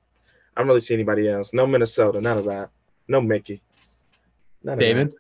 I 0.56 0.62
don't 0.62 0.68
really 0.68 0.82
see 0.82 0.94
anybody 0.94 1.30
else. 1.30 1.54
No 1.54 1.68
Minnesota, 1.68 2.22
none 2.22 2.38
of 2.38 2.46
that. 2.46 2.70
No 3.08 3.22
Mickey. 3.22 3.62
None 4.64 4.74
of 4.74 4.80
David? 4.80 5.16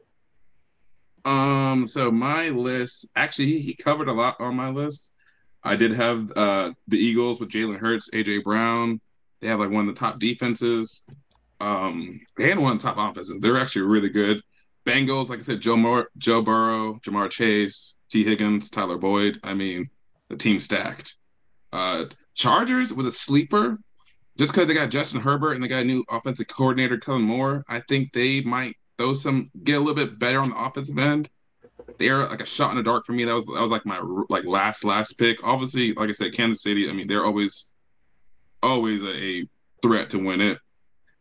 Um, 1.24 1.86
so 1.86 2.12
my 2.12 2.50
list 2.50 3.10
actually 3.16 3.48
he, 3.48 3.60
he 3.60 3.74
covered 3.74 4.08
a 4.08 4.14
lot 4.14 4.40
on 4.40 4.56
my 4.56 4.70
list. 4.70 5.12
I 5.64 5.76
did 5.76 5.92
have 5.92 6.32
uh 6.36 6.72
the 6.88 6.98
Eagles 6.98 7.40
with 7.40 7.50
Jalen 7.50 7.80
Hurts, 7.80 8.10
AJ 8.12 8.44
Brown. 8.44 9.00
They 9.42 9.48
have 9.48 9.60
like 9.60 9.72
one 9.72 9.88
of 9.88 9.94
the 9.94 10.00
top 10.00 10.20
defenses. 10.20 11.04
Um, 11.60 12.22
they 12.38 12.50
had 12.50 12.58
one 12.58 12.74
of 12.74 12.82
the 12.82 12.88
top 12.88 12.98
offenses. 12.98 13.40
They're 13.40 13.58
actually 13.58 13.84
really 13.84 14.10
good. 14.10 14.42
Bengals, 14.86 15.30
like 15.30 15.40
I 15.40 15.44
said, 15.44 15.62
Joe 15.62 16.06
Joe 16.18 16.42
Burrow, 16.42 17.00
Ja'Marr 17.06 17.30
Chase, 17.30 17.98
Tee 18.10 18.24
Higgins, 18.24 18.70
Tyler 18.70 18.98
Boyd. 18.98 19.40
I 19.44 19.54
mean, 19.54 19.90
the 20.30 20.38
team 20.38 20.60
stacked. 20.60 21.18
Uh, 21.72 22.06
Chargers 22.34 22.94
was 22.94 23.06
a 23.06 23.12
sleeper, 23.12 23.78
just 24.38 24.54
because 24.54 24.68
they 24.68 24.74
got 24.74 24.90
Justin 24.90 25.22
Herbert 25.22 25.54
and 25.54 25.64
they 25.64 25.68
got 25.68 25.84
a 25.84 25.86
new 25.86 26.04
offensive 26.10 26.48
coordinator, 26.48 26.98
Kellen 26.98 27.22
Moore. 27.22 27.64
I 27.68 27.82
think 27.82 28.12
they 28.14 28.42
might 28.42 28.76
throw 28.98 29.14
some, 29.14 29.52
get 29.64 29.78
a 29.78 29.80
little 29.80 29.94
bit 29.94 30.18
better 30.18 30.40
on 30.40 30.50
the 30.50 30.60
offensive 30.60 30.98
end. 30.98 31.30
They're 32.00 32.26
like 32.26 32.42
a 32.42 32.46
shot 32.46 32.72
in 32.72 32.78
the 32.78 32.84
dark 32.84 33.06
for 33.06 33.12
me. 33.12 33.26
That 33.26 33.34
was 33.34 33.46
that 33.46 33.62
was 33.62 33.72
like 33.72 33.86
my 33.86 34.00
like 34.30 34.46
last 34.46 34.84
last 34.84 35.14
pick. 35.14 35.44
Obviously, 35.44 35.94
like 35.94 36.10
I 36.10 36.14
said, 36.14 36.34
Kansas 36.34 36.64
City. 36.64 36.90
I 36.90 36.94
mean, 36.94 37.08
they're 37.08 37.26
always 37.26 37.72
always 38.64 39.04
a, 39.04 39.14
a 39.14 39.50
threat 39.82 40.10
to 40.12 40.20
win 40.20 40.42
it. 40.42 40.58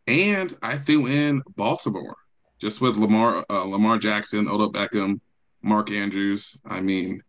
And 0.07 0.55
I 0.61 0.77
threw 0.77 1.07
in 1.07 1.41
Baltimore 1.55 2.15
just 2.61 2.79
with 2.81 2.95
Lamar 2.97 3.43
uh, 3.49 3.63
Lamar 3.65 3.97
Jackson, 3.97 4.47
Odell 4.47 4.71
Beckham, 4.71 5.19
Mark 5.61 5.91
Andrews. 5.91 6.57
I 6.65 6.79
mean, 6.81 7.21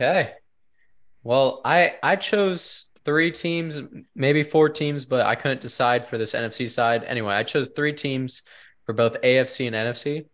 Okay. 0.00 0.32
Well, 1.22 1.60
I 1.64 1.94
I 2.02 2.16
chose 2.16 2.86
three 3.04 3.30
teams, 3.30 3.80
maybe 4.14 4.42
four 4.42 4.68
teams, 4.68 5.04
but 5.04 5.26
I 5.26 5.34
couldn't 5.34 5.60
decide 5.60 6.06
for 6.06 6.18
this 6.18 6.32
NFC 6.32 6.68
side. 6.68 7.04
Anyway, 7.04 7.34
I 7.34 7.42
chose 7.44 7.70
three 7.70 7.92
teams 7.92 8.42
for 8.84 8.92
both 8.92 9.20
AFC 9.22 9.66
and 9.66 9.76
NFC. 9.76 10.26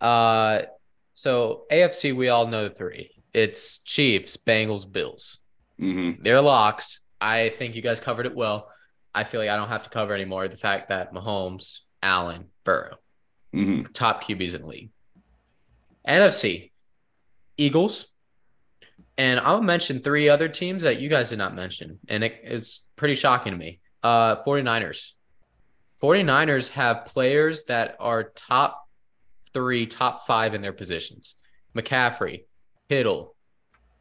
Uh, 0.00 0.62
so 1.14 1.64
AFC, 1.70 2.14
we 2.14 2.28
all 2.28 2.46
know 2.46 2.68
the 2.68 2.74
three. 2.74 3.10
It's 3.32 3.78
Chiefs, 3.82 4.36
Bengals, 4.36 4.90
Bills. 4.90 5.38
mhm. 5.80 6.22
They're 6.22 6.40
locks. 6.42 7.00
I 7.20 7.50
think 7.50 7.74
you 7.74 7.82
guys 7.82 8.00
covered 8.00 8.26
it 8.26 8.34
well. 8.34 8.68
I 9.14 9.24
feel 9.24 9.40
like 9.40 9.50
I 9.50 9.56
don't 9.56 9.68
have 9.68 9.82
to 9.84 9.90
cover 9.90 10.14
anymore 10.14 10.46
the 10.48 10.56
fact 10.56 10.88
that 10.88 11.12
Mahomes, 11.12 11.78
Allen, 12.02 12.46
Burrow, 12.64 12.96
Mhm. 13.54 13.92
top 13.92 14.22
QBs 14.24 14.54
in 14.54 14.62
the 14.62 14.68
league. 14.68 14.90
NFC, 16.06 16.72
Eagles, 17.56 18.06
And 19.18 19.38
I'll 19.40 19.60
mention 19.60 20.00
three 20.00 20.30
other 20.30 20.48
teams 20.48 20.82
that 20.84 20.98
you 20.98 21.10
guys 21.10 21.28
did 21.28 21.36
not 21.38 21.54
mention. 21.54 21.98
And 22.08 22.24
it 22.24 22.40
is 22.42 22.86
pretty 22.96 23.14
shocking 23.14 23.52
to 23.52 23.58
me. 23.58 23.80
Uh 24.02 24.36
49ers. 24.44 25.12
49ers 26.02 26.70
have 26.70 27.04
players 27.04 27.64
that 27.64 27.96
are 28.00 28.30
top 28.30 28.88
three, 29.52 29.84
top 29.86 30.26
five 30.26 30.54
in 30.54 30.62
their 30.62 30.72
positions. 30.72 31.36
McCaffrey, 31.76 32.44
Kittle. 32.88 33.36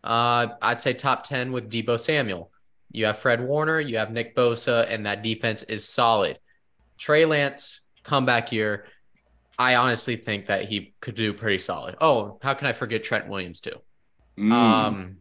Uh, 0.01 0.47
I'd 0.61 0.79
say 0.79 0.93
top 0.93 1.23
10 1.23 1.51
with 1.51 1.69
Deebo 1.69 1.99
Samuel. 1.99 2.49
You 2.91 3.05
have 3.05 3.19
Fred 3.19 3.41
Warner, 3.41 3.79
you 3.79 3.97
have 3.97 4.11
Nick 4.11 4.35
Bosa, 4.35 4.85
and 4.89 5.05
that 5.05 5.21
defense 5.23 5.63
is 5.63 5.87
solid. 5.87 6.39
Trey 6.97 7.25
Lance, 7.25 7.81
comeback 8.03 8.51
year. 8.51 8.85
I 9.57 9.75
honestly 9.75 10.15
think 10.15 10.47
that 10.47 10.65
he 10.65 10.93
could 11.01 11.15
do 11.15 11.33
pretty 11.33 11.57
solid. 11.59 11.95
Oh, 12.01 12.39
how 12.41 12.53
can 12.53 12.67
I 12.67 12.71
forget 12.71 13.03
Trent 13.03 13.27
Williams 13.27 13.59
too? 13.59 13.75
Mm. 14.37 14.51
Um, 14.51 15.17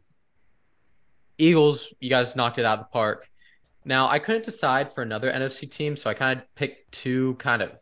Eagles, 1.37 1.93
you 2.01 2.11
guys 2.11 2.35
knocked 2.37 2.59
it 2.59 2.65
out 2.65 2.79
of 2.79 2.85
the 2.87 2.91
park. 2.91 3.29
Now 3.85 4.09
I 4.09 4.19
couldn't 4.19 4.45
decide 4.45 4.93
for 4.93 5.03
another 5.03 5.31
NFC 5.31 5.71
team, 5.71 5.97
so 5.97 6.09
I 6.11 6.15
kind 6.15 6.41
of 6.41 6.55
picked 6.55 6.93
two 6.93 7.35
kind 7.35 7.63
of 7.63 7.73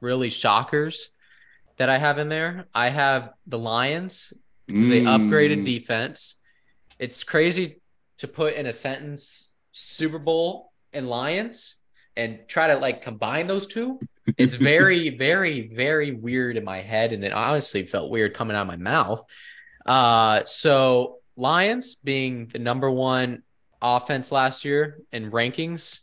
really 0.00 0.30
shockers 0.30 1.10
that 1.76 1.88
I 1.90 1.98
have 1.98 2.18
in 2.18 2.28
there. 2.28 2.66
I 2.74 2.88
have 2.88 3.30
the 3.46 3.58
Lions 3.58 4.32
because 4.66 4.88
they 4.88 5.02
upgraded 5.02 5.58
Mm. 5.62 5.64
defense. 5.64 6.36
It's 6.98 7.24
crazy 7.24 7.81
to 8.22 8.28
put 8.28 8.54
in 8.54 8.66
a 8.66 8.72
sentence 8.72 9.52
Super 9.72 10.20
Bowl 10.20 10.72
and 10.92 11.08
Lions 11.08 11.74
and 12.16 12.38
try 12.46 12.68
to 12.68 12.76
like 12.76 13.02
combine 13.02 13.48
those 13.48 13.66
two. 13.66 13.98
It's 14.38 14.54
very, 14.54 15.08
very, 15.16 15.74
very 15.74 16.12
weird 16.12 16.56
in 16.56 16.62
my 16.62 16.82
head, 16.82 17.12
and 17.12 17.24
it 17.24 17.32
honestly 17.32 17.84
felt 17.84 18.12
weird 18.12 18.32
coming 18.32 18.56
out 18.56 18.62
of 18.62 18.68
my 18.68 18.76
mouth. 18.76 19.24
Uh, 19.84 20.44
so 20.44 21.18
Lions 21.36 21.96
being 21.96 22.46
the 22.46 22.60
number 22.60 22.88
one 22.88 23.42
offense 23.80 24.30
last 24.30 24.64
year 24.64 25.00
in 25.10 25.32
rankings, 25.32 25.98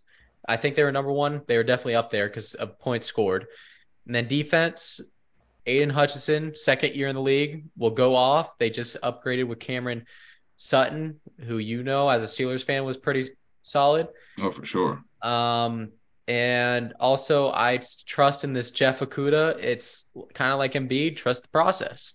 I 0.45 0.57
think 0.57 0.75
they 0.75 0.83
were 0.83 0.91
number 0.91 1.13
one. 1.13 1.43
They 1.47 1.55
were 1.55 1.63
definitely 1.63 1.95
up 1.95 2.09
there 2.09 2.27
because 2.27 2.53
of 2.53 2.79
points 2.79 3.07
scored. 3.07 3.47
And 4.05 4.13
then 4.13 4.27
defense, 4.27 4.99
Aidan 5.65 5.91
Hutchinson, 5.91 6.53
second 6.53 6.95
year 6.95 7.07
in 7.07 7.15
the 7.15 7.21
league, 7.21 7.63
will 7.77 7.91
go 7.91 8.13
off. 8.13 8.57
They 8.57 8.69
just 8.69 8.99
upgraded 9.03 9.47
with 9.47 9.59
Cameron 9.59 10.05
Sutton, 10.61 11.21
who 11.45 11.57
you 11.57 11.83
know 11.83 12.09
as 12.09 12.21
a 12.21 12.27
Steelers 12.27 12.65
fan 12.65 12.83
was 12.83 12.97
pretty 12.97 13.29
solid. 13.63 14.09
Oh, 14.37 14.51
for 14.51 14.65
sure. 14.65 15.01
Um, 15.21 15.93
and 16.27 16.93
also 16.99 17.49
I 17.53 17.79
trust 18.05 18.43
in 18.43 18.51
this 18.51 18.69
Jeff 18.69 18.99
Okudah. 18.99 19.57
It's 19.61 20.11
kind 20.33 20.51
of 20.51 20.59
like 20.59 20.73
Embiid, 20.73 21.15
trust 21.15 21.43
the 21.43 21.49
process. 21.49 22.13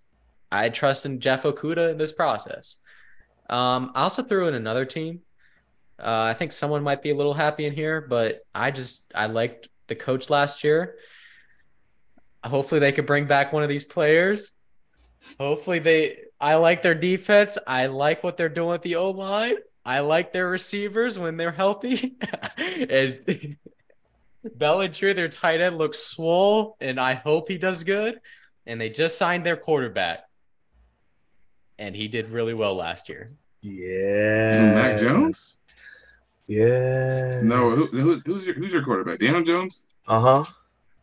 I 0.53 0.69
trust 0.69 1.07
in 1.07 1.21
Jeff 1.21 1.45
Okudah 1.45 1.93
in 1.93 1.97
this 1.97 2.13
process. 2.13 2.77
Um, 3.49 3.93
I 3.95 4.03
also 4.03 4.23
threw 4.23 4.47
in 4.47 4.55
another 4.55 4.85
team. 4.85 5.21
Uh, 5.99 6.29
I 6.31 6.35
think 6.35 6.53
someone 6.53 6.83
might 6.83 7.03
be 7.03 7.11
a 7.11 7.17
little 7.17 7.33
happy 7.33 7.65
in 7.65 7.73
here, 7.73 8.03
but 8.03 8.43
I 8.55 8.73
just 8.73 9.11
I 9.15 9.25
liked 9.25 9.71
the 9.87 9.95
coach 9.95 10.29
last 10.29 10.65
year. 10.65 10.97
Hopefully 12.45 12.79
they 12.79 12.93
could 12.93 13.07
bring 13.07 13.27
back 13.27 13.55
one 13.55 13.63
of 13.63 13.71
these 13.71 13.87
players. 13.87 14.53
Hopefully 15.41 15.79
they 15.79 16.25
I 16.41 16.57
like 16.57 16.83
their 16.83 16.95
defense. 16.95 17.59
I 17.67 17.87
like 17.87 18.23
what 18.23 18.37
they're 18.37 18.49
doing 18.49 18.71
with 18.71 18.83
the 18.83 18.97
O 18.97 19.11
line. 19.11 19.57
I 19.85 20.01
like 20.01 20.33
their 20.33 20.49
receivers 20.49 21.19
when 21.19 21.37
they're 21.37 21.53
healthy. 21.53 22.17
and 22.59 23.57
Bellinger, 24.55 25.15
their 25.15 25.29
tight 25.29 25.61
end, 25.61 25.79
looks 25.79 25.99
swole, 25.99 26.77
and 26.81 26.99
I 26.99 27.15
hope 27.15 27.49
he 27.49 27.59
does 27.59 27.85
good. 27.85 28.21
And 28.67 28.81
they 28.81 28.89
just 28.89 29.19
signed 29.19 29.45
their 29.45 29.57
quarterback. 29.57 30.25
And 31.79 31.95
he 31.95 32.09
did 32.09 32.31
really 32.31 32.55
well 32.55 32.75
last 32.75 33.09
year. 33.09 33.29
Yeah. 33.61 34.73
Mac 34.75 35.01
Jones? 35.01 35.59
Yeah. 36.47 37.41
No, 37.43 37.71
who, 37.71 37.87
who, 37.87 38.21
who's 38.25 38.47
your 38.47 38.55
who's 38.55 38.73
your 38.73 38.85
quarterback? 38.85 39.19
Daniel 39.19 39.43
Jones? 39.43 39.87
Uh 40.07 40.21
huh. 40.21 40.53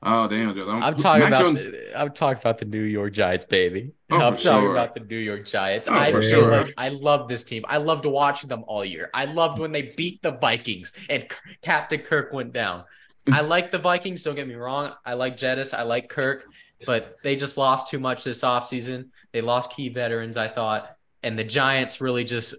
Oh, 0.03 0.27
damn, 0.27 0.55
Jones. 0.55 0.83
I'm 0.83 0.95
talking 0.95 1.21
Mac 1.21 1.33
about 1.33 1.39
Jones. 1.39 1.65
the, 1.69 1.99
I'm 1.99 2.11
talking 2.11 2.41
about 2.41 2.57
the 2.57 2.65
New 2.65 2.81
York 2.81 3.13
Giants, 3.13 3.45
baby. 3.45 3.91
Oh, 4.09 4.15
I'm 4.15 4.33
talking 4.33 4.39
sure. 4.39 4.71
about 4.71 4.95
the 4.95 5.01
New 5.01 5.17
York 5.17 5.45
Giants. 5.45 5.87
Oh, 5.87 5.93
I 5.93 6.11
feel 6.11 6.21
sure. 6.23 6.51
like 6.51 6.73
I 6.75 6.89
love 6.89 7.27
this 7.27 7.43
team. 7.43 7.63
I 7.67 7.77
loved 7.77 8.05
watching 8.05 8.49
them 8.49 8.63
all 8.67 8.83
year. 8.83 9.11
I 9.13 9.25
loved 9.25 9.59
when 9.59 9.71
they 9.71 9.93
beat 9.95 10.23
the 10.23 10.31
Vikings 10.31 10.91
and 11.07 11.27
Captain 11.61 11.99
Kirk 11.99 12.33
went 12.33 12.51
down. 12.51 12.83
I 13.31 13.41
like 13.41 13.69
the 13.69 13.77
Vikings, 13.77 14.23
don't 14.23 14.33
get 14.33 14.47
me 14.47 14.55
wrong. 14.55 14.91
I 15.05 15.13
like 15.13 15.37
Jettis, 15.37 15.77
I 15.77 15.83
like 15.83 16.09
Kirk, 16.09 16.45
but 16.85 17.17
they 17.23 17.35
just 17.35 17.55
lost 17.55 17.89
too 17.89 17.99
much 17.99 18.23
this 18.23 18.41
offseason. 18.41 19.09
They 19.33 19.41
lost 19.41 19.71
key 19.71 19.89
veterans, 19.89 20.35
I 20.35 20.47
thought, 20.47 20.95
and 21.21 21.37
the 21.37 21.43
Giants 21.43 22.01
really 22.01 22.23
just 22.23 22.55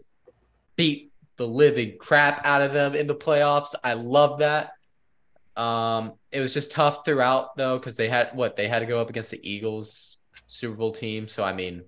beat 0.77 1.13
the 1.39 1.47
living 1.47 1.99
crap 1.99 2.47
out 2.47 2.63
of 2.63 2.73
them 2.73 2.95
in 2.95 3.09
the 3.09 3.17
playoffs. 3.17 3.75
I 3.83 3.95
love 3.95 4.39
that. 4.39 4.75
Um, 5.57 6.15
it 6.31 6.41
was 6.41 6.55
just 6.55 6.73
tough 6.73 7.05
throughout 7.05 7.57
though, 7.57 7.79
because 7.79 7.97
they 7.97 8.09
had 8.09 8.31
what 8.35 8.57
they 8.57 8.69
had 8.69 8.79
to 8.81 8.87
go 8.87 9.01
up 9.01 9.11
against 9.11 9.31
the 9.31 9.41
Eagles 9.51 10.19
Super 10.47 10.75
Bowl 10.77 10.93
team. 10.93 11.29
So 11.29 11.45
I 11.45 11.53
mean, 11.53 11.83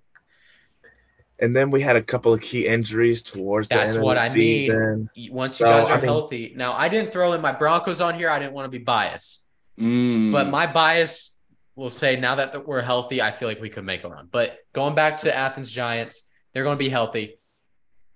And 1.41 1.55
then 1.57 1.71
we 1.71 1.81
had 1.81 1.97
a 1.97 2.03
couple 2.03 2.33
of 2.33 2.41
key 2.41 2.67
injuries 2.67 3.23
towards 3.23 3.69
the 3.69 3.75
That's 3.77 3.95
end 3.97 4.05
what 4.05 4.17
of 4.17 4.23
the 4.25 4.31
I 4.31 4.35
mean. 4.35 4.59
season. 4.59 5.11
y- 5.17 5.29
once 5.33 5.57
So, 5.57 5.67
you 5.67 5.73
guys 5.83 5.91
are 5.91 5.95
I 5.95 5.97
mean- 5.97 6.05
healthy, 6.05 6.53
now 6.57 6.73
I 6.75 6.89
didn't 6.89 7.11
throw 7.13 7.33
in 7.33 7.41
my 7.41 7.53
Broncos 7.53 8.01
on 8.01 8.15
here. 8.15 8.31
I 8.31 8.39
didn't 8.39 8.53
want 8.53 8.67
to 8.67 8.79
be 8.79 8.85
biased, 8.85 9.45
Mm. 9.79 10.31
but 10.31 10.49
my 10.49 10.67
bias 10.67 11.39
will 11.75 11.91
say 11.91 12.15
now 12.17 12.37
that 12.37 12.67
we're 12.69 12.83
healthy, 12.83 13.21
I 13.21 13.31
feel 13.33 13.49
like 13.49 13.61
we 13.61 13.69
could 13.69 13.85
make 13.85 14.05
a 14.05 14.09
run. 14.09 14.29
But 14.31 14.59
going 14.73 14.95
back 14.95 15.19
to 15.21 15.35
Athens 15.37 15.71
Giants, 15.71 16.31
they're 16.53 16.63
going 16.63 16.79
to 16.79 16.85
be 16.85 16.89
healthy, 16.91 17.41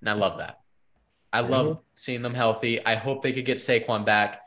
and 0.01 0.09
I 0.09 0.13
love 0.13 0.39
that. 0.39 0.61
I 1.33 1.41
love 1.41 1.81
seeing 1.95 2.23
them 2.23 2.35
healthy. 2.35 2.85
I 2.87 2.95
hope 2.95 3.23
they 3.23 3.33
could 3.33 3.45
get 3.45 3.59
Saquon 3.59 4.05
back. 4.05 4.41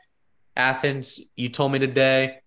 Athens, 0.56 1.20
you 1.36 1.48
told 1.48 1.72
me 1.72 1.78
today 1.78 2.38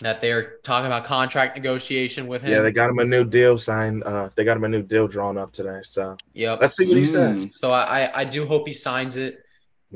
that 0.00 0.20
they're 0.20 0.56
talking 0.62 0.86
about 0.86 1.04
contract 1.04 1.56
negotiation 1.56 2.26
with 2.26 2.42
him. 2.42 2.50
Yeah, 2.52 2.60
they 2.60 2.72
got 2.72 2.90
him 2.90 2.98
a 2.98 3.04
new 3.04 3.24
deal 3.24 3.58
signed. 3.58 4.02
Uh, 4.04 4.30
they 4.34 4.44
got 4.44 4.56
him 4.56 4.64
a 4.64 4.68
new 4.68 4.82
deal 4.82 5.06
drawn 5.06 5.36
up 5.36 5.52
today. 5.52 5.80
So 5.82 6.16
Yep. 6.34 6.60
let's 6.60 6.76
see 6.76 6.86
what 6.88 6.96
he 6.96 7.02
Mm. 7.02 7.06
says. 7.06 7.56
So 7.58 7.70
I, 7.70 8.04
I- 8.06 8.20
I 8.20 8.24
do 8.24 8.46
hope 8.46 8.66
he 8.66 8.74
signs 8.74 9.16
it. 9.16 9.38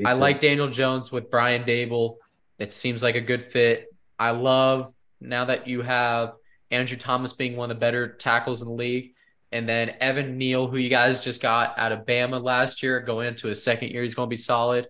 I 0.04 0.12
like 0.12 0.40
Daniel 0.40 0.68
Jones 0.68 1.10
with 1.10 1.30
Brian 1.30 1.64
Daboll. 1.64 2.16
It 2.58 2.70
seems 2.72 3.02
like 3.02 3.16
a 3.16 3.20
good 3.22 3.40
fit. 3.40 3.86
I 4.18 4.32
love 4.32 4.92
now 5.22 5.46
that 5.46 5.66
you 5.66 5.80
have 5.80 6.34
Andrew 6.70 6.98
Thomas 6.98 7.32
being 7.32 7.56
one 7.56 7.70
of 7.70 7.76
the 7.76 7.80
better 7.80 8.08
tackles 8.08 8.60
in 8.60 8.68
the 8.68 8.74
league. 8.74 9.12
And 9.52 9.66
then 9.66 9.94
Evan 10.00 10.36
Neal, 10.36 10.66
who 10.66 10.76
you 10.76 10.90
guys 10.90 11.24
just 11.24 11.40
got 11.40 11.78
out 11.78 11.92
of 11.92 12.00
Bama 12.04 12.42
last 12.42 12.82
year, 12.82 13.00
going 13.00 13.28
into 13.28 13.46
his 13.48 13.62
second 13.62 13.90
year, 13.90 14.02
he's 14.02 14.14
going 14.14 14.26
to 14.26 14.30
be 14.30 14.36
solid. 14.36 14.88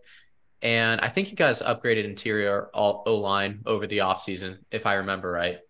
And 0.66 1.00
I 1.00 1.06
think 1.06 1.30
you 1.30 1.36
guys 1.36 1.62
upgraded 1.62 2.04
interior 2.06 2.70
all 2.74 3.04
O 3.06 3.18
line 3.18 3.60
over 3.66 3.86
the 3.86 3.98
offseason, 3.98 4.58
if 4.72 4.84
I 4.84 4.94
remember 4.94 5.30
right. 5.30 5.60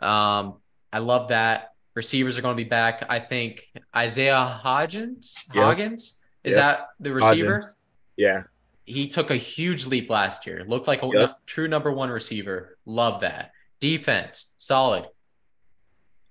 Um, 0.00 0.58
I 0.92 1.00
love 1.00 1.30
that. 1.30 1.72
Receivers 1.96 2.38
are 2.38 2.42
going 2.42 2.56
to 2.56 2.62
be 2.62 2.68
back. 2.68 3.04
I 3.10 3.18
think 3.18 3.68
Isaiah 3.96 4.60
Hodgins, 4.64 5.34
Yeah. 5.52 5.64
Hoggins, 5.64 6.20
is 6.44 6.54
Yeah. 6.54 6.60
that 6.62 6.88
the 7.00 7.12
receiver? 7.12 7.58
Hodgins. 7.58 7.74
Yeah. 8.16 8.42
he 8.88 9.08
took 9.08 9.32
a 9.32 9.34
huge 9.36 9.84
leap 9.86 10.08
last 10.10 10.46
year. 10.46 10.62
Looked 10.64 10.86
like 10.86 11.02
a 11.02 11.08
Yep. 11.12 11.38
true 11.46 11.66
number 11.66 11.90
one 11.90 12.08
receiver. 12.08 12.78
Love 12.86 13.22
that. 13.22 13.50
Defense, 13.80 14.54
solid. 14.58 15.06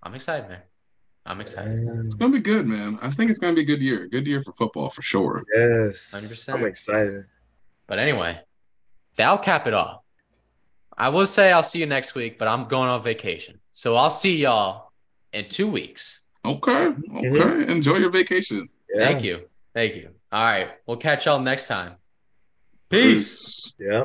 I'm 0.01 0.16
excited, 0.16 0.47
man. 0.47 0.61
I'm 1.26 1.41
excited. 1.41 1.86
It's 2.05 2.16
gonna 2.16 2.32
be 2.32 2.39
good, 2.39 2.66
man. 2.66 2.97
I 3.01 3.09
think 3.09 3.30
it's 3.30 3.39
gonna 3.41 3.55
be 3.55 3.61
a 3.63 3.66
good 3.66 3.82
year. 3.82 4.07
Good 4.07 4.26
year 4.26 4.39
for 4.39 4.53
football 4.53 4.89
for 4.89 5.01
sure. 5.01 5.43
Yes. 5.53 6.13
100%. 6.13 6.55
I'm 6.59 6.66
excited. 6.66 7.26
But 7.88 8.00
anyway, 8.00 8.40
that'll 9.16 9.38
cap 9.38 9.68
it 9.68 9.74
off. 9.74 10.02
I 10.98 11.10
will 11.10 11.28
say 11.28 11.52
I'll 11.52 11.64
see 11.64 11.80
you 11.80 11.86
next 11.86 12.16
week, 12.16 12.40
but 12.40 12.48
I'm 12.48 12.66
going 12.68 12.90
on 12.90 13.04
vacation. 13.04 13.60
So 13.72 13.96
I'll 13.96 14.10
see 14.10 14.38
y'all 14.38 14.92
in 15.34 15.50
two 15.50 15.68
weeks. 15.70 16.24
Okay. 16.46 16.72
Okay. 16.88 16.96
Mhm. 17.30 17.68
Enjoy 17.70 17.98
your 17.98 18.12
vacation. 18.12 18.70
Yeah. 18.94 19.06
Thank 19.06 19.24
you. 19.24 19.50
Thank 19.74 19.96
you. 19.96 20.10
All 20.32 20.46
right. 20.46 20.70
We'll 20.86 20.98
catch 20.98 21.26
y'all 21.26 21.40
next 21.40 21.68
time. 21.68 21.96
Peace. 22.90 23.74
Yep. 23.80 24.04